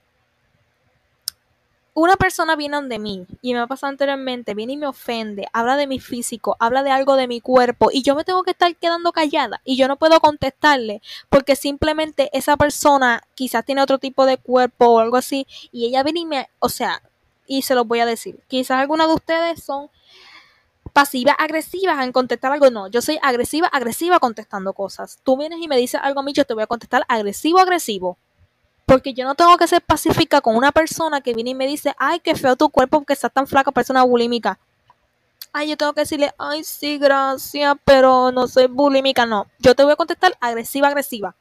una 1.99 2.15
persona 2.15 2.55
viene 2.55 2.79
de 2.83 2.99
mí 2.99 3.25
y 3.41 3.53
me 3.53 3.59
ha 3.59 3.65
pasado 3.65 3.89
anteriormente, 3.89 4.53
viene 4.53 4.73
y 4.73 4.77
me 4.77 4.85
ofende, 4.85 5.47
habla 5.51 5.77
de 5.77 5.87
mi 5.87 5.99
físico, 5.99 6.55
habla 6.59 6.83
de 6.83 6.91
algo 6.91 7.15
de 7.15 7.27
mi 7.27 7.41
cuerpo 7.41 7.89
y 7.91 8.03
yo 8.03 8.13
me 8.13 8.23
tengo 8.23 8.43
que 8.43 8.51
estar 8.51 8.75
quedando 8.75 9.11
callada 9.11 9.61
y 9.65 9.77
yo 9.77 9.87
no 9.87 9.95
puedo 9.95 10.19
contestarle 10.19 11.01
porque 11.29 11.55
simplemente 11.55 12.29
esa 12.33 12.55
persona 12.55 13.23
quizás 13.33 13.65
tiene 13.65 13.81
otro 13.81 13.97
tipo 13.97 14.27
de 14.27 14.37
cuerpo 14.37 14.85
o 14.85 14.99
algo 14.99 15.17
así 15.17 15.47
y 15.71 15.87
ella 15.87 16.03
viene 16.03 16.19
y 16.19 16.25
me, 16.25 16.49
o 16.59 16.69
sea, 16.69 17.01
y 17.47 17.63
se 17.63 17.75
los 17.75 17.87
voy 17.87 17.99
a 17.99 18.05
decir, 18.05 18.39
quizás 18.47 18.79
alguna 18.79 19.07
de 19.07 19.13
ustedes 19.13 19.63
son 19.63 19.89
pasivas 20.97 21.35
agresivas 21.37 22.03
en 22.03 22.11
contestar 22.11 22.51
algo. 22.51 22.71
No, 22.71 22.87
yo 22.87 23.01
soy 23.01 23.19
agresiva, 23.21 23.67
agresiva 23.67 24.19
contestando 24.19 24.73
cosas. 24.73 25.19
Tú 25.23 25.37
vienes 25.37 25.59
y 25.61 25.67
me 25.67 25.77
dices 25.77 26.01
algo 26.03 26.21
a 26.21 26.23
mí, 26.23 26.33
yo 26.33 26.43
te 26.43 26.53
voy 26.53 26.63
a 26.63 26.67
contestar 26.67 27.05
agresivo, 27.07 27.59
agresivo. 27.59 28.17
Porque 28.85 29.13
yo 29.13 29.25
no 29.25 29.35
tengo 29.35 29.57
que 29.57 29.67
ser 29.67 29.81
pacífica 29.81 30.41
con 30.41 30.55
una 30.55 30.71
persona 30.71 31.21
que 31.21 31.33
viene 31.33 31.51
y 31.51 31.55
me 31.55 31.67
dice, 31.67 31.93
ay, 31.99 32.19
qué 32.19 32.35
feo 32.35 32.55
tu 32.55 32.69
cuerpo 32.69 32.97
porque 32.99 33.13
estás 33.13 33.31
tan 33.31 33.45
flaca, 33.45 33.71
persona 33.71 34.03
bulímica. 34.03 34.57
Ay, 35.53 35.69
yo 35.69 35.77
tengo 35.77 35.93
que 35.93 36.01
decirle, 36.01 36.33
ay, 36.37 36.63
sí, 36.63 36.97
gracias, 36.97 37.75
pero 37.83 38.31
no 38.31 38.47
soy 38.47 38.67
bulímica. 38.67 39.25
No, 39.25 39.45
yo 39.59 39.75
te 39.75 39.83
voy 39.83 39.93
a 39.93 39.97
contestar 39.97 40.35
agresiva, 40.39 40.87
agresiva. 40.87 41.35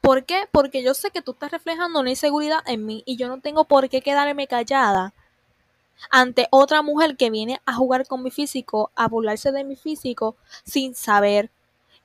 ¿Por 0.00 0.24
qué? 0.24 0.48
Porque 0.50 0.82
yo 0.82 0.94
sé 0.94 1.10
que 1.10 1.20
tú 1.20 1.32
estás 1.32 1.50
reflejando 1.50 2.00
una 2.00 2.10
inseguridad 2.10 2.60
en 2.66 2.86
mí 2.86 3.02
y 3.04 3.16
yo 3.16 3.28
no 3.28 3.40
tengo 3.40 3.64
por 3.64 3.88
qué 3.90 4.00
quedarme 4.00 4.46
callada 4.46 5.12
ante 6.10 6.48
otra 6.50 6.80
mujer 6.80 7.18
que 7.18 7.28
viene 7.28 7.60
a 7.66 7.74
jugar 7.74 8.06
con 8.06 8.22
mi 8.22 8.30
físico, 8.30 8.90
a 8.96 9.08
burlarse 9.08 9.52
de 9.52 9.62
mi 9.62 9.76
físico 9.76 10.36
sin 10.64 10.94
saber. 10.94 11.50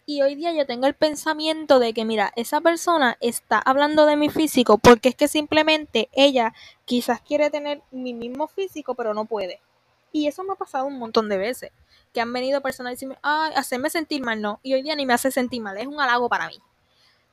Y 0.05 0.21
hoy 0.21 0.35
día 0.35 0.51
yo 0.51 0.65
tengo 0.65 0.87
el 0.87 0.93
pensamiento 0.93 1.79
de 1.79 1.93
que, 1.93 2.03
mira, 2.03 2.33
esa 2.35 2.59
persona 2.59 3.17
está 3.21 3.59
hablando 3.59 4.05
de 4.05 4.17
mi 4.17 4.29
físico 4.29 4.77
porque 4.77 5.09
es 5.09 5.15
que 5.15 5.29
simplemente 5.29 6.09
ella 6.11 6.53
quizás 6.83 7.21
quiere 7.21 7.49
tener 7.49 7.81
mi 7.91 8.13
mismo 8.13 8.47
físico, 8.47 8.95
pero 8.95 9.13
no 9.13 9.23
puede. 9.23 9.61
Y 10.11 10.27
eso 10.27 10.43
me 10.43 10.53
ha 10.53 10.57
pasado 10.57 10.85
un 10.85 10.99
montón 10.99 11.29
de 11.29 11.37
veces. 11.37 11.71
Que 12.13 12.21
han 12.21 12.31
venido 12.33 12.61
personas 12.61 12.91
a 12.91 12.95
decirme, 12.95 13.17
ay, 13.21 13.53
hacerme 13.55 13.89
sentir 13.89 14.21
mal, 14.21 14.41
no. 14.41 14.59
Y 14.63 14.73
hoy 14.73 14.81
día 14.83 14.95
ni 14.95 15.05
me 15.05 15.13
hace 15.13 15.31
sentir 15.31 15.61
mal, 15.61 15.77
es 15.77 15.87
un 15.87 15.99
halago 15.99 16.27
para 16.27 16.47
mí 16.49 16.61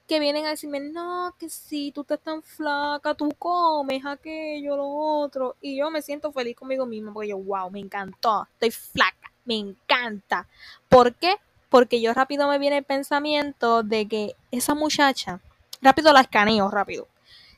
que 0.06 0.20
vienen 0.20 0.46
a 0.46 0.50
decirme, 0.50 0.80
no, 0.80 1.34
que 1.38 1.48
si 1.48 1.92
tú 1.92 2.02
estás 2.02 2.20
tan 2.20 2.42
flaca, 2.42 3.14
tú 3.14 3.30
comes 3.38 4.04
aquello, 4.04 4.76
lo 4.76 4.88
otro. 4.88 5.56
Y 5.60 5.76
yo 5.76 5.90
me 5.90 6.02
siento 6.02 6.32
feliz 6.32 6.56
conmigo 6.56 6.86
misma 6.86 7.12
porque 7.12 7.30
yo, 7.30 7.38
wow, 7.38 7.70
me 7.70 7.80
encantó, 7.80 8.46
estoy 8.54 8.70
flaca, 8.70 9.32
me 9.44 9.56
encanta. 9.56 10.46
¿Por 10.88 11.14
qué? 11.14 11.36
Porque 11.68 12.00
yo 12.00 12.12
rápido 12.12 12.48
me 12.48 12.58
viene 12.58 12.78
el 12.78 12.84
pensamiento 12.84 13.82
de 13.82 14.06
que 14.06 14.36
esa 14.50 14.74
muchacha, 14.74 15.40
rápido 15.80 16.12
la 16.12 16.20
escaneo, 16.20 16.70
rápido. 16.70 17.08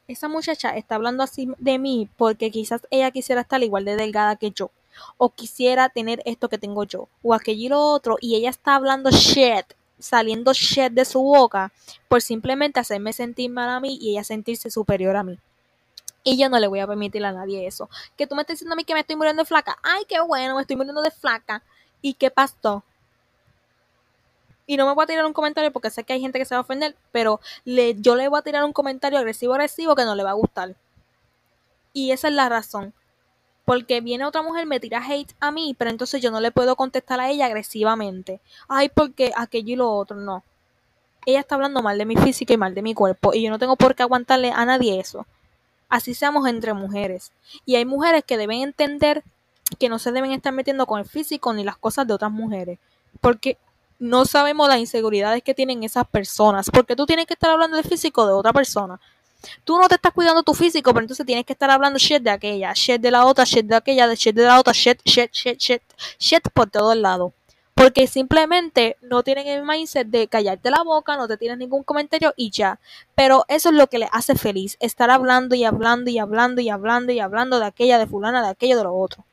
Esa 0.07 0.29
muchacha 0.29 0.77
está 0.77 0.97
hablando 0.97 1.23
así 1.23 1.49
de 1.59 1.79
mí 1.79 2.09
porque 2.17 2.51
quizás 2.51 2.83
ella 2.91 3.11
quisiera 3.11 3.41
estar 3.41 3.63
igual 3.63 3.87
de 3.87 3.97
delgada 3.97 4.37
que 4.37 4.51
yo. 4.51 4.71
O 5.17 5.31
quisiera 5.31 5.89
tener 5.89 6.23
esto 6.25 6.49
que 6.49 6.59
tengo 6.59 6.85
yo. 6.85 7.09
O 7.23 7.35
aquello 7.35 7.65
y 7.65 7.69
lo 7.69 7.81
otro. 7.81 8.17
Y 8.21 8.37
ella 8.37 8.51
está 8.51 8.75
hablando 8.77 9.11
shit 9.11 9.65
saliendo 9.99 10.53
shit 10.53 10.93
de 10.93 11.05
su 11.05 11.23
boca 11.23 11.73
por 12.09 12.23
simplemente 12.23 12.81
hacerme 12.81 13.13
sentir 13.13 13.51
mal 13.51 13.69
a 13.69 13.81
mí 13.81 13.99
y 14.01 14.11
ella 14.13 14.25
sentirse 14.25 14.71
superior 14.71 15.17
a 15.17 15.23
mí. 15.23 15.39
Y 16.23 16.39
yo 16.39 16.49
no 16.49 16.59
le 16.59 16.69
voy 16.69 16.81
a 16.81 16.87
permitir 16.87 17.25
a 17.25 17.33
nadie 17.33 17.67
eso. 17.67 17.91
Que 18.17 18.27
tú 18.27 18.35
me 18.35 18.43
estés 18.43 18.57
diciendo 18.57 18.73
a 18.73 18.77
mí 18.77 18.85
que 18.85 18.95
me 18.95 19.01
estoy 19.01 19.17
muriendo 19.17 19.43
de 19.43 19.47
flaca. 19.47 19.77
Ay, 19.83 20.05
qué 20.09 20.21
bueno, 20.21 20.57
me 20.57 20.63
estoy 20.63 20.77
muriendo 20.77 21.03
de 21.03 21.11
flaca. 21.11 21.63
¿Y 22.01 22.15
qué 22.15 22.31
pasó? 22.31 22.83
Y 24.67 24.79
no 24.79 24.87
me 24.87 24.95
voy 24.95 25.05
a 25.05 25.07
tirar 25.07 25.27
un 25.27 25.35
comentario 25.35 25.71
porque 25.73 25.91
sé 25.91 26.05
que 26.05 26.15
hay 26.15 26.21
gente 26.21 26.39
que 26.39 26.47
se 26.47 26.55
va 26.55 26.61
a 26.61 26.63
ofender, 26.63 26.97
pero 27.13 27.41
le, 27.65 28.01
yo 28.01 28.17
le 28.17 28.29
voy 28.29 28.39
a 28.39 28.43
tirar 28.43 28.65
un 28.65 28.73
comentario 28.73 29.19
agresivo 29.19 29.53
agresivo 29.53 29.95
que 29.95 30.05
no 30.05 30.15
le 30.15 30.25
va 30.25 30.31
a 30.31 30.35
gustar. 30.35 30.75
Y 31.93 32.13
esa 32.13 32.29
es 32.29 32.35
la 32.35 32.49
razón. 32.49 32.95
Porque 33.64 34.00
viene 34.00 34.24
otra 34.24 34.42
mujer, 34.42 34.66
me 34.66 34.81
tira 34.81 35.03
hate 35.03 35.35
a 35.40 35.50
mí, 35.50 35.74
pero 35.79 35.90
entonces 35.90 36.20
yo 36.20 36.31
no 36.31 36.40
le 36.40 36.50
puedo 36.50 36.77
contestar 36.77 37.20
a 37.20 37.31
ella 37.31 37.46
agresivamente. 37.46 38.40
Ay, 38.68 38.90
porque 38.90 39.33
aquello 39.37 39.72
y 39.72 39.77
lo 39.77 39.90
otro, 39.90 40.16
no. 40.16 40.44
Ella 41.27 41.40
está 41.40 41.55
hablando 41.55 41.83
mal 41.83 41.96
de 41.96 42.05
mi 42.05 42.16
físico 42.16 42.53
y 42.53 42.59
mal 42.59 42.74
de 42.74 42.83
mi 42.83 42.92
cuerpo 42.92 43.33
y 43.33 43.42
yo 43.42 43.50
no 43.50 43.59
tengo 43.59 43.77
por 43.77 43.94
qué 43.94 44.03
aguantarle 44.03 44.50
a 44.50 44.66
nadie 44.66 45.00
eso. 45.00 45.27
Así 45.88 46.14
seamos 46.14 46.46
entre 46.48 46.74
mujeres. 46.74 47.33
Y 47.64 47.77
hay 47.77 47.85
mujeres 47.85 48.24
que 48.24 48.37
deben 48.37 48.62
entender 48.62 49.22
que 49.79 49.88
no 49.88 49.98
se 49.98 50.12
deben 50.12 50.33
estar 50.33 50.53
metiendo 50.53 50.87
con 50.87 50.98
el 51.00 51.07
físico 51.07 51.53
ni 51.55 51.64
las 51.64 51.77
cosas 51.77 52.07
de 52.07 52.14
otras 52.14 52.31
mujeres. 52.31 52.79
Porque 53.20 53.59
no 53.98 54.24
sabemos 54.24 54.68
las 54.68 54.79
inseguridades 54.79 55.42
que 55.42 55.55
tienen 55.55 55.85
esas 55.85 56.07
personas. 56.07 56.70
Porque 56.70 56.96
tú 56.96 57.07
tienes 57.07 57.27
que 57.27 57.35
estar 57.35 57.50
hablando 57.50 57.77
del 57.77 57.87
físico 57.87 58.27
de 58.27 58.33
otra 58.33 58.53
persona. 58.53 59.00
Tú 59.65 59.79
no 59.79 59.89
te 59.89 59.97
estás 59.97 60.13
cuidando 60.13 60.43
tu 60.43 60.55
físico, 60.55 60.93
pero 60.93 61.05
entonces 61.05 61.27
tienes 61.27 61.45
que 61.45 61.53
estar 61.53 61.71
hablando 61.71 61.99
shit 61.99 62.23
de 62.23 62.31
aquella, 62.31 62.73
shit 62.75 63.01
de 63.01 63.11
la 63.11 63.27
otra, 63.27 63.45
shit 63.45 63.67
de 63.67 63.77
aquella, 63.77 64.13
shit 64.15 64.35
de 64.35 64.45
la 64.45 64.59
otra, 64.59 64.73
shit, 64.73 65.01
shit, 65.05 65.31
shit, 65.33 65.59
shit, 65.59 65.83
shit 66.19 66.49
por 66.53 66.71
todos 66.71 66.97
lados. 66.97 67.33
Porque 67.75 68.07
simplemente 68.07 68.97
no 69.03 69.23
tienen 69.25 69.49
el 69.49 69.65
mindset 69.65 70.07
de 70.07 70.29
callarte 70.29 70.71
la 70.71 70.83
boca, 70.85 71.17
no 71.17 71.27
te 71.27 71.37
tienes 71.37 71.59
ningún 71.59 71.83
comentario 71.83 72.33
y 72.37 72.51
ya. 72.51 72.79
Pero 73.17 73.45
eso 73.49 73.71
es 73.71 73.75
lo 73.75 73.89
que 73.89 73.99
le 73.99 74.09
hace 74.13 74.37
feliz, 74.37 74.77
estar 74.79 75.11
hablando 75.11 75.57
y 75.57 75.65
hablando 75.65 76.11
y 76.11 76.19
hablando 76.19 76.61
y 76.61 76.69
hablando 76.69 77.13
y 77.13 77.19
hablando 77.19 77.59
de 77.59 77.67
aquella, 77.67 77.99
de 77.99 78.07
fulana, 78.07 78.43
de 78.43 78.49
aquello, 78.49 78.77
de 78.77 78.85
lo 78.85 78.95
otro. 78.95 79.25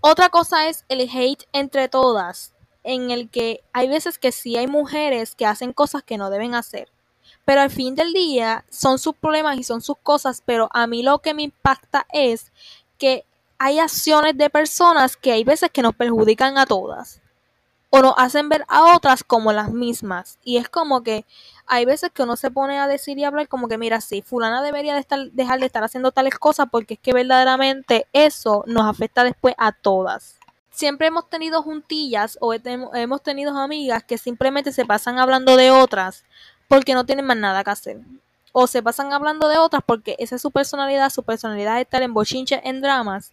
Otra 0.00 0.30
cosa 0.30 0.68
es 0.68 0.84
el 0.88 1.00
hate 1.00 1.44
entre 1.52 1.88
todas, 1.88 2.54
en 2.84 3.10
el 3.10 3.28
que 3.28 3.62
hay 3.72 3.88
veces 3.88 4.18
que 4.18 4.32
sí 4.32 4.56
hay 4.56 4.66
mujeres 4.66 5.34
que 5.34 5.46
hacen 5.46 5.72
cosas 5.72 6.02
que 6.02 6.18
no 6.18 6.30
deben 6.30 6.54
hacer 6.54 6.91
pero 7.44 7.60
al 7.60 7.70
fin 7.70 7.94
del 7.94 8.12
día 8.12 8.64
son 8.70 8.98
sus 8.98 9.14
problemas 9.14 9.58
y 9.58 9.64
son 9.64 9.80
sus 9.80 9.96
cosas, 9.98 10.42
pero 10.44 10.68
a 10.72 10.86
mí 10.86 11.02
lo 11.02 11.18
que 11.18 11.34
me 11.34 11.42
impacta 11.42 12.06
es 12.12 12.52
que 12.98 13.24
hay 13.58 13.78
acciones 13.78 14.36
de 14.36 14.50
personas 14.50 15.16
que 15.16 15.32
hay 15.32 15.44
veces 15.44 15.70
que 15.70 15.82
nos 15.82 15.94
perjudican 15.94 16.58
a 16.58 16.66
todas 16.66 17.20
o 17.90 18.00
nos 18.00 18.14
hacen 18.16 18.48
ver 18.48 18.64
a 18.68 18.96
otras 18.96 19.22
como 19.22 19.52
las 19.52 19.70
mismas. 19.70 20.38
Y 20.42 20.56
es 20.56 20.68
como 20.68 21.02
que 21.02 21.26
hay 21.66 21.84
veces 21.84 22.10
que 22.10 22.22
uno 22.22 22.36
se 22.36 22.50
pone 22.50 22.78
a 22.78 22.88
decir 22.88 23.18
y 23.18 23.24
hablar 23.24 23.48
como 23.48 23.68
que 23.68 23.76
mira 23.76 24.00
sí 24.00 24.22
fulana 24.22 24.62
debería 24.62 24.94
de 24.94 25.00
estar, 25.00 25.30
dejar 25.32 25.60
de 25.60 25.66
estar 25.66 25.84
haciendo 25.84 26.10
tales 26.10 26.38
cosas 26.38 26.68
porque 26.72 26.94
es 26.94 27.00
que 27.00 27.12
verdaderamente 27.12 28.06
eso 28.12 28.64
nos 28.66 28.86
afecta 28.86 29.24
después 29.24 29.54
a 29.58 29.72
todas 29.72 30.38
siempre 30.72 31.06
hemos 31.06 31.28
tenido 31.28 31.62
juntillas 31.62 32.38
o 32.40 32.54
hemos 32.54 33.22
tenido 33.22 33.56
amigas 33.56 34.02
que 34.04 34.18
simplemente 34.18 34.72
se 34.72 34.86
pasan 34.86 35.18
hablando 35.18 35.56
de 35.56 35.70
otras 35.70 36.24
porque 36.72 36.94
no 36.94 37.04
tienen 37.04 37.26
más 37.26 37.36
nada 37.36 37.62
que 37.62 37.68
hacer. 37.68 38.00
O 38.50 38.66
se 38.66 38.82
pasan 38.82 39.12
hablando 39.12 39.46
de 39.50 39.58
otras 39.58 39.82
porque 39.84 40.16
esa 40.18 40.36
es 40.36 40.40
su 40.40 40.50
personalidad, 40.50 41.10
su 41.10 41.22
personalidad 41.22 41.76
es 41.76 41.82
estar 41.82 42.00
en 42.00 42.14
bochinche, 42.14 42.62
en 42.64 42.80
dramas. 42.80 43.30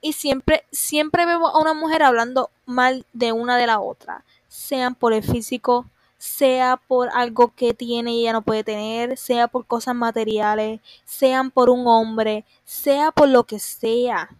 Y 0.00 0.12
siempre, 0.12 0.64
siempre 0.70 1.26
vemos 1.26 1.52
a 1.52 1.58
una 1.58 1.74
mujer 1.74 2.04
hablando 2.04 2.50
mal 2.66 3.04
de 3.12 3.32
una 3.32 3.56
de 3.56 3.66
la 3.66 3.80
otra, 3.80 4.24
sean 4.46 4.94
por 4.94 5.12
el 5.12 5.24
físico, 5.24 5.86
sea 6.18 6.76
por 6.76 7.08
algo 7.12 7.52
que 7.52 7.74
tiene 7.74 8.12
y 8.12 8.20
ella 8.20 8.34
no 8.34 8.42
puede 8.42 8.62
tener, 8.62 9.16
sea 9.16 9.48
por 9.48 9.66
cosas 9.66 9.96
materiales, 9.96 10.78
sean 11.04 11.50
por 11.50 11.68
un 11.68 11.88
hombre, 11.88 12.44
sea 12.64 13.10
por 13.10 13.28
lo 13.28 13.42
que 13.42 13.58
sea. 13.58 14.30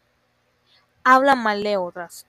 Hablan 1.03 1.43
mal 1.43 1.65
de 1.65 1.77
otras. 1.77 2.25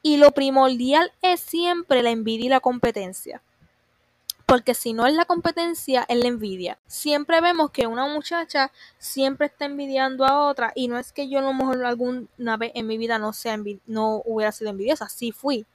Y 0.00 0.16
lo 0.16 0.30
primordial 0.30 1.12
es 1.20 1.40
siempre 1.40 2.02
la 2.02 2.08
envidia 2.08 2.46
y 2.46 2.48
la 2.48 2.60
competencia 2.60 3.42
porque 4.48 4.72
si 4.72 4.94
no 4.94 5.06
es 5.06 5.12
la 5.12 5.26
competencia, 5.26 6.06
es 6.08 6.16
la 6.16 6.26
envidia. 6.26 6.78
Siempre 6.86 7.42
vemos 7.42 7.70
que 7.70 7.86
una 7.86 8.06
muchacha 8.08 8.72
siempre 8.96 9.48
está 9.48 9.66
envidiando 9.66 10.24
a 10.24 10.48
otra 10.48 10.72
y 10.74 10.88
no 10.88 10.98
es 10.98 11.12
que 11.12 11.28
yo 11.28 11.40
a 11.40 11.42
lo 11.42 11.52
mejor 11.52 11.84
alguna 11.84 12.56
vez 12.56 12.72
en 12.74 12.86
mi 12.86 12.96
vida 12.96 13.18
no, 13.18 13.34
sea 13.34 13.58
no 13.86 14.22
hubiera 14.24 14.50
sido 14.50 14.70
envidiosa, 14.70 15.10
sí 15.10 15.32
fui. 15.32 15.66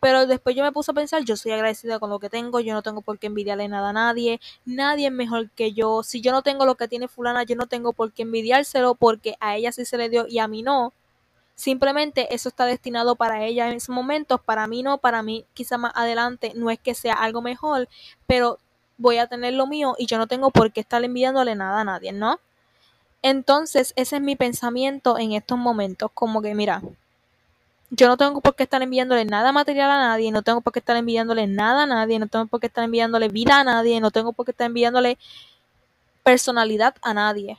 Pero 0.00 0.26
después 0.26 0.54
yo 0.54 0.62
me 0.62 0.70
puse 0.70 0.90
a 0.90 0.94
pensar, 0.94 1.24
yo 1.24 1.34
soy 1.34 1.52
agradecida 1.52 1.98
con 1.98 2.10
lo 2.10 2.18
que 2.18 2.28
tengo, 2.28 2.60
yo 2.60 2.74
no 2.74 2.82
tengo 2.82 3.00
por 3.00 3.18
qué 3.18 3.28
envidiarle 3.28 3.68
nada 3.68 3.88
a 3.88 3.92
nadie, 3.94 4.38
nadie 4.66 5.06
es 5.06 5.12
mejor 5.12 5.48
que 5.52 5.72
yo. 5.72 6.02
Si 6.02 6.20
yo 6.20 6.30
no 6.32 6.42
tengo 6.42 6.66
lo 6.66 6.74
que 6.74 6.88
tiene 6.88 7.08
fulana, 7.08 7.44
yo 7.44 7.56
no 7.56 7.68
tengo 7.68 7.94
por 7.94 8.12
qué 8.12 8.22
envidiárselo 8.22 8.96
porque 8.96 9.36
a 9.40 9.56
ella 9.56 9.72
sí 9.72 9.86
se 9.86 9.96
le 9.96 10.10
dio 10.10 10.26
y 10.28 10.40
a 10.40 10.46
mí 10.46 10.62
no. 10.62 10.92
Simplemente 11.60 12.34
eso 12.34 12.48
está 12.48 12.64
destinado 12.64 13.16
para 13.16 13.44
ella 13.44 13.68
en 13.68 13.74
esos 13.74 13.94
momentos, 13.94 14.40
para 14.40 14.66
mí 14.66 14.82
no, 14.82 14.96
para 14.96 15.22
mí 15.22 15.44
quizá 15.52 15.76
más 15.76 15.92
adelante 15.94 16.52
no 16.54 16.70
es 16.70 16.78
que 16.78 16.94
sea 16.94 17.12
algo 17.12 17.42
mejor, 17.42 17.86
pero 18.26 18.58
voy 18.96 19.18
a 19.18 19.26
tener 19.26 19.52
lo 19.52 19.66
mío 19.66 19.94
y 19.98 20.06
yo 20.06 20.16
no 20.16 20.26
tengo 20.26 20.50
por 20.50 20.72
qué 20.72 20.80
estar 20.80 21.04
enviándole 21.04 21.54
nada 21.54 21.82
a 21.82 21.84
nadie, 21.84 22.12
¿no? 22.12 22.40
Entonces, 23.20 23.92
ese 23.96 24.16
es 24.16 24.22
mi 24.22 24.36
pensamiento 24.36 25.18
en 25.18 25.32
estos 25.32 25.58
momentos, 25.58 26.10
como 26.14 26.40
que 26.40 26.54
mira, 26.54 26.80
yo 27.90 28.08
no 28.08 28.16
tengo 28.16 28.40
por 28.40 28.56
qué 28.56 28.62
estar 28.62 28.80
enviándole 28.80 29.26
nada 29.26 29.52
material 29.52 29.90
a 29.90 29.98
nadie, 29.98 30.32
no 30.32 30.40
tengo 30.40 30.62
por 30.62 30.72
qué 30.72 30.78
estar 30.78 30.96
enviándole 30.96 31.46
nada 31.46 31.82
a 31.82 31.86
nadie, 31.86 32.18
no 32.18 32.26
tengo 32.26 32.46
por 32.46 32.60
qué 32.60 32.68
estar 32.68 32.84
enviándole 32.84 33.28
vida 33.28 33.60
a 33.60 33.64
nadie, 33.64 34.00
no 34.00 34.10
tengo 34.10 34.32
por 34.32 34.46
qué 34.46 34.52
estar 34.52 34.66
enviándole 34.66 35.18
personalidad 36.24 36.94
a 37.02 37.12
nadie. 37.12 37.58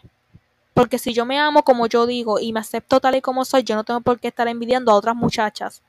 Porque 0.81 0.97
si 0.97 1.13
yo 1.13 1.27
me 1.27 1.37
amo 1.37 1.61
como 1.61 1.85
yo 1.85 2.07
digo 2.07 2.39
y 2.39 2.51
me 2.53 2.59
acepto 2.59 2.99
tal 2.99 3.13
y 3.13 3.21
como 3.21 3.45
soy, 3.45 3.61
yo 3.61 3.75
no 3.75 3.83
tengo 3.83 4.01
por 4.01 4.19
qué 4.19 4.29
estar 4.29 4.47
envidiando 4.47 4.91
a 4.91 4.95
otras 4.95 5.15
muchachas. 5.15 5.83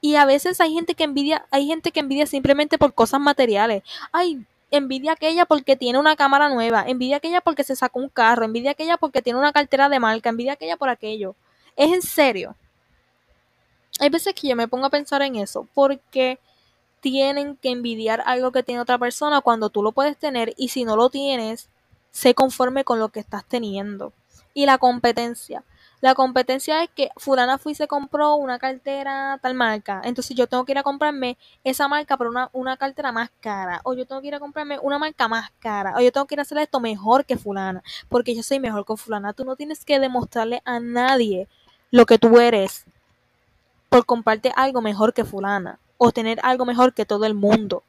Y 0.00 0.16
a 0.16 0.24
veces 0.24 0.60
hay 0.60 0.74
gente 0.74 0.96
que 0.96 1.04
envidia, 1.04 1.46
hay 1.52 1.68
gente 1.68 1.92
que 1.92 2.00
envidia 2.00 2.26
simplemente 2.26 2.78
por 2.78 2.92
cosas 2.94 3.20
materiales. 3.20 3.84
Ay, 4.10 4.44
envidia 4.72 5.12
aquella 5.12 5.46
porque 5.46 5.76
tiene 5.76 6.00
una 6.00 6.16
cámara 6.16 6.48
nueva, 6.48 6.82
envidia 6.84 7.18
aquella 7.18 7.40
porque 7.40 7.62
se 7.62 7.76
sacó 7.76 8.00
un 8.00 8.08
carro, 8.08 8.44
envidia 8.44 8.72
aquella 8.72 8.96
porque 8.96 9.22
tiene 9.22 9.38
una 9.38 9.52
cartera 9.52 9.88
de 9.88 10.00
marca, 10.00 10.30
envidia 10.30 10.54
aquella 10.54 10.76
por 10.76 10.88
aquello. 10.88 11.36
Es 11.76 11.92
en 11.92 12.02
serio. 12.02 12.56
Hay 14.00 14.08
veces 14.08 14.34
que 14.34 14.48
yo 14.48 14.56
me 14.56 14.66
pongo 14.66 14.86
a 14.86 14.90
pensar 14.90 15.22
en 15.22 15.36
eso, 15.36 15.68
porque 15.74 16.40
tienen 17.02 17.54
que 17.54 17.70
envidiar 17.70 18.20
algo 18.26 18.50
que 18.50 18.64
tiene 18.64 18.80
otra 18.80 18.98
persona 18.98 19.42
cuando 19.42 19.70
tú 19.70 19.80
lo 19.80 19.92
puedes 19.92 20.16
tener 20.16 20.54
y 20.56 20.70
si 20.70 20.84
no 20.84 20.96
lo 20.96 21.08
tienes, 21.08 21.68
sé 22.18 22.34
conforme 22.34 22.82
con 22.82 22.98
lo 22.98 23.10
que 23.10 23.20
estás 23.20 23.44
teniendo. 23.44 24.12
Y 24.52 24.66
la 24.66 24.78
competencia. 24.78 25.62
La 26.00 26.14
competencia 26.14 26.82
es 26.82 26.90
que 26.90 27.10
fulana 27.16 27.58
fui 27.58 27.72
y 27.72 27.74
se 27.76 27.86
compró 27.86 28.34
una 28.34 28.58
cartera 28.58 29.38
tal 29.40 29.54
marca. 29.54 30.00
Entonces 30.04 30.36
yo 30.36 30.48
tengo 30.48 30.64
que 30.64 30.72
ir 30.72 30.78
a 30.78 30.82
comprarme 30.82 31.38
esa 31.62 31.86
marca 31.86 32.16
pero 32.16 32.30
una, 32.30 32.50
una 32.52 32.76
cartera 32.76 33.12
más 33.12 33.30
cara. 33.40 33.80
O 33.84 33.94
yo 33.94 34.04
tengo 34.04 34.20
que 34.20 34.28
ir 34.28 34.34
a 34.34 34.40
comprarme 34.40 34.78
una 34.80 34.98
marca 34.98 35.28
más 35.28 35.50
cara. 35.60 35.94
O 35.96 36.00
yo 36.00 36.10
tengo 36.10 36.26
que 36.26 36.34
ir 36.34 36.40
a 36.40 36.42
hacer 36.42 36.58
esto 36.58 36.80
mejor 36.80 37.24
que 37.24 37.36
fulana. 37.36 37.82
Porque 38.08 38.34
yo 38.34 38.42
soy 38.42 38.58
mejor 38.58 38.84
que 38.84 38.96
fulana. 38.96 39.32
Tú 39.32 39.44
no 39.44 39.54
tienes 39.54 39.84
que 39.84 40.00
demostrarle 40.00 40.60
a 40.64 40.80
nadie 40.80 41.46
lo 41.92 42.04
que 42.04 42.18
tú 42.18 42.40
eres 42.40 42.84
por 43.88 44.06
comprarte 44.06 44.52
algo 44.56 44.80
mejor 44.80 45.14
que 45.14 45.24
fulana. 45.24 45.78
O 45.98 46.10
tener 46.10 46.38
algo 46.42 46.64
mejor 46.64 46.94
que 46.94 47.06
todo 47.06 47.26
el 47.26 47.34
mundo. 47.34 47.82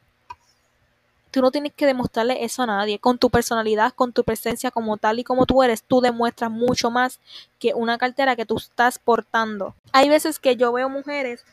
Tú 1.32 1.42
no 1.42 1.52
tienes 1.52 1.74
que 1.74 1.86
demostrarle 1.86 2.44
eso 2.44 2.64
a 2.64 2.66
nadie. 2.66 3.00
Con 3.00 3.18
tu 3.18 3.30
personalidad, 3.30 3.94
con 3.94 4.14
tu 4.14 4.24
presencia 4.24 4.72
como 4.72 4.98
tal 4.98 5.20
y 5.20 5.24
como 5.24 5.46
tú 5.46 5.62
eres, 5.62 5.84
tú 5.84 6.02
demuestras 6.02 6.50
mucho 6.50 6.90
más 6.90 7.20
que 7.60 7.74
una 7.74 7.98
cartera 7.98 8.36
que 8.36 8.46
tú 8.46 8.58
estás 8.58 9.00
portando. 9.00 9.76
Hay 9.92 10.10
veces 10.10 10.40
que 10.40 10.56
yo 10.56 10.72
veo 10.72 10.90
mujeres 10.90 11.46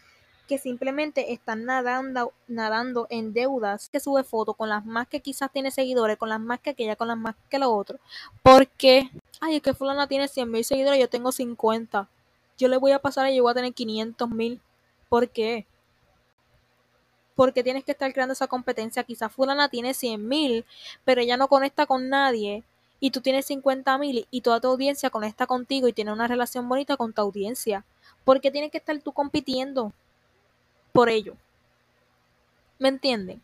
que 0.46 0.58
simplemente 0.58 1.32
están 1.32 1.64
nadando, 1.64 2.32
nadando 2.46 3.06
en 3.10 3.32
deudas, 3.32 3.88
que 3.88 4.00
sube 4.00 4.22
fotos 4.24 4.56
con 4.56 4.68
las 4.68 4.84
más 4.86 5.08
que 5.08 5.20
quizás 5.20 5.50
tiene 5.52 5.70
seguidores, 5.70 6.16
con 6.16 6.28
las 6.28 6.40
más 6.40 6.60
que 6.60 6.70
aquella, 6.70 6.96
con 6.96 7.08
las 7.08 7.18
más 7.18 7.34
que 7.50 7.58
lo 7.58 7.70
otro. 7.74 7.98
Porque, 8.42 9.10
ay, 9.40 9.56
es 9.56 9.62
que 9.62 9.74
fulana 9.74 10.06
tiene 10.06 10.28
100 10.28 10.50
mil 10.50 10.64
seguidores, 10.64 11.00
yo 11.00 11.08
tengo 11.08 11.32
50. 11.32 12.08
Yo 12.58 12.68
le 12.68 12.76
voy 12.76 12.92
a 12.92 13.00
pasar 13.00 13.28
y 13.28 13.36
yo 13.36 13.42
voy 13.42 13.50
a 13.50 13.54
tener 13.54 13.74
500 13.74 14.30
mil. 14.30 14.60
¿Por 15.08 15.28
qué? 15.28 15.66
Porque 17.37 17.62
tienes 17.62 17.85
que 17.85 17.92
estar 17.92 18.12
creando 18.12 18.33
esa 18.33 18.49
competencia. 18.49 19.05
Quizás 19.05 19.31
fulana 19.31 19.68
tiene 19.68 19.94
100 19.94 20.27
mil, 20.27 20.64
pero 21.05 21.20
ella 21.20 21.37
no 21.37 21.46
conecta 21.46 21.87
con 21.87 22.09
nadie 22.09 22.64
y 22.99 23.11
tú 23.11 23.20
tienes 23.20 23.46
50 23.46 23.96
mil 23.99 24.27
y 24.31 24.40
toda 24.40 24.61
tu 24.61 24.68
audiencia 24.68 25.11
conecta 25.11 25.46
contigo 25.46 25.87
y 25.87 25.92
tiene 25.92 26.12
una 26.12 26.27
relación 26.27 26.68
bonita 26.68 26.96
con 26.96 27.12
tu 27.12 27.20
audiencia. 27.20 27.85
porque 28.25 28.51
tienes 28.51 28.72
que 28.72 28.79
estar 28.79 28.99
tú 28.99 29.12
compitiendo 29.12 29.92
por 30.92 31.09
ello? 31.09 31.37
¿Me 32.79 32.88
entienden? 32.88 33.40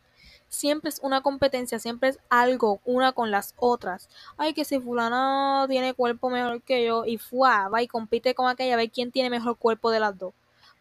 Siempre 0.48 0.90
es 0.90 0.98
una 1.02 1.20
competencia, 1.22 1.78
siempre 1.78 2.08
es 2.10 2.18
algo 2.28 2.80
una 2.84 3.12
con 3.12 3.30
las 3.30 3.54
otras. 3.56 4.08
Ay, 4.36 4.54
que 4.54 4.64
si 4.64 4.80
fulana 4.80 5.66
tiene 5.68 5.94
cuerpo 5.94 6.30
mejor 6.30 6.62
que 6.62 6.84
yo 6.84 7.04
y 7.06 7.18
fuá, 7.18 7.68
va 7.68 7.82
y 7.82 7.86
compite 7.86 8.34
con 8.34 8.48
aquella, 8.48 8.74
a 8.74 8.76
ver 8.76 8.90
quién 8.90 9.12
tiene 9.12 9.30
mejor 9.30 9.56
cuerpo 9.56 9.90
de 9.90 10.00
las 10.00 10.18
dos. 10.18 10.34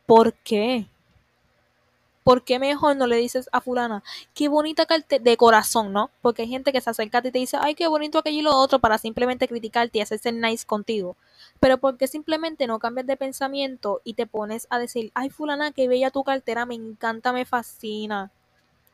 ¿Por 0.08 0.34
qué? 0.34 0.88
¿Por 2.24 2.44
qué 2.44 2.60
mejor 2.60 2.96
no 2.96 3.08
le 3.08 3.18
dices 3.18 3.50
a 3.52 3.62
fulana, 3.62 4.04
qué 4.34 4.48
bonita 4.48 4.86
cartera 4.86 5.24
de 5.24 5.38
corazón, 5.38 5.94
¿no? 5.94 6.12
Porque 6.22 6.44
hay 6.44 6.48
gente 6.48 6.72
que 6.72 6.82
se 6.82 6.90
acerca 6.90 7.20
a 7.20 7.22
ti 7.22 7.30
y 7.30 7.32
te 7.32 7.40
dice, 7.40 7.58
ay, 7.60 7.76
qué 7.76 7.88
bonito 7.88 8.20
aquello 8.20 8.40
y 8.40 8.44
lo 8.44 8.56
otro 8.56 8.80
para 8.80 8.98
simplemente 8.98 9.48
criticarte 9.48 9.98
y 9.98 10.02
hacerse 10.02 10.32
nice 10.32 10.66
contigo. 10.66 11.18
Pero 11.60 11.78
¿por 11.78 11.98
qué 11.98 12.08
simplemente 12.08 12.68
no 12.68 12.80
cambias 12.80 13.08
de 13.08 13.18
pensamiento 13.18 14.02
y 14.04 14.14
te 14.14 14.28
pones 14.28 14.68
a 14.70 14.80
decir, 14.80 15.12
ay, 15.16 15.30
fulana, 15.30 15.72
qué 15.72 15.88
bella 15.88 16.12
tu 16.12 16.24
cartera, 16.24 16.66
me 16.66 16.76
encanta, 16.76 17.34
me 17.34 17.46
fascina? 17.46 18.32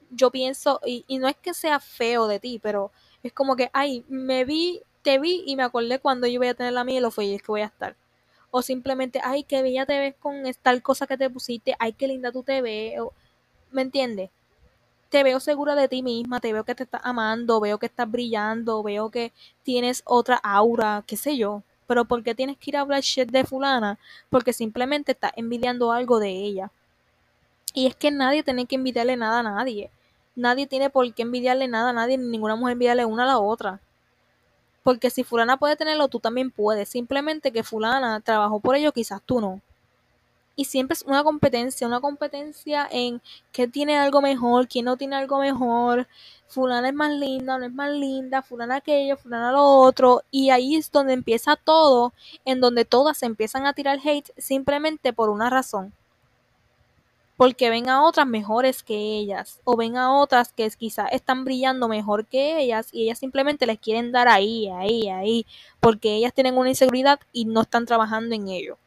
Yo 0.09 0.31
pienso, 0.31 0.79
y, 0.85 1.03
y 1.07 1.19
no 1.19 1.27
es 1.27 1.35
que 1.35 1.53
sea 1.53 1.79
feo 1.79 2.27
de 2.27 2.39
ti, 2.39 2.59
pero 2.63 2.91
es 3.23 3.33
como 3.33 3.55
que, 3.55 3.69
ay, 3.73 4.05
me 4.07 4.45
vi 4.45 4.81
te 5.07 5.19
vi 5.19 5.41
y 5.47 5.55
me 5.55 5.63
acordé 5.63 5.99
cuando 5.99 6.27
yo 6.27 6.37
voy 6.37 6.49
a 6.49 6.53
tener 6.53 6.73
la 6.73 6.83
mía 6.83 6.97
y 6.97 7.01
lo 7.01 7.11
fue 7.11 7.27
y 7.27 7.35
es 7.35 7.41
que 7.41 7.47
voy 7.47 7.61
a 7.61 7.67
estar. 7.67 7.95
O 8.51 8.61
simplemente, 8.61 9.19
ay, 9.23 9.43
qué 9.43 9.61
bella 9.61 9.85
te 9.85 9.99
ves 9.99 10.15
con 10.19 10.35
tal 10.61 10.81
cosa 10.81 11.07
que 11.07 11.17
te 11.17 11.29
pusiste, 11.29 11.75
ay, 11.79 11.93
qué 11.93 12.07
linda 12.07 12.31
tú 12.31 12.43
te 12.43 12.61
ves. 12.61 12.95
¿Me 13.71 13.81
entiendes? 13.81 14.29
Te 15.09 15.23
veo 15.23 15.39
segura 15.39 15.75
de 15.75 15.87
ti 15.87 16.03
misma, 16.03 16.39
te 16.39 16.51
veo 16.53 16.63
que 16.65 16.75
te 16.75 16.83
estás 16.83 17.01
amando, 17.03 17.59
veo 17.59 17.77
que 17.77 17.85
estás 17.85 18.09
brillando, 18.09 18.83
veo 18.83 19.09
que 19.09 19.31
tienes 19.63 20.01
otra 20.05 20.35
aura, 20.37 21.03
qué 21.07 21.17
sé 21.17 21.37
yo. 21.37 21.63
Pero 21.87 22.05
¿por 22.05 22.23
qué 22.23 22.35
tienes 22.35 22.57
que 22.57 22.71
ir 22.71 22.77
a 22.77 22.81
hablar 22.81 23.01
shit 23.01 23.31
de 23.31 23.45
fulana? 23.45 23.97
Porque 24.29 24.51
simplemente 24.53 25.13
estás 25.13 25.31
envidiando 25.37 25.91
algo 25.91 26.19
de 26.19 26.29
ella. 26.29 26.71
Y 27.73 27.87
es 27.87 27.95
que 27.95 28.11
nadie 28.11 28.43
tiene 28.43 28.65
que 28.65 28.75
envidiarle 28.75 29.15
nada 29.15 29.39
a 29.39 29.43
nadie. 29.43 29.91
Nadie 30.35 30.67
tiene 30.67 30.89
por 30.89 31.13
qué 31.13 31.21
envidiarle 31.21 31.67
nada 31.67 31.91
a 31.91 31.93
nadie, 31.93 32.17
ni 32.17 32.27
ninguna 32.27 32.55
mujer 32.55 32.73
envidiarle 32.73 33.05
una 33.05 33.23
a 33.23 33.27
la 33.27 33.39
otra. 33.39 33.79
Porque 34.87 35.09
si 35.09 35.25
fulana 35.25 35.57
puede 35.57 35.75
tenerlo, 35.75 36.07
tú 36.07 36.21
también 36.21 36.49
puedes. 36.49 36.87
Simplemente 36.87 37.51
que 37.51 37.61
fulana 37.61 38.21
trabajó 38.21 38.61
por 38.61 38.73
ello, 38.77 38.93
quizás 38.93 39.21
tú 39.21 39.41
no. 39.41 39.59
Y 40.55 40.63
siempre 40.63 40.93
es 40.93 41.01
una 41.01 41.25
competencia, 41.25 41.85
una 41.85 41.99
competencia 41.99 42.87
en 42.89 43.21
quién 43.51 43.69
tiene 43.69 43.97
algo 43.97 44.21
mejor, 44.21 44.69
quién 44.69 44.85
no 44.85 44.95
tiene 44.95 45.17
algo 45.17 45.39
mejor. 45.39 46.07
Fulana 46.47 46.87
es 46.87 46.93
más 46.95 47.11
linda, 47.11 47.57
no 47.57 47.65
es 47.65 47.73
más 47.73 47.91
linda, 47.91 48.41
fulana 48.41 48.77
aquello, 48.77 49.17
fulana 49.17 49.51
lo 49.51 49.65
otro. 49.65 50.21
Y 50.31 50.51
ahí 50.51 50.77
es 50.77 50.89
donde 50.89 51.11
empieza 51.11 51.57
todo, 51.57 52.13
en 52.45 52.61
donde 52.61 52.85
todas 52.85 53.17
se 53.17 53.25
empiezan 53.25 53.65
a 53.65 53.73
tirar 53.73 53.99
hate 54.01 54.31
simplemente 54.37 55.11
por 55.11 55.29
una 55.29 55.49
razón 55.49 55.91
porque 57.37 57.69
ven 57.69 57.87
a 57.87 58.03
otras 58.03 58.25
mejores 58.25 58.81
que 58.81 58.95
ellas 58.95 59.61
o 59.63 59.77
ven 59.77 59.95
a 59.95 60.11
otras 60.19 60.51
que 60.51 60.69
quizás 60.71 61.09
están 61.11 61.45
brillando 61.45 61.87
mejor 61.87 62.25
que 62.25 62.59
ellas 62.59 62.89
y 62.91 63.03
ellas 63.03 63.19
simplemente 63.19 63.67
les 63.67 63.79
quieren 63.79 64.11
dar 64.11 64.27
ahí, 64.27 64.67
ahí, 64.69 65.07
ahí, 65.07 65.45
porque 65.79 66.15
ellas 66.15 66.33
tienen 66.33 66.57
una 66.57 66.69
inseguridad 66.69 67.19
y 67.31 67.45
no 67.45 67.61
están 67.61 67.85
trabajando 67.85 68.33
en 68.33 68.47
ello. 68.47 68.77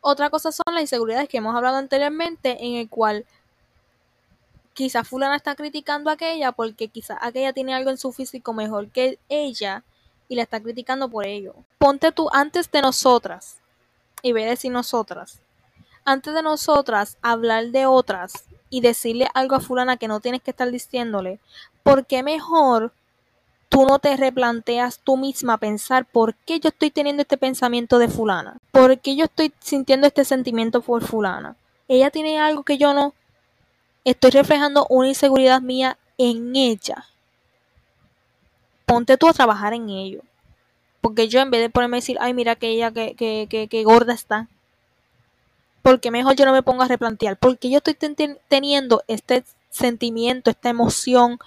Otra 0.00 0.28
cosa 0.28 0.50
son 0.50 0.74
las 0.74 0.82
inseguridades 0.82 1.28
que 1.28 1.36
hemos 1.36 1.54
hablado 1.54 1.76
anteriormente 1.76 2.66
en 2.66 2.74
el 2.74 2.88
cual 2.88 3.24
quizás 4.74 5.06
fulana 5.06 5.36
está 5.36 5.54
criticando 5.54 6.10
a 6.10 6.14
aquella 6.14 6.50
porque 6.50 6.88
quizás 6.88 7.18
aquella 7.20 7.52
tiene 7.52 7.74
algo 7.74 7.90
en 7.90 7.98
su 7.98 8.10
físico 8.12 8.52
mejor 8.52 8.88
que 8.88 9.20
ella 9.28 9.84
y 10.28 10.34
la 10.34 10.42
está 10.42 10.60
criticando 10.60 11.08
por 11.08 11.26
ello. 11.26 11.54
Ponte 11.78 12.10
tú 12.10 12.28
antes 12.32 12.68
de 12.72 12.82
nosotras 12.82 13.58
y 14.22 14.32
ve 14.32 14.44
decir 14.44 14.72
nosotras 14.72 15.41
antes 16.04 16.34
de 16.34 16.42
nosotras 16.42 17.18
hablar 17.22 17.66
de 17.68 17.86
otras 17.86 18.44
y 18.70 18.80
decirle 18.80 19.28
algo 19.34 19.56
a 19.56 19.60
fulana 19.60 19.96
que 19.96 20.08
no 20.08 20.20
tienes 20.20 20.42
que 20.42 20.50
estar 20.50 20.70
diciéndole, 20.70 21.38
¿por 21.82 22.06
qué 22.06 22.22
mejor 22.22 22.92
tú 23.68 23.86
no 23.86 23.98
te 23.98 24.16
replanteas 24.16 24.98
tú 24.98 25.16
misma 25.16 25.58
pensar 25.58 26.04
por 26.04 26.34
qué 26.34 26.60
yo 26.60 26.68
estoy 26.68 26.90
teniendo 26.90 27.22
este 27.22 27.36
pensamiento 27.36 27.98
de 27.98 28.08
fulana? 28.08 28.58
¿Por 28.70 28.98
qué 28.98 29.16
yo 29.16 29.24
estoy 29.24 29.52
sintiendo 29.60 30.06
este 30.06 30.24
sentimiento 30.24 30.80
por 30.82 31.04
fulana? 31.04 31.56
Ella 31.88 32.10
tiene 32.10 32.38
algo 32.38 32.62
que 32.62 32.78
yo 32.78 32.94
no. 32.94 33.14
Estoy 34.04 34.30
reflejando 34.30 34.86
una 34.88 35.08
inseguridad 35.08 35.60
mía 35.60 35.98
en 36.18 36.54
ella. 36.56 37.06
Ponte 38.86 39.16
tú 39.16 39.28
a 39.28 39.32
trabajar 39.32 39.74
en 39.74 39.88
ello. 39.90 40.22
Porque 41.00 41.28
yo 41.28 41.40
en 41.40 41.50
vez 41.50 41.60
de 41.60 41.70
ponerme 41.70 41.96
a 41.96 42.00
decir, 42.00 42.16
ay, 42.20 42.34
mira 42.34 42.56
que 42.56 42.68
ella 42.68 42.92
que, 42.92 43.14
que, 43.14 43.46
que, 43.50 43.68
que 43.68 43.84
gorda 43.84 44.12
está, 44.14 44.48
porque 45.82 46.10
mejor 46.10 46.36
yo 46.36 46.44
no 46.44 46.52
me 46.52 46.62
pongo 46.62 46.82
a 46.82 46.88
replantear, 46.88 47.36
porque 47.36 47.70
yo 47.70 47.78
estoy 47.78 47.94
teniendo 48.48 49.02
este 49.08 49.44
sentimiento, 49.70 50.50
esta 50.50 50.70
emoción 50.70 51.38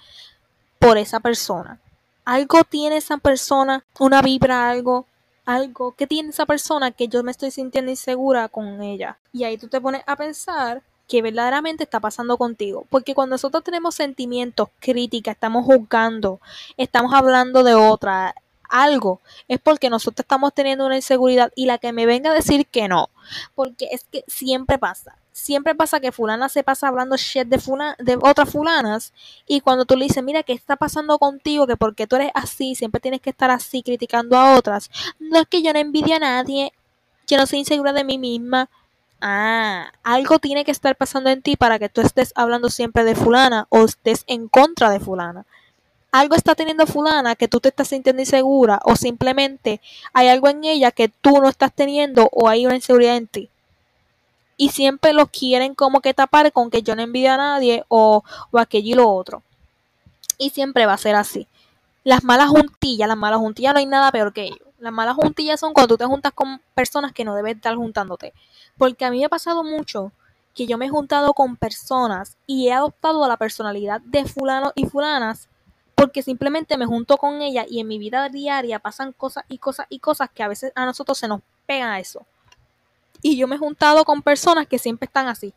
por 0.80 0.98
esa 0.98 1.20
persona. 1.20 1.80
Algo 2.26 2.64
tiene 2.64 2.98
esa 2.98 3.18
persona, 3.18 3.84
una 4.00 4.22
vibra, 4.22 4.70
algo, 4.70 5.06
algo 5.46 5.94
que 5.94 6.08
tiene 6.08 6.30
esa 6.30 6.46
persona 6.46 6.92
que 6.92 7.08
yo 7.08 7.24
me 7.24 7.32
estoy 7.32 7.52
sintiendo 7.52 7.92
insegura 7.92 8.50
con 8.50 8.82
ella. 8.82 9.18
Y 9.32 9.44
ahí 9.44 9.58
tú 9.58 9.68
te 9.68 9.80
pones 9.80 10.02
a 10.06 10.16
pensar 10.16 10.82
que 11.08 11.22
verdaderamente 11.22 11.84
está 11.84 12.00
pasando 12.00 12.38
contigo. 12.38 12.86
Porque 12.90 13.14
cuando 13.14 13.36
nosotros 13.36 13.64
tenemos 13.64 13.96
sentimientos, 13.96 14.70
críticas, 14.80 15.36
estamos 15.36 15.66
juzgando, 15.66 16.40
estamos 16.78 17.14
hablando 17.14 17.64
de 17.64 17.76
otra, 17.76 18.34
algo, 18.70 19.22
es 19.48 19.60
porque 19.60 19.90
nosotros 19.90 20.24
estamos 20.24 20.54
teniendo 20.54 20.86
una 20.86 20.96
inseguridad 20.96 21.52
y 21.56 21.68
la 21.68 21.78
que 21.78 21.94
me 21.94 22.06
venga 22.06 22.32
a 22.32 22.34
decir 22.34 22.66
que 22.68 22.88
no, 22.88 23.10
porque 23.56 23.90
es 23.92 24.06
que 24.12 24.24
siempre 24.28 24.78
pasa. 24.78 25.18
Siempre 25.32 25.76
pasa 25.76 26.00
que 26.00 26.12
fulana 26.12 26.48
se 26.48 26.64
pasa 26.64 26.88
hablando 26.88 27.18
shit 27.18 27.48
de, 27.48 27.60
de 28.00 28.18
otras 28.22 28.50
fulanas 28.50 29.14
y 29.46 29.60
cuando 29.60 29.86
tú 29.86 29.98
le 29.98 30.06
dices, 30.06 30.24
mira, 30.24 30.44
¿qué 30.44 30.54
está 30.54 30.78
pasando 30.78 31.20
contigo? 31.20 31.68
Que 31.68 31.76
porque 31.76 32.08
tú 32.08 32.16
eres 32.16 32.32
así, 32.34 32.76
siempre 32.76 33.02
tienes 33.02 33.22
que 33.22 33.32
estar 33.32 33.52
así 33.52 33.84
criticando 33.84 34.38
a 34.38 34.56
otras. 34.56 34.90
No 35.20 35.40
es 35.40 35.48
que 35.48 35.62
yo 35.62 35.74
no 35.74 35.80
envidie 35.80 36.16
a 36.16 36.20
nadie, 36.20 36.72
yo 37.28 37.38
no 37.38 37.46
soy 37.48 37.60
insegura 37.60 37.92
de 37.92 38.04
mí 38.04 38.18
misma. 38.18 38.70
Ah, 39.20 39.92
algo 40.04 40.40
tiene 40.40 40.66
que 40.66 40.72
estar 40.72 40.96
pasando 40.96 41.30
en 41.30 41.42
ti 41.42 41.56
para 41.56 41.80
que 41.80 41.90
tú 41.90 42.02
estés 42.02 42.32
hablando 42.36 42.70
siempre 42.70 43.04
de 43.04 43.16
fulana 43.16 43.68
o 43.70 43.86
estés 43.86 44.24
en 44.28 44.48
contra 44.48 44.90
de 44.90 45.00
fulana 45.00 45.46
algo 46.20 46.36
está 46.36 46.56
teniendo 46.56 46.88
fulana 46.88 47.36
que 47.36 47.50
tú 47.50 47.60
te 47.60 47.70
estás 47.70 47.90
sintiendo 47.90 48.22
insegura 48.22 48.80
o 48.86 48.96
simplemente 48.96 49.82
hay 50.14 50.30
algo 50.30 50.48
en 50.48 50.64
ella 50.64 50.92
que 50.92 51.10
tú 51.10 51.42
no 51.42 51.50
estás 51.50 51.74
teniendo 51.74 52.30
o 52.32 52.48
hay 52.48 52.66
una 52.66 52.76
inseguridad 52.76 53.18
en 53.18 53.28
ti. 53.28 53.50
Y 54.56 54.70
siempre 54.70 55.12
lo 55.12 55.28
quieren 55.28 55.76
como 55.76 56.00
que 56.00 56.14
tapar 56.14 56.54
con 56.54 56.70
que 56.70 56.84
yo 56.84 56.96
no 56.96 57.02
envidio 57.02 57.34
a 57.34 57.38
nadie 57.38 57.84
o, 57.90 58.24
o 58.52 58.60
aquello 58.60 58.92
y 58.92 58.94
lo 58.94 59.10
otro. 59.10 59.44
Y 60.38 60.52
siempre 60.52 60.86
va 60.86 60.94
a 60.94 60.98
ser 60.98 61.16
así. 61.16 61.48
Las 62.06 62.24
malas 62.24 62.48
juntillas, 62.48 63.10
las 63.10 63.18
malas 63.18 63.40
juntillas 63.40 63.74
no 63.74 63.80
hay 63.80 63.86
nada 63.86 64.10
peor 64.14 64.32
que 64.32 64.44
ello. 64.44 64.66
Las 64.80 64.94
malas 64.94 65.16
juntillas 65.16 65.60
son 65.60 65.74
cuando 65.74 65.96
tú 65.96 65.98
te 65.98 66.06
juntas 66.06 66.32
con 66.32 66.62
personas 66.74 67.12
que 67.12 67.26
no 67.26 67.36
debes 67.36 67.58
estar 67.58 67.76
juntándote. 67.76 68.34
Porque 68.78 69.04
a 69.04 69.12
mí 69.12 69.20
me 69.20 69.26
ha 69.26 69.30
pasado 69.30 69.66
mucho 69.66 70.14
que 70.54 70.66
yo 70.66 70.78
me 70.78 70.86
he 70.86 70.90
juntado 70.90 71.34
con 71.34 71.58
personas 71.58 72.38
y 72.48 72.70
he 72.70 72.74
adoptado 72.74 73.28
la 73.28 73.36
personalidad 73.36 74.00
de 74.00 74.24
fulano 74.24 74.72
y 74.76 74.86
fulanas 74.86 75.50
porque 75.96 76.22
simplemente 76.22 76.78
me 76.78 76.86
junto 76.86 77.18
con 77.18 77.42
ella 77.42 77.66
y 77.68 77.80
en 77.80 77.88
mi 77.88 77.98
vida 77.98 78.28
diaria 78.30 78.80
pasan 78.80 79.14
cosas 79.14 79.46
y 79.48 79.58
cosas 79.58 79.88
y 79.90 80.00
cosas 80.00 80.30
que 80.30 80.44
a 80.44 80.48
veces 80.50 80.74
a 80.76 80.86
nosotros 80.86 81.18
se 81.18 81.28
nos 81.28 81.42
pega 81.66 82.00
eso. 82.00 82.26
Y 83.22 83.38
yo 83.38 83.48
me 83.48 83.56
he 83.56 83.60
juntado 83.60 84.04
con 84.04 84.22
personas 84.22 84.68
que 84.68 84.78
siempre 84.78 85.06
están 85.06 85.28
así. 85.28 85.54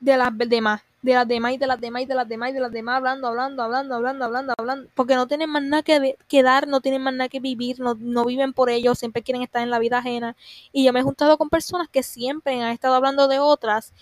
De 0.00 0.16
las 0.16 0.36
demás, 0.36 0.82
de 1.02 1.12
las 1.14 1.28
demás 1.28 1.52
y 1.52 1.58
de 1.58 1.66
las 1.66 1.80
demás 1.80 2.02
y 2.02 2.06
de 2.06 2.14
las 2.14 2.28
demás 2.28 2.50
y 2.50 2.52
de 2.54 2.60
las 2.60 2.72
demás 2.72 2.96
hablando, 2.96 3.28
hablando, 3.28 3.62
hablando, 3.62 3.94
hablando, 3.94 4.24
hablando, 4.24 4.54
hablando. 4.56 4.88
Porque 4.94 5.14
no 5.16 5.26
tienen 5.26 5.50
más 5.50 5.62
nada 5.62 5.82
que, 5.82 6.16
que 6.26 6.42
dar, 6.42 6.66
no 6.66 6.80
tienen 6.80 7.02
más 7.02 7.14
nada 7.14 7.28
que 7.28 7.40
vivir, 7.40 7.78
no, 7.78 7.94
no 7.94 8.24
viven 8.24 8.52
por 8.52 8.70
ellos, 8.70 8.98
siempre 8.98 9.22
quieren 9.22 9.42
estar 9.42 9.62
en 9.62 9.70
la 9.70 9.78
vida 9.78 9.98
ajena. 9.98 10.34
Y 10.72 10.84
yo 10.84 10.92
me 10.92 11.00
he 11.00 11.02
juntado 11.02 11.36
con 11.36 11.50
personas 11.50 11.88
que 11.88 12.02
siempre 12.02 12.60
han 12.60 12.72
estado 12.72 12.94
hablando 12.94 13.28
de 13.28 13.38
otras. 13.38 13.92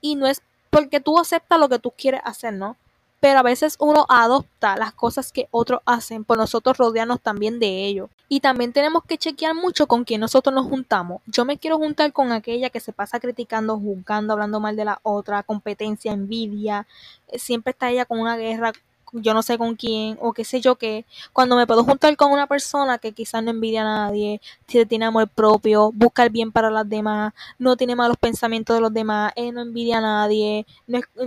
Y 0.00 0.16
no 0.16 0.26
es 0.26 0.42
porque 0.70 1.00
tú 1.00 1.18
aceptas 1.18 1.60
lo 1.60 1.68
que 1.68 1.78
tú 1.78 1.92
quieres 1.96 2.22
hacer, 2.24 2.54
¿no? 2.54 2.76
Pero 3.22 3.38
a 3.38 3.44
veces 3.44 3.76
uno 3.78 4.04
adopta 4.08 4.76
las 4.76 4.92
cosas 4.94 5.30
que 5.30 5.46
otros 5.52 5.80
hacen 5.86 6.24
por 6.24 6.38
nosotros 6.38 6.76
rodearnos 6.76 7.20
también 7.20 7.60
de 7.60 7.86
ello. 7.86 8.10
Y 8.28 8.40
también 8.40 8.72
tenemos 8.72 9.04
que 9.04 9.16
chequear 9.16 9.54
mucho 9.54 9.86
con 9.86 10.02
quién 10.02 10.20
nosotros 10.20 10.52
nos 10.52 10.66
juntamos. 10.66 11.22
Yo 11.26 11.44
me 11.44 11.56
quiero 11.56 11.78
juntar 11.78 12.12
con 12.12 12.32
aquella 12.32 12.68
que 12.68 12.80
se 12.80 12.92
pasa 12.92 13.20
criticando, 13.20 13.78
juzgando, 13.78 14.32
hablando 14.32 14.58
mal 14.58 14.74
de 14.74 14.86
la 14.86 14.98
otra, 15.04 15.44
competencia, 15.44 16.10
envidia. 16.10 16.88
Siempre 17.34 17.70
está 17.70 17.90
ella 17.90 18.06
con 18.06 18.18
una 18.18 18.36
guerra 18.36 18.72
yo 19.12 19.34
no 19.34 19.42
sé 19.42 19.58
con 19.58 19.76
quién 19.76 20.18
o 20.20 20.32
qué 20.32 20.44
sé 20.44 20.60
yo 20.60 20.76
qué, 20.76 21.04
cuando 21.32 21.56
me 21.56 21.66
puedo 21.66 21.84
juntar 21.84 22.16
con 22.16 22.32
una 22.32 22.46
persona 22.46 22.98
que 22.98 23.12
quizás 23.12 23.42
no 23.42 23.50
envidia 23.50 23.82
a 23.82 23.84
nadie, 23.84 24.40
tiene 24.66 25.04
amor 25.04 25.28
propio, 25.28 25.92
busca 25.92 26.24
el 26.24 26.30
bien 26.30 26.50
para 26.50 26.70
las 26.70 26.88
demás, 26.88 27.34
no 27.58 27.76
tiene 27.76 27.94
malos 27.94 28.16
pensamientos 28.16 28.74
de 28.74 28.80
los 28.80 28.92
demás, 28.92 29.32
ella 29.36 29.52
no 29.52 29.60
envidia 29.62 29.98
a 29.98 30.00
nadie, 30.00 30.66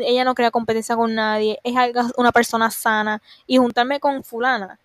ella 0.01 0.23
no 0.23 0.33
crea 0.35 0.51
competencia 0.51 0.95
con 0.95 1.13
nadie, 1.13 1.59
es 1.63 1.73
una 2.17 2.31
persona 2.31 2.71
sana 2.71 3.21
y 3.45 3.57
juntarme 3.57 3.99
con 3.99 4.23
fulana, 4.23 4.79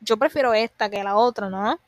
yo 0.00 0.16
prefiero 0.16 0.54
esta 0.54 0.88
que 0.88 1.02
la 1.02 1.16
otra, 1.16 1.50
¿no? 1.50 1.78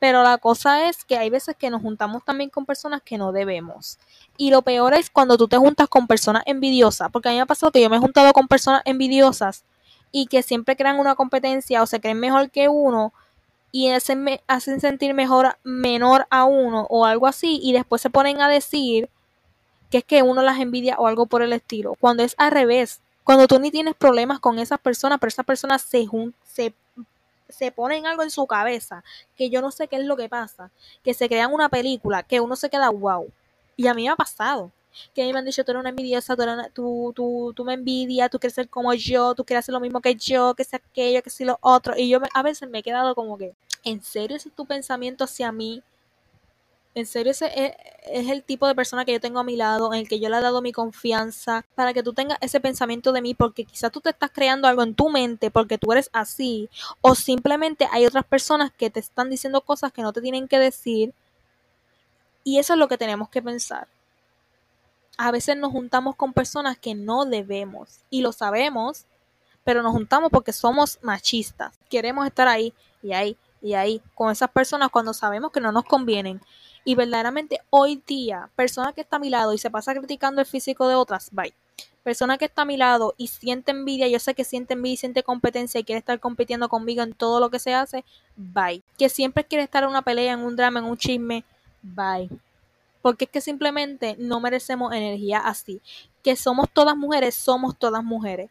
Pero 0.00 0.24
la 0.24 0.36
cosa 0.38 0.88
es 0.88 1.04
que 1.04 1.16
hay 1.16 1.30
veces 1.30 1.54
que 1.56 1.70
nos 1.70 1.80
juntamos 1.80 2.24
también 2.24 2.50
con 2.50 2.66
personas 2.66 3.02
que 3.02 3.16
no 3.16 3.30
debemos. 3.30 4.00
Y 4.36 4.50
lo 4.50 4.62
peor 4.62 4.94
es 4.94 5.10
cuando 5.10 5.36
tú 5.36 5.46
te 5.46 5.56
juntas 5.56 5.88
con 5.88 6.08
personas 6.08 6.42
envidiosas, 6.44 7.08
porque 7.12 7.28
a 7.28 7.30
mí 7.30 7.36
me 7.36 7.42
ha 7.42 7.46
pasado 7.46 7.70
que 7.70 7.80
yo 7.80 7.88
me 7.88 7.98
he 7.98 8.00
juntado 8.00 8.32
con 8.32 8.48
personas 8.48 8.82
envidiosas 8.84 9.62
y 10.12 10.26
que 10.26 10.42
siempre 10.42 10.76
crean 10.76 11.00
una 11.00 11.16
competencia 11.16 11.82
o 11.82 11.86
se 11.86 12.00
creen 12.00 12.20
mejor 12.20 12.50
que 12.50 12.68
uno 12.68 13.12
y 13.72 13.88
hacen, 13.90 14.40
hacen 14.46 14.80
sentir 14.80 15.14
mejor 15.14 15.56
menor 15.64 16.26
a 16.30 16.44
uno 16.44 16.86
o 16.90 17.06
algo 17.06 17.26
así 17.26 17.58
y 17.62 17.72
después 17.72 18.02
se 18.02 18.10
ponen 18.10 18.40
a 18.42 18.48
decir 18.48 19.08
que 19.90 19.98
es 19.98 20.04
que 20.04 20.22
uno 20.22 20.42
las 20.42 20.60
envidia 20.60 20.96
o 20.98 21.06
algo 21.06 21.26
por 21.26 21.42
el 21.42 21.52
estilo, 21.52 21.96
cuando 21.98 22.22
es 22.22 22.34
al 22.38 22.50
revés, 22.50 23.00
cuando 23.24 23.46
tú 23.46 23.58
ni 23.58 23.70
tienes 23.70 23.94
problemas 23.94 24.40
con 24.40 24.58
esas 24.58 24.78
personas, 24.78 25.18
pero 25.18 25.28
esas 25.28 25.44
personas 25.44 25.82
se, 25.82 26.06
se, 26.44 26.74
se 27.48 27.72
ponen 27.72 28.06
algo 28.06 28.22
en 28.22 28.30
su 28.30 28.46
cabeza, 28.46 29.04
que 29.36 29.50
yo 29.50 29.60
no 29.60 29.70
sé 29.70 29.88
qué 29.88 29.96
es 29.96 30.04
lo 30.04 30.16
que 30.16 30.28
pasa, 30.28 30.70
que 31.02 31.14
se 31.14 31.28
crean 31.28 31.52
una 31.52 31.68
película, 31.68 32.22
que 32.22 32.40
uno 32.40 32.56
se 32.56 32.70
queda 32.70 32.88
wow. 32.90 33.30
Y 33.76 33.86
a 33.86 33.94
mí 33.94 34.04
me 34.04 34.10
ha 34.10 34.16
pasado. 34.16 34.70
Que 35.14 35.22
a 35.22 35.26
mí 35.26 35.32
me 35.32 35.38
han 35.38 35.44
dicho, 35.44 35.64
tú 35.64 35.72
eres 35.72 35.80
una 35.80 35.90
envidiosa, 35.90 36.36
tú, 36.72 37.12
tú, 37.14 37.52
tú, 37.54 37.64
me 37.64 37.74
envidias, 37.74 38.30
tú 38.30 38.38
quieres 38.38 38.54
ser 38.54 38.68
como 38.68 38.92
yo, 38.94 39.34
tú 39.34 39.44
quieres 39.44 39.64
hacer 39.64 39.72
lo 39.72 39.80
mismo 39.80 40.00
que 40.00 40.14
yo, 40.14 40.54
que 40.54 40.64
sea 40.64 40.80
aquello, 40.84 41.22
que 41.22 41.30
sea 41.30 41.46
lo 41.46 41.58
otro. 41.60 41.94
Y 41.96 42.08
yo 42.08 42.20
a 42.34 42.42
veces 42.42 42.68
me 42.68 42.78
he 42.78 42.82
quedado 42.82 43.14
como 43.14 43.38
que, 43.38 43.54
¿en 43.84 44.02
serio 44.02 44.36
ese 44.36 44.48
es 44.48 44.54
tu 44.54 44.66
pensamiento 44.66 45.24
hacia 45.24 45.52
mí? 45.52 45.82
En 46.94 47.06
serio, 47.06 47.32
ese 47.32 47.50
es, 47.54 47.72
es 48.04 48.28
el 48.28 48.42
tipo 48.42 48.66
de 48.66 48.74
persona 48.74 49.06
que 49.06 49.12
yo 49.12 49.20
tengo 49.20 49.40
a 49.40 49.44
mi 49.44 49.56
lado, 49.56 49.94
en 49.94 50.00
el 50.00 50.08
que 50.08 50.20
yo 50.20 50.28
le 50.28 50.36
he 50.36 50.40
dado 50.42 50.60
mi 50.60 50.72
confianza, 50.72 51.64
para 51.74 51.94
que 51.94 52.02
tú 52.02 52.12
tengas 52.12 52.36
ese 52.42 52.60
pensamiento 52.60 53.12
de 53.12 53.22
mí, 53.22 53.34
porque 53.34 53.64
quizás 53.64 53.90
tú 53.90 54.02
te 54.02 54.10
estás 54.10 54.30
creando 54.30 54.68
algo 54.68 54.82
en 54.82 54.94
tu 54.94 55.08
mente 55.08 55.50
porque 55.50 55.78
tú 55.78 55.90
eres 55.92 56.10
así, 56.12 56.68
o 57.00 57.14
simplemente 57.14 57.88
hay 57.90 58.04
otras 58.04 58.24
personas 58.26 58.72
que 58.76 58.90
te 58.90 59.00
están 59.00 59.30
diciendo 59.30 59.62
cosas 59.62 59.90
que 59.90 60.02
no 60.02 60.12
te 60.12 60.20
tienen 60.20 60.48
que 60.48 60.58
decir, 60.58 61.14
y 62.44 62.58
eso 62.58 62.74
es 62.74 62.78
lo 62.78 62.88
que 62.88 62.98
tenemos 62.98 63.30
que 63.30 63.40
pensar. 63.40 63.88
A 65.18 65.30
veces 65.30 65.56
nos 65.56 65.72
juntamos 65.72 66.16
con 66.16 66.32
personas 66.32 66.78
que 66.78 66.94
no 66.94 67.24
debemos, 67.24 68.00
y 68.10 68.22
lo 68.22 68.32
sabemos, 68.32 69.06
pero 69.64 69.82
nos 69.82 69.92
juntamos 69.92 70.30
porque 70.30 70.52
somos 70.52 70.98
machistas. 71.02 71.78
Queremos 71.88 72.26
estar 72.26 72.48
ahí 72.48 72.72
y 73.02 73.12
ahí 73.12 73.36
y 73.62 73.74
ahí 73.74 74.02
con 74.14 74.30
esas 74.30 74.50
personas 74.50 74.90
cuando 74.90 75.14
sabemos 75.14 75.52
que 75.52 75.60
no 75.60 75.72
nos 75.72 75.84
convienen. 75.84 76.40
Y 76.84 76.96
verdaderamente 76.96 77.60
hoy 77.70 78.02
día, 78.06 78.50
persona 78.56 78.92
que 78.92 79.02
está 79.02 79.16
a 79.16 79.20
mi 79.20 79.30
lado 79.30 79.54
y 79.54 79.58
se 79.58 79.70
pasa 79.70 79.94
criticando 79.94 80.40
el 80.40 80.46
físico 80.46 80.88
de 80.88 80.96
otras, 80.96 81.30
bye. 81.30 81.54
Persona 82.02 82.36
que 82.36 82.46
está 82.46 82.62
a 82.62 82.64
mi 82.64 82.76
lado 82.76 83.14
y 83.16 83.28
siente 83.28 83.70
envidia, 83.70 84.08
yo 84.08 84.18
sé 84.18 84.34
que 84.34 84.42
siente 84.42 84.74
envidia 84.74 84.94
y 84.94 84.96
siente 84.96 85.22
competencia 85.22 85.78
y 85.78 85.84
quiere 85.84 86.00
estar 86.00 86.18
compitiendo 86.18 86.68
conmigo 86.68 87.04
en 87.04 87.12
todo 87.12 87.38
lo 87.38 87.50
que 87.50 87.60
se 87.60 87.74
hace, 87.74 88.04
bye. 88.34 88.82
Que 88.98 89.08
siempre 89.08 89.44
quiere 89.44 89.62
estar 89.62 89.84
en 89.84 89.90
una 89.90 90.02
pelea, 90.02 90.32
en 90.32 90.40
un 90.40 90.56
drama, 90.56 90.80
en 90.80 90.86
un 90.86 90.96
chisme, 90.96 91.44
bye. 91.82 92.28
Porque 93.02 93.26
es 93.26 93.30
que 93.30 93.40
simplemente 93.40 94.16
no 94.18 94.40
merecemos 94.40 94.94
energía 94.94 95.38
así. 95.38 95.82
Que 96.22 96.36
somos 96.36 96.70
todas 96.72 96.96
mujeres, 96.96 97.34
somos 97.34 97.76
todas 97.76 98.02
mujeres 98.02 98.50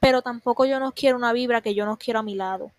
pero 0.00 0.22
tampoco 0.22 0.64
yo 0.64 0.78
no 0.78 0.92
quiero 0.92 1.16
una 1.16 1.32
vibra 1.32 1.60
que 1.60 1.74
yo 1.74 1.84
no 1.86 1.96
quiero 1.98 2.20
a 2.20 2.22
mi 2.22 2.34
lado. 2.34 2.70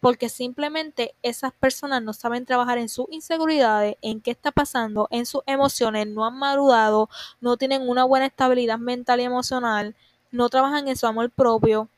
Porque 0.00 0.30
simplemente 0.30 1.14
esas 1.22 1.52
personas 1.52 2.02
no 2.02 2.14
saben 2.14 2.46
trabajar 2.46 2.78
en 2.78 2.88
sus 2.88 3.06
inseguridades, 3.10 3.96
en 4.00 4.22
qué 4.22 4.30
está 4.30 4.50
pasando, 4.50 5.06
en 5.10 5.26
sus 5.26 5.42
emociones, 5.44 6.06
no 6.06 6.24
han 6.24 6.38
madurado, 6.38 7.10
no 7.42 7.58
tienen 7.58 7.86
una 7.86 8.04
buena 8.04 8.26
estabilidad 8.26 8.78
mental 8.78 9.20
y 9.20 9.24
emocional, 9.24 9.94
no 10.30 10.48
trabajan 10.48 10.88
en 10.88 10.96
su 10.96 11.06
amor 11.06 11.28
propio. 11.30 11.88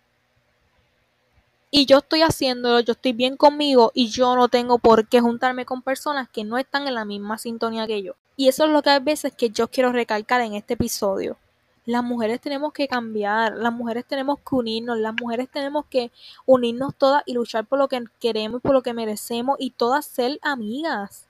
Y 1.70 1.86
yo 1.86 1.98
estoy 1.98 2.22
haciéndolo, 2.22 2.80
yo 2.80 2.92
estoy 2.92 3.12
bien 3.12 3.36
conmigo 3.36 3.92
y 3.94 4.08
yo 4.08 4.34
no 4.34 4.48
tengo 4.48 4.78
por 4.78 5.06
qué 5.06 5.20
juntarme 5.20 5.64
con 5.64 5.80
personas 5.80 6.28
que 6.28 6.42
no 6.42 6.58
están 6.58 6.88
en 6.88 6.96
la 6.96 7.04
misma 7.04 7.38
sintonía 7.38 7.86
que 7.86 8.02
yo. 8.02 8.14
Y 8.36 8.48
eso 8.48 8.64
es 8.64 8.70
lo 8.70 8.82
que 8.82 8.90
a 8.90 8.98
veces 8.98 9.34
que 9.36 9.50
yo 9.50 9.68
quiero 9.68 9.92
recalcar 9.92 10.40
en 10.40 10.54
este 10.54 10.74
episodio 10.74 11.36
las 11.84 12.04
mujeres 12.04 12.40
tenemos 12.40 12.72
que 12.72 12.86
cambiar, 12.86 13.56
las 13.56 13.72
mujeres 13.72 14.04
tenemos 14.06 14.38
que 14.38 14.54
unirnos, 14.54 14.98
las 14.98 15.14
mujeres 15.20 15.48
tenemos 15.50 15.86
que 15.86 16.12
unirnos 16.46 16.94
todas 16.96 17.22
y 17.26 17.34
luchar 17.34 17.66
por 17.66 17.78
lo 17.78 17.88
que 17.88 18.04
queremos 18.20 18.60
y 18.60 18.62
por 18.62 18.72
lo 18.72 18.82
que 18.82 18.94
merecemos 18.94 19.56
y 19.58 19.70
todas 19.70 20.06
ser 20.06 20.38
amigas. 20.42 21.28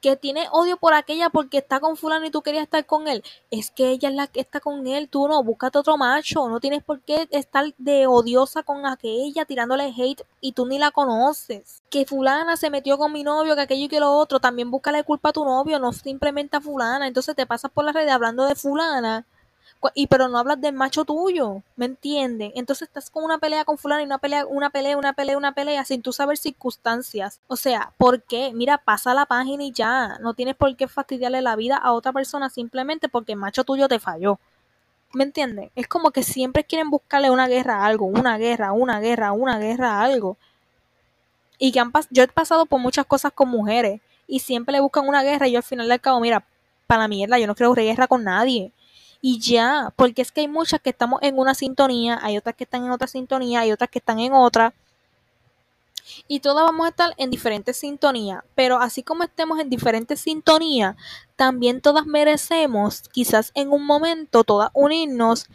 Que 0.00 0.16
tiene 0.16 0.46
odio 0.52 0.76
por 0.76 0.94
aquella 0.94 1.30
porque 1.30 1.58
está 1.58 1.80
con 1.80 1.96
fulano 1.96 2.26
y 2.26 2.30
tú 2.30 2.42
querías 2.42 2.64
estar 2.64 2.84
con 2.86 3.08
él. 3.08 3.22
Es 3.50 3.70
que 3.70 3.90
ella 3.90 4.08
es 4.08 4.14
la 4.14 4.26
que 4.26 4.40
está 4.40 4.60
con 4.60 4.86
él, 4.86 5.08
tú 5.08 5.28
no, 5.28 5.42
búscate 5.42 5.78
otro 5.78 5.96
macho, 5.96 6.48
no 6.48 6.60
tienes 6.60 6.82
por 6.82 7.00
qué 7.00 7.28
estar 7.30 7.74
de 7.78 8.06
odiosa 8.06 8.62
con 8.62 8.86
aquella 8.86 9.44
tirándole 9.44 9.92
hate 9.96 10.22
y 10.40 10.52
tú 10.52 10.66
ni 10.66 10.78
la 10.78 10.90
conoces. 10.90 11.82
Que 11.90 12.04
fulana 12.04 12.56
se 12.56 12.70
metió 12.70 12.98
con 12.98 13.12
mi 13.12 13.24
novio, 13.24 13.54
que 13.56 13.62
aquello 13.62 13.84
y 13.86 13.88
que 13.88 14.00
lo 14.00 14.12
otro, 14.12 14.40
también 14.40 14.70
búscale 14.70 15.04
culpa 15.04 15.30
a 15.30 15.32
tu 15.32 15.44
novio, 15.44 15.78
no 15.78 15.92
simplemente 15.92 16.56
a 16.56 16.60
fulana. 16.60 17.06
Entonces 17.06 17.34
te 17.34 17.46
pasas 17.46 17.70
por 17.70 17.84
la 17.84 17.92
red 17.92 18.08
hablando 18.08 18.46
de 18.46 18.54
fulana 18.54 19.26
y 19.94 20.08
pero 20.08 20.28
no 20.28 20.38
hablas 20.38 20.60
del 20.60 20.74
macho 20.74 21.04
tuyo, 21.04 21.62
¿me 21.76 21.86
entienden? 21.86 22.52
Entonces 22.56 22.88
estás 22.88 23.10
con 23.10 23.24
una 23.24 23.38
pelea 23.38 23.64
con 23.64 23.78
fulano 23.78 24.02
y 24.02 24.06
una 24.06 24.18
pelea, 24.18 24.44
una 24.44 24.70
pelea, 24.70 24.96
una 24.96 25.12
pelea, 25.12 25.36
una 25.36 25.52
pelea, 25.52 25.84
sin 25.84 26.02
tú 26.02 26.12
saber 26.12 26.36
circunstancias. 26.36 27.40
O 27.46 27.56
sea, 27.56 27.92
¿por 27.96 28.22
qué? 28.22 28.52
Mira, 28.52 28.78
pasa 28.78 29.14
la 29.14 29.26
página 29.26 29.62
y 29.64 29.72
ya. 29.72 30.18
No 30.20 30.34
tienes 30.34 30.56
por 30.56 30.74
qué 30.76 30.88
fastidiarle 30.88 31.42
la 31.42 31.54
vida 31.54 31.76
a 31.76 31.92
otra 31.92 32.12
persona 32.12 32.50
simplemente 32.50 33.08
porque 33.08 33.32
el 33.32 33.38
macho 33.38 33.64
tuyo 33.64 33.86
te 33.88 34.00
falló. 34.00 34.40
¿Me 35.12 35.24
entienden? 35.24 35.70
Es 35.76 35.86
como 35.86 36.10
que 36.10 36.22
siempre 36.22 36.64
quieren 36.64 36.90
buscarle 36.90 37.30
una 37.30 37.46
guerra 37.46 37.82
a 37.82 37.86
algo, 37.86 38.06
una 38.06 38.36
guerra, 38.36 38.72
una 38.72 39.00
guerra, 39.00 39.32
una 39.32 39.58
guerra 39.58 39.92
a 39.92 40.02
algo. 40.02 40.36
Y 41.58 41.72
que 41.72 41.80
han 41.80 41.92
yo 42.10 42.24
he 42.24 42.28
pasado 42.28 42.66
por 42.66 42.80
muchas 42.80 43.06
cosas 43.06 43.32
con 43.32 43.48
mujeres 43.48 44.00
y 44.26 44.40
siempre 44.40 44.72
le 44.72 44.80
buscan 44.80 45.08
una 45.08 45.22
guerra 45.22 45.48
y 45.48 45.52
yo 45.52 45.58
al 45.58 45.64
final 45.64 45.88
del 45.88 46.00
cabo, 46.00 46.20
mira, 46.20 46.44
para 46.86 47.02
la 47.02 47.08
mierda, 47.08 47.38
yo 47.38 47.46
no 47.46 47.54
quiero 47.54 47.74
guerra 47.74 48.06
con 48.06 48.24
nadie 48.24 48.72
y 49.20 49.40
ya, 49.40 49.92
porque 49.96 50.22
es 50.22 50.30
que 50.30 50.42
hay 50.42 50.48
muchas 50.48 50.80
que 50.80 50.90
estamos 50.90 51.20
en 51.22 51.38
una 51.38 51.54
sintonía, 51.54 52.18
hay 52.22 52.36
otras 52.36 52.54
que 52.54 52.64
están 52.64 52.84
en 52.84 52.92
otra 52.92 53.08
sintonía, 53.08 53.60
hay 53.60 53.72
otras 53.72 53.90
que 53.90 53.98
están 53.98 54.20
en 54.20 54.32
otra. 54.32 54.74
Y 56.26 56.40
todas 56.40 56.64
vamos 56.64 56.86
a 56.86 56.90
estar 56.90 57.14
en 57.18 57.30
diferentes 57.30 57.76
sintonías, 57.76 58.42
pero 58.54 58.78
así 58.78 59.02
como 59.02 59.24
estemos 59.24 59.60
en 59.60 59.68
diferentes 59.68 60.20
sintonías, 60.20 60.96
también 61.36 61.80
todas 61.80 62.06
merecemos, 62.06 63.02
quizás 63.10 63.50
en 63.54 63.70
un 63.72 63.84
momento, 63.84 64.44
todas 64.44 64.70
unirnos 64.72 65.46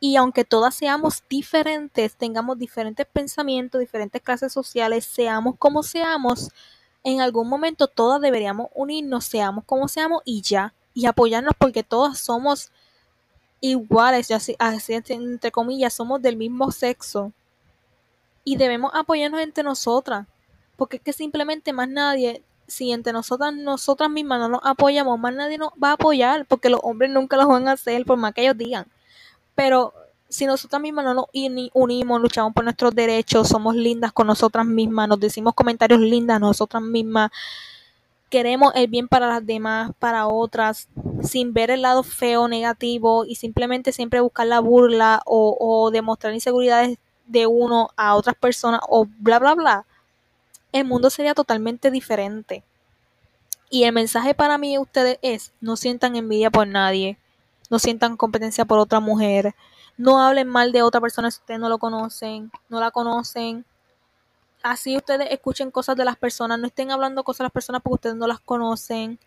y 0.00 0.16
aunque 0.16 0.44
todas 0.44 0.74
seamos 0.74 1.24
diferentes, 1.28 2.16
tengamos 2.16 2.58
diferentes 2.58 3.06
pensamientos, 3.06 3.80
diferentes 3.80 4.22
clases 4.22 4.52
sociales, 4.52 5.04
seamos 5.04 5.56
como 5.58 5.82
seamos, 5.82 6.50
en 7.04 7.20
algún 7.20 7.48
momento 7.48 7.86
todas 7.88 8.20
deberíamos 8.20 8.68
unirnos, 8.74 9.24
seamos 9.24 9.64
como 9.64 9.88
seamos 9.88 10.22
y 10.24 10.40
ya, 10.42 10.72
y 10.94 11.06
apoyarnos 11.06 11.54
porque 11.58 11.82
todas 11.82 12.18
somos 12.18 12.70
iguales, 13.60 14.30
así, 14.30 14.56
así 14.58 14.94
entre 14.94 15.50
comillas, 15.50 15.94
somos 15.94 16.22
del 16.22 16.36
mismo 16.36 16.70
sexo. 16.70 17.32
Y 18.44 18.56
debemos 18.56 18.92
apoyarnos 18.94 19.40
entre 19.40 19.64
nosotras. 19.64 20.26
Porque 20.76 20.96
es 20.98 21.02
que 21.02 21.12
simplemente 21.12 21.72
más 21.72 21.88
nadie, 21.88 22.42
si 22.66 22.92
entre 22.92 23.12
nosotras, 23.12 23.52
nosotras 23.54 24.10
mismas 24.10 24.38
no 24.38 24.48
nos 24.48 24.60
apoyamos, 24.64 25.18
más 25.18 25.34
nadie 25.34 25.58
nos 25.58 25.70
va 25.82 25.90
a 25.90 25.92
apoyar. 25.92 26.46
Porque 26.46 26.70
los 26.70 26.80
hombres 26.82 27.10
nunca 27.10 27.36
lo 27.36 27.48
van 27.48 27.68
a 27.68 27.72
hacer, 27.72 28.04
por 28.04 28.16
más 28.16 28.32
que 28.32 28.42
ellos 28.42 28.56
digan. 28.56 28.86
Pero 29.54 29.92
si 30.28 30.46
nosotras 30.46 30.80
mismas 30.80 31.04
no 31.04 31.14
nos 31.14 31.26
unimos, 31.72 32.20
luchamos 32.20 32.52
por 32.52 32.64
nuestros 32.64 32.94
derechos, 32.94 33.48
somos 33.48 33.74
lindas 33.74 34.12
con 34.12 34.26
nosotras 34.26 34.66
mismas, 34.66 35.08
nos 35.08 35.20
decimos 35.20 35.54
comentarios 35.54 36.00
lindas 36.00 36.40
nosotras 36.40 36.82
mismas, 36.82 37.30
queremos 38.28 38.72
el 38.74 38.88
bien 38.88 39.08
para 39.08 39.26
las 39.26 39.44
demás, 39.44 39.92
para 39.98 40.26
otras, 40.26 40.88
sin 41.22 41.52
ver 41.52 41.70
el 41.70 41.82
lado 41.82 42.02
feo, 42.02 42.48
negativo 42.48 43.24
y 43.24 43.36
simplemente 43.36 43.92
siempre 43.92 44.20
buscar 44.20 44.46
la 44.46 44.60
burla 44.60 45.22
o, 45.24 45.90
demostrar 45.92 46.34
inseguridades 46.34 46.98
de 47.26 47.46
uno 47.46 47.90
a 47.96 48.14
otras 48.14 48.36
personas 48.36 48.80
o 48.88 49.06
bla, 49.18 49.38
bla, 49.38 49.54
bla, 49.54 49.86
el 50.72 50.84
mundo 50.84 51.10
sería 51.10 51.34
totalmente 51.34 51.90
diferente. 51.90 52.62
Y 53.70 53.84
el 53.84 53.92
mensaje 53.92 54.34
para 54.34 54.56
mí 54.58 54.72
de 54.72 54.78
ustedes 54.78 55.18
es, 55.22 55.52
no 55.60 55.76
sientan 55.76 56.16
envidia 56.16 56.50
por 56.50 56.66
nadie, 56.66 57.18
no 57.70 57.78
sientan 57.78 58.16
competencia 58.16 58.64
por 58.64 58.78
otra 58.78 59.00
mujer, 59.00 59.54
no 59.98 60.20
hablen 60.20 60.48
mal 60.48 60.72
de 60.72 60.82
otra 60.82 61.00
persona 61.00 61.30
si 61.30 61.40
ustedes 61.40 61.60
no 61.60 61.68
lo 61.68 61.78
conocen, 61.78 62.50
no 62.68 62.80
la 62.80 62.90
conocen, 62.90 63.64
así 64.62 64.96
ustedes 64.96 65.28
escuchen 65.30 65.70
cosas 65.70 65.96
de 65.96 66.04
las 66.04 66.16
personas, 66.16 66.58
no 66.58 66.66
estén 66.66 66.90
hablando 66.90 67.24
cosas 67.24 67.38
de 67.38 67.44
las 67.44 67.52
personas 67.52 67.82
porque 67.82 67.94
ustedes 67.94 68.16
no 68.16 68.26
las 68.26 68.40
conocen. 68.40 69.18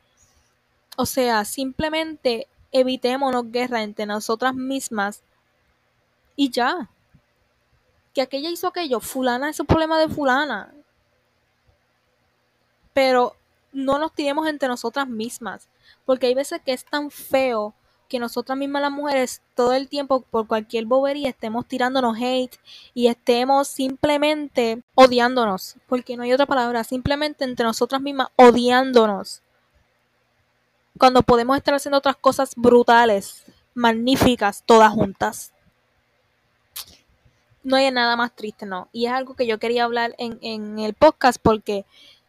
O 0.97 1.05
sea, 1.05 1.45
simplemente 1.45 2.47
evitémonos 2.71 3.51
guerra 3.51 3.84
entre 3.84 4.05
nosotras 4.05 4.53
mismas 4.55 5.23
y 6.36 6.49
ya. 6.49 6.89
Que 8.13 8.21
aquella 8.21 8.49
hizo 8.49 8.67
aquello, 8.67 8.99
fulana 8.99 9.49
es 9.49 9.59
un 9.59 9.65
problema 9.65 9.99
de 9.99 10.09
fulana. 10.09 10.73
Pero 12.93 13.36
no 13.71 13.99
nos 13.99 14.13
tiremos 14.13 14.47
entre 14.47 14.67
nosotras 14.67 15.07
mismas, 15.07 15.69
porque 16.05 16.27
hay 16.27 16.34
veces 16.34 16.61
que 16.65 16.73
es 16.73 16.84
tan 16.84 17.09
feo 17.09 17.73
que 18.12 18.20
nosotras 18.20 18.57
mismas 18.57 18.82
las 18.82 18.91
mujeres 18.91 19.41
todo 19.55 19.72
el 19.72 19.88
tiempo 19.88 20.20
por 20.20 20.45
cualquier 20.45 20.84
bobería 20.84 21.30
estemos 21.30 21.66
tirándonos 21.66 22.18
hate 22.18 22.57
y 22.93 23.07
estemos 23.07 23.70
simplemente 23.70 24.84
odiándonos, 24.95 25.78
porque 25.88 26.18
no 26.18 26.24
hay 26.24 26.34
otra 26.34 26.45
palabra, 26.45 26.84
simplemente 26.84 27.45
entre 27.45 27.66
nosotras 27.66 28.01
mismas 28.01 28.28
odiándonos. 28.36 29.41
Cuando 30.97 31.22
podemos 31.22 31.55
estar 31.55 31.74
haciendo 31.74 31.99
otras 31.99 32.18
cosas 32.18 32.51
brutales, 32.57 33.45
magníficas, 33.74 34.62
todas 34.66 34.91
juntas. 34.91 35.53
No 37.64 37.78
hay 37.78 37.89
nada 37.91 38.18
más 38.18 38.36
triste, 38.36 38.66
no. 38.66 38.89
Y 38.91 39.05
es 39.05 39.14
algo 39.14 39.36
que 39.36 39.47
yo 39.47 39.57
quería 39.57 39.86
hablar 39.86 40.16
en, 40.18 40.38
en 40.41 40.80
el 40.80 40.95
podcast 40.95 41.39
porque 41.41 41.86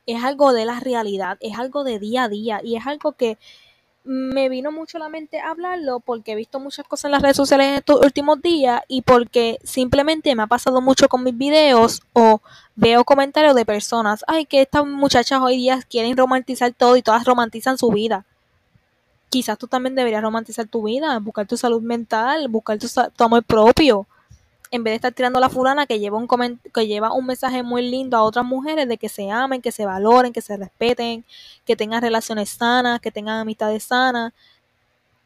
es 0.06 0.22
algo 0.22 0.52
de 0.52 0.64
la 0.64 0.78
realidad, 0.78 1.38
es 1.40 1.58
algo 1.58 1.82
de 1.82 1.98
día 1.98 2.24
a 2.24 2.28
día 2.28 2.60
y 2.62 2.76
es 2.76 2.86
algo 2.86 3.12
que 3.12 3.36
me 4.04 4.48
vino 4.48 4.72
mucho 4.72 4.96
a 4.98 5.00
la 5.00 5.08
mente 5.08 5.40
hablarlo 5.40 6.00
porque 6.00 6.32
he 6.32 6.36
visto 6.36 6.58
muchas 6.58 6.86
cosas 6.86 7.06
en 7.06 7.12
las 7.12 7.22
redes 7.22 7.36
sociales 7.36 7.68
en 7.68 7.74
estos 7.74 8.00
últimos 8.04 8.42
días 8.42 8.82
y 8.88 9.02
porque 9.02 9.58
simplemente 9.62 10.34
me 10.34 10.42
ha 10.42 10.46
pasado 10.46 10.80
mucho 10.80 11.08
con 11.08 11.22
mis 11.22 11.36
videos 11.36 12.02
o 12.12 12.40
veo 12.74 13.04
comentarios 13.04 13.54
de 13.54 13.64
personas, 13.64 14.24
ay, 14.26 14.46
que 14.46 14.62
estas 14.62 14.84
muchachas 14.86 15.40
hoy 15.40 15.56
día 15.56 15.80
quieren 15.88 16.16
romantizar 16.16 16.72
todo 16.72 16.96
y 16.96 17.02
todas 17.02 17.24
romantizan 17.24 17.78
su 17.78 17.90
vida. 17.90 18.24
quizás 19.30 19.56
tú 19.56 19.66
también 19.66 19.94
deberías 19.94 20.22
romantizar 20.22 20.66
tu 20.66 20.82
vida, 20.84 21.18
buscar 21.18 21.46
tu 21.46 21.56
salud 21.56 21.80
mental, 21.80 22.48
buscar 22.48 22.78
tu, 22.78 22.86
tu 23.16 23.24
amor 23.24 23.42
propio 23.44 24.06
en 24.72 24.82
vez 24.82 24.92
de 24.92 24.96
estar 24.96 25.12
tirando 25.12 25.38
la 25.38 25.50
fulana 25.50 25.86
que 25.86 26.00
lleva 26.00 26.16
un 26.16 26.26
que 26.72 26.86
lleva 26.86 27.12
un 27.12 27.26
mensaje 27.26 27.62
muy 27.62 27.82
lindo 27.82 28.16
a 28.16 28.22
otras 28.22 28.44
mujeres 28.44 28.88
de 28.88 28.96
que 28.96 29.10
se 29.10 29.30
amen, 29.30 29.60
que 29.60 29.70
se 29.70 29.84
valoren, 29.84 30.32
que 30.32 30.40
se 30.40 30.56
respeten, 30.56 31.24
que 31.66 31.76
tengan 31.76 32.00
relaciones 32.00 32.48
sanas, 32.48 33.00
que 33.00 33.10
tengan 33.12 33.38
amistades 33.38 33.84
sanas. 33.84 34.32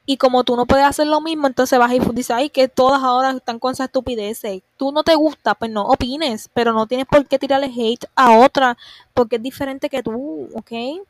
Y 0.04 0.16
como 0.18 0.44
tú 0.44 0.56
no 0.56 0.66
puedes 0.66 0.84
hacer 0.84 1.06
lo 1.06 1.20
mismo, 1.20 1.46
entonces 1.46 1.78
vas 1.78 1.92
y 1.92 2.00
dices, 2.00 2.32
ay, 2.32 2.50
que 2.50 2.68
todas 2.68 3.02
ahora 3.02 3.30
están 3.32 3.58
con 3.58 3.72
esa 3.72 3.84
estupideces. 3.84 4.62
Tú 4.76 4.92
no 4.92 5.04
te 5.04 5.14
gusta, 5.14 5.54
pues 5.54 5.70
no 5.70 5.82
opines, 5.82 6.48
pero 6.52 6.72
no 6.72 6.86
tienes 6.86 7.06
por 7.06 7.26
qué 7.26 7.38
tirarle 7.38 7.66
hate 7.66 8.04
a 8.16 8.38
otra, 8.38 8.76
porque 9.14 9.36
es 9.36 9.42
diferente 9.42 9.88
que 9.88 10.02
tú, 10.02 10.48
¿ok? 10.54 11.02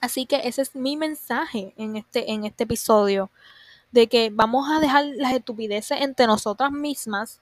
Así 0.00 0.26
que 0.26 0.40
ese 0.44 0.62
es 0.62 0.74
mi 0.74 0.96
mensaje 0.96 1.72
en 1.76 1.96
este, 1.96 2.32
en 2.32 2.44
este 2.44 2.64
episodio 2.64 3.30
de 3.92 4.06
que 4.06 4.30
vamos 4.30 4.70
a 4.70 4.80
dejar 4.80 5.06
las 5.16 5.32
estupideces 5.32 6.00
entre 6.00 6.26
nosotras 6.26 6.70
mismas 6.72 7.40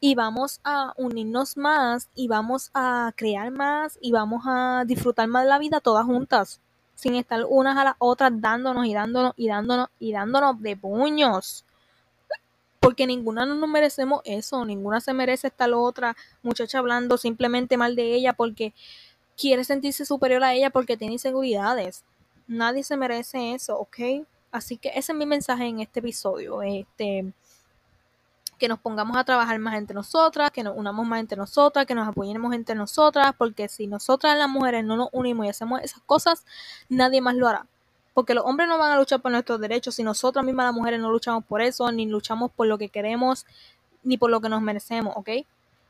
y 0.00 0.14
vamos 0.14 0.60
a 0.64 0.92
unirnos 0.96 1.56
más 1.56 2.08
y 2.14 2.28
vamos 2.28 2.70
a 2.74 3.12
crear 3.16 3.50
más 3.50 3.98
y 4.00 4.12
vamos 4.12 4.42
a 4.46 4.84
disfrutar 4.86 5.28
más 5.28 5.44
de 5.44 5.48
la 5.48 5.58
vida 5.58 5.80
todas 5.80 6.06
juntas, 6.06 6.60
sin 6.94 7.14
estar 7.14 7.44
unas 7.48 7.76
a 7.76 7.84
las 7.84 7.94
otras 7.98 8.32
dándonos 8.34 8.86
y 8.86 8.94
dándonos 8.94 9.34
y 9.36 9.48
dándonos 9.48 9.88
y 9.98 10.12
dándonos 10.12 10.60
de 10.60 10.76
puños. 10.76 11.64
Porque 12.80 13.06
ninguna 13.06 13.46
nos 13.46 13.68
merecemos 13.68 14.22
eso, 14.24 14.64
ninguna 14.64 15.00
se 15.00 15.12
merece 15.12 15.48
estar 15.48 15.72
otra 15.72 16.16
muchacha 16.42 16.78
hablando 16.78 17.16
simplemente 17.16 17.76
mal 17.76 17.94
de 17.94 18.14
ella 18.14 18.32
porque 18.32 18.74
quiere 19.36 19.64
sentirse 19.64 20.04
superior 20.04 20.42
a 20.42 20.54
ella 20.54 20.70
porque 20.70 20.96
tiene 20.96 21.14
inseguridades. 21.14 22.04
Nadie 22.48 22.82
se 22.82 22.96
merece 22.96 23.54
eso, 23.54 23.78
¿ok? 23.78 24.24
Así 24.52 24.76
que 24.76 24.90
ese 24.90 25.12
es 25.12 25.18
mi 25.18 25.26
mensaje 25.26 25.64
en 25.64 25.80
este 25.80 26.00
episodio. 26.00 26.62
Este, 26.62 27.32
que 28.58 28.68
nos 28.68 28.78
pongamos 28.78 29.16
a 29.16 29.24
trabajar 29.24 29.58
más 29.58 29.74
entre 29.74 29.94
nosotras, 29.94 30.52
que 30.52 30.62
nos 30.62 30.76
unamos 30.76 31.04
más 31.04 31.18
entre 31.18 31.36
nosotras, 31.36 31.84
que 31.84 31.96
nos 31.96 32.06
apoyemos 32.06 32.54
entre 32.54 32.76
nosotras, 32.76 33.32
porque 33.36 33.66
si 33.68 33.88
nosotras 33.88 34.38
las 34.38 34.48
mujeres 34.48 34.84
no 34.84 34.96
nos 34.96 35.08
unimos 35.10 35.46
y 35.46 35.48
hacemos 35.48 35.80
esas 35.80 36.00
cosas, 36.04 36.44
nadie 36.88 37.20
más 37.20 37.34
lo 37.34 37.48
hará. 37.48 37.66
Porque 38.14 38.34
los 38.34 38.44
hombres 38.44 38.68
no 38.68 38.78
van 38.78 38.92
a 38.92 38.96
luchar 38.96 39.20
por 39.20 39.32
nuestros 39.32 39.58
derechos 39.58 39.96
si 39.96 40.04
nosotras 40.04 40.44
mismas 40.44 40.66
las 40.66 40.74
mujeres 40.74 41.00
no 41.00 41.10
luchamos 41.10 41.44
por 41.44 41.60
eso, 41.60 41.90
ni 41.90 42.06
luchamos 42.06 42.52
por 42.52 42.68
lo 42.68 42.78
que 42.78 42.88
queremos, 42.88 43.46
ni 44.04 44.16
por 44.16 44.30
lo 44.30 44.40
que 44.40 44.48
nos 44.48 44.62
merecemos, 44.62 45.14
¿ok? 45.16 45.30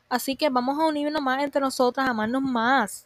Así 0.09 0.35
que 0.35 0.49
vamos 0.49 0.79
a 0.79 0.87
unirnos 0.87 1.21
más 1.21 1.43
entre 1.43 1.61
nosotras, 1.61 2.09
amarnos 2.09 2.41
más 2.41 3.05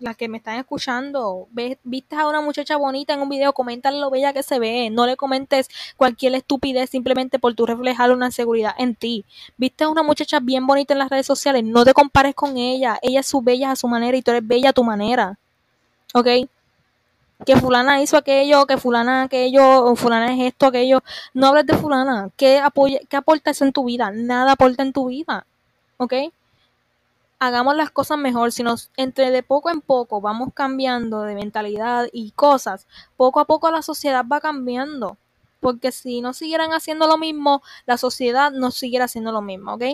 las 0.00 0.16
que 0.16 0.28
me 0.28 0.38
están 0.38 0.56
escuchando, 0.58 1.46
viste 1.84 2.16
a 2.16 2.26
una 2.26 2.40
muchacha 2.40 2.76
bonita 2.76 3.14
en 3.14 3.20
un 3.20 3.28
video, 3.28 3.52
coméntale 3.52 4.00
lo 4.00 4.10
bella 4.10 4.32
que 4.32 4.42
se 4.42 4.58
ve, 4.58 4.90
no 4.90 5.06
le 5.06 5.16
comentes 5.16 5.68
cualquier 5.96 6.34
estupidez 6.34 6.90
simplemente 6.90 7.38
por 7.38 7.54
tu 7.54 7.66
reflejar 7.66 8.10
una 8.10 8.30
seguridad 8.30 8.74
en 8.78 8.94
ti. 8.94 9.24
Viste 9.56 9.84
a 9.84 9.88
una 9.88 10.02
muchacha 10.02 10.40
bien 10.40 10.66
bonita 10.66 10.94
en 10.94 10.98
las 10.98 11.10
redes 11.10 11.26
sociales, 11.26 11.64
no 11.64 11.84
te 11.84 11.92
compares 11.92 12.34
con 12.34 12.56
ella, 12.56 12.98
ella 13.02 13.20
es 13.20 13.26
su 13.26 13.42
bella 13.42 13.70
a 13.70 13.76
su 13.76 13.88
manera 13.88 14.16
y 14.16 14.22
tú 14.22 14.30
eres 14.30 14.46
bella 14.46 14.70
a 14.70 14.72
tu 14.72 14.84
manera. 14.84 15.38
¿Ok? 16.14 16.26
Que 17.46 17.56
fulana 17.56 18.02
hizo 18.02 18.16
aquello, 18.16 18.66
que 18.66 18.76
fulana 18.76 19.22
aquello, 19.22 19.84
o 19.84 19.96
fulana 19.96 20.34
es 20.34 20.52
esto, 20.52 20.66
aquello. 20.66 21.02
No 21.32 21.48
hables 21.48 21.66
de 21.66 21.76
fulana. 21.76 22.30
¿Qué, 22.36 22.58
apoya, 22.58 23.00
qué 23.08 23.16
aporta 23.16 23.52
en 23.58 23.72
tu 23.72 23.84
vida? 23.84 24.10
Nada 24.10 24.52
aporta 24.52 24.82
en 24.82 24.92
tu 24.92 25.06
vida. 25.06 25.46
¿Ok? 25.96 26.12
Hagamos 27.40 27.74
las 27.74 27.90
cosas 27.90 28.18
mejor, 28.18 28.52
si 28.52 28.62
nos 28.62 28.92
entre 28.96 29.30
de 29.30 29.42
poco 29.42 29.70
en 29.70 29.80
poco 29.80 30.20
vamos 30.20 30.50
cambiando 30.54 31.22
de 31.22 31.34
mentalidad 31.34 32.06
y 32.12 32.32
cosas, 32.32 32.86
poco 33.16 33.40
a 33.40 33.46
poco 33.46 33.70
la 33.70 33.82
sociedad 33.82 34.24
va 34.30 34.40
cambiando. 34.40 35.18
Porque 35.60 35.92
si 35.92 36.20
no 36.20 36.32
siguieran 36.32 36.72
haciendo 36.72 37.06
lo 37.06 37.18
mismo, 37.18 37.62
la 37.86 37.98
sociedad 37.98 38.50
no 38.50 38.70
siguiera 38.70 39.04
haciendo 39.04 39.30
lo 39.30 39.42
mismo, 39.42 39.74
¿ok? 39.74 39.84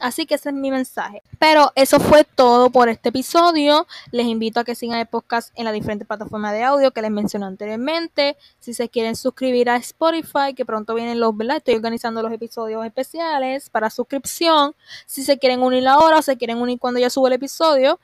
Así 0.00 0.24
que 0.24 0.36
ese 0.36 0.48
es 0.48 0.54
mi 0.54 0.70
mensaje. 0.70 1.22
Pero 1.38 1.72
eso 1.74 2.00
fue 2.00 2.24
todo 2.24 2.70
por 2.70 2.88
este 2.88 3.10
episodio. 3.10 3.86
Les 4.12 4.26
invito 4.26 4.60
a 4.60 4.64
que 4.64 4.74
sigan 4.74 4.98
el 4.98 5.06
podcast 5.06 5.52
en 5.56 5.64
las 5.64 5.74
diferentes 5.74 6.08
plataformas 6.08 6.52
de 6.52 6.62
audio 6.62 6.90
que 6.92 7.02
les 7.02 7.10
mencioné 7.10 7.44
anteriormente. 7.46 8.36
Si 8.60 8.72
se 8.72 8.88
quieren 8.88 9.14
suscribir 9.14 9.68
a 9.68 9.76
Spotify, 9.76 10.54
que 10.56 10.64
pronto 10.64 10.94
vienen 10.94 11.20
los, 11.20 11.36
¿verdad? 11.36 11.58
Estoy 11.58 11.74
organizando 11.74 12.22
los 12.22 12.32
episodios 12.32 12.84
especiales 12.86 13.68
para 13.68 13.90
suscripción. 13.90 14.74
Si 15.06 15.22
se 15.22 15.38
quieren 15.38 15.62
unir 15.62 15.86
ahora 15.86 16.18
o 16.18 16.22
se 16.22 16.38
quieren 16.38 16.58
unir 16.58 16.78
cuando 16.78 16.98
ya 16.98 17.10
suba 17.10 17.28
el 17.28 17.34
episodio, 17.34 18.00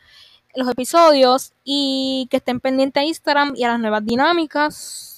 los 0.54 0.68
episodios 0.68 1.52
y 1.64 2.28
que 2.30 2.38
estén 2.38 2.60
pendientes 2.60 3.00
a 3.00 3.04
Instagram 3.04 3.54
y 3.56 3.64
a 3.64 3.68
las 3.68 3.80
nuevas 3.80 4.04
dinámicas. 4.04 5.15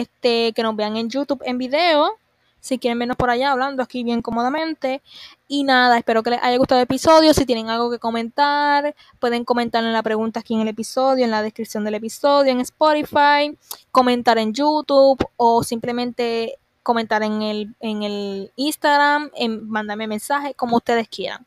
Este, 0.00 0.52
que 0.52 0.62
nos 0.62 0.76
vean 0.76 0.96
en 0.96 1.08
YouTube 1.08 1.42
en 1.44 1.58
video 1.58 2.18
si 2.66 2.78
quieren 2.78 2.98
vernos 2.98 3.16
por 3.16 3.30
allá 3.30 3.52
hablando 3.52 3.82
aquí 3.82 4.02
bien 4.02 4.22
cómodamente. 4.22 5.00
Y 5.46 5.62
nada, 5.62 5.98
espero 5.98 6.24
que 6.24 6.30
les 6.30 6.42
haya 6.42 6.56
gustado 6.58 6.80
el 6.80 6.84
episodio. 6.84 7.32
Si 7.32 7.46
tienen 7.46 7.70
algo 7.70 7.90
que 7.90 8.00
comentar, 8.00 8.94
pueden 9.20 9.44
comentar 9.44 9.84
en 9.84 9.92
la 9.92 10.02
pregunta 10.02 10.40
aquí 10.40 10.54
en 10.54 10.62
el 10.62 10.68
episodio, 10.68 11.24
en 11.24 11.30
la 11.30 11.42
descripción 11.42 11.84
del 11.84 11.94
episodio, 11.94 12.50
en 12.50 12.60
Spotify, 12.60 13.56
comentar 13.92 14.38
en 14.38 14.52
YouTube 14.52 15.24
o 15.36 15.62
simplemente 15.62 16.58
comentar 16.82 17.22
en 17.22 17.42
el, 17.42 17.74
en 17.78 18.02
el 18.02 18.52
Instagram, 18.56 19.30
en, 19.36 19.68
mandarme 19.68 20.08
mensajes, 20.08 20.54
como 20.56 20.78
ustedes 20.78 21.08
quieran. 21.08 21.46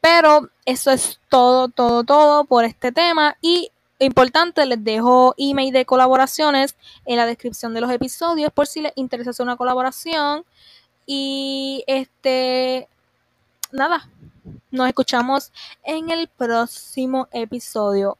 Pero 0.00 0.48
eso 0.64 0.90
es 0.90 1.20
todo, 1.28 1.68
todo, 1.68 2.02
todo 2.04 2.44
por 2.44 2.64
este 2.64 2.92
tema. 2.92 3.36
Y 3.42 3.70
importante, 3.98 4.64
les 4.66 4.82
dejo 4.82 5.34
email 5.38 5.72
de 5.72 5.84
colaboraciones 5.84 6.76
en 7.04 7.16
la 7.16 7.26
descripción 7.26 7.74
de 7.74 7.80
los 7.80 7.90
episodios 7.90 8.52
por 8.52 8.66
si 8.66 8.80
les 8.80 8.92
interesa 8.96 9.30
hacer 9.30 9.44
una 9.44 9.56
colaboración. 9.56 10.44
Y 11.06 11.84
este, 11.86 12.88
nada, 13.72 14.08
nos 14.70 14.88
escuchamos 14.88 15.52
en 15.84 16.10
el 16.10 16.28
próximo 16.28 17.28
episodio. 17.32 18.18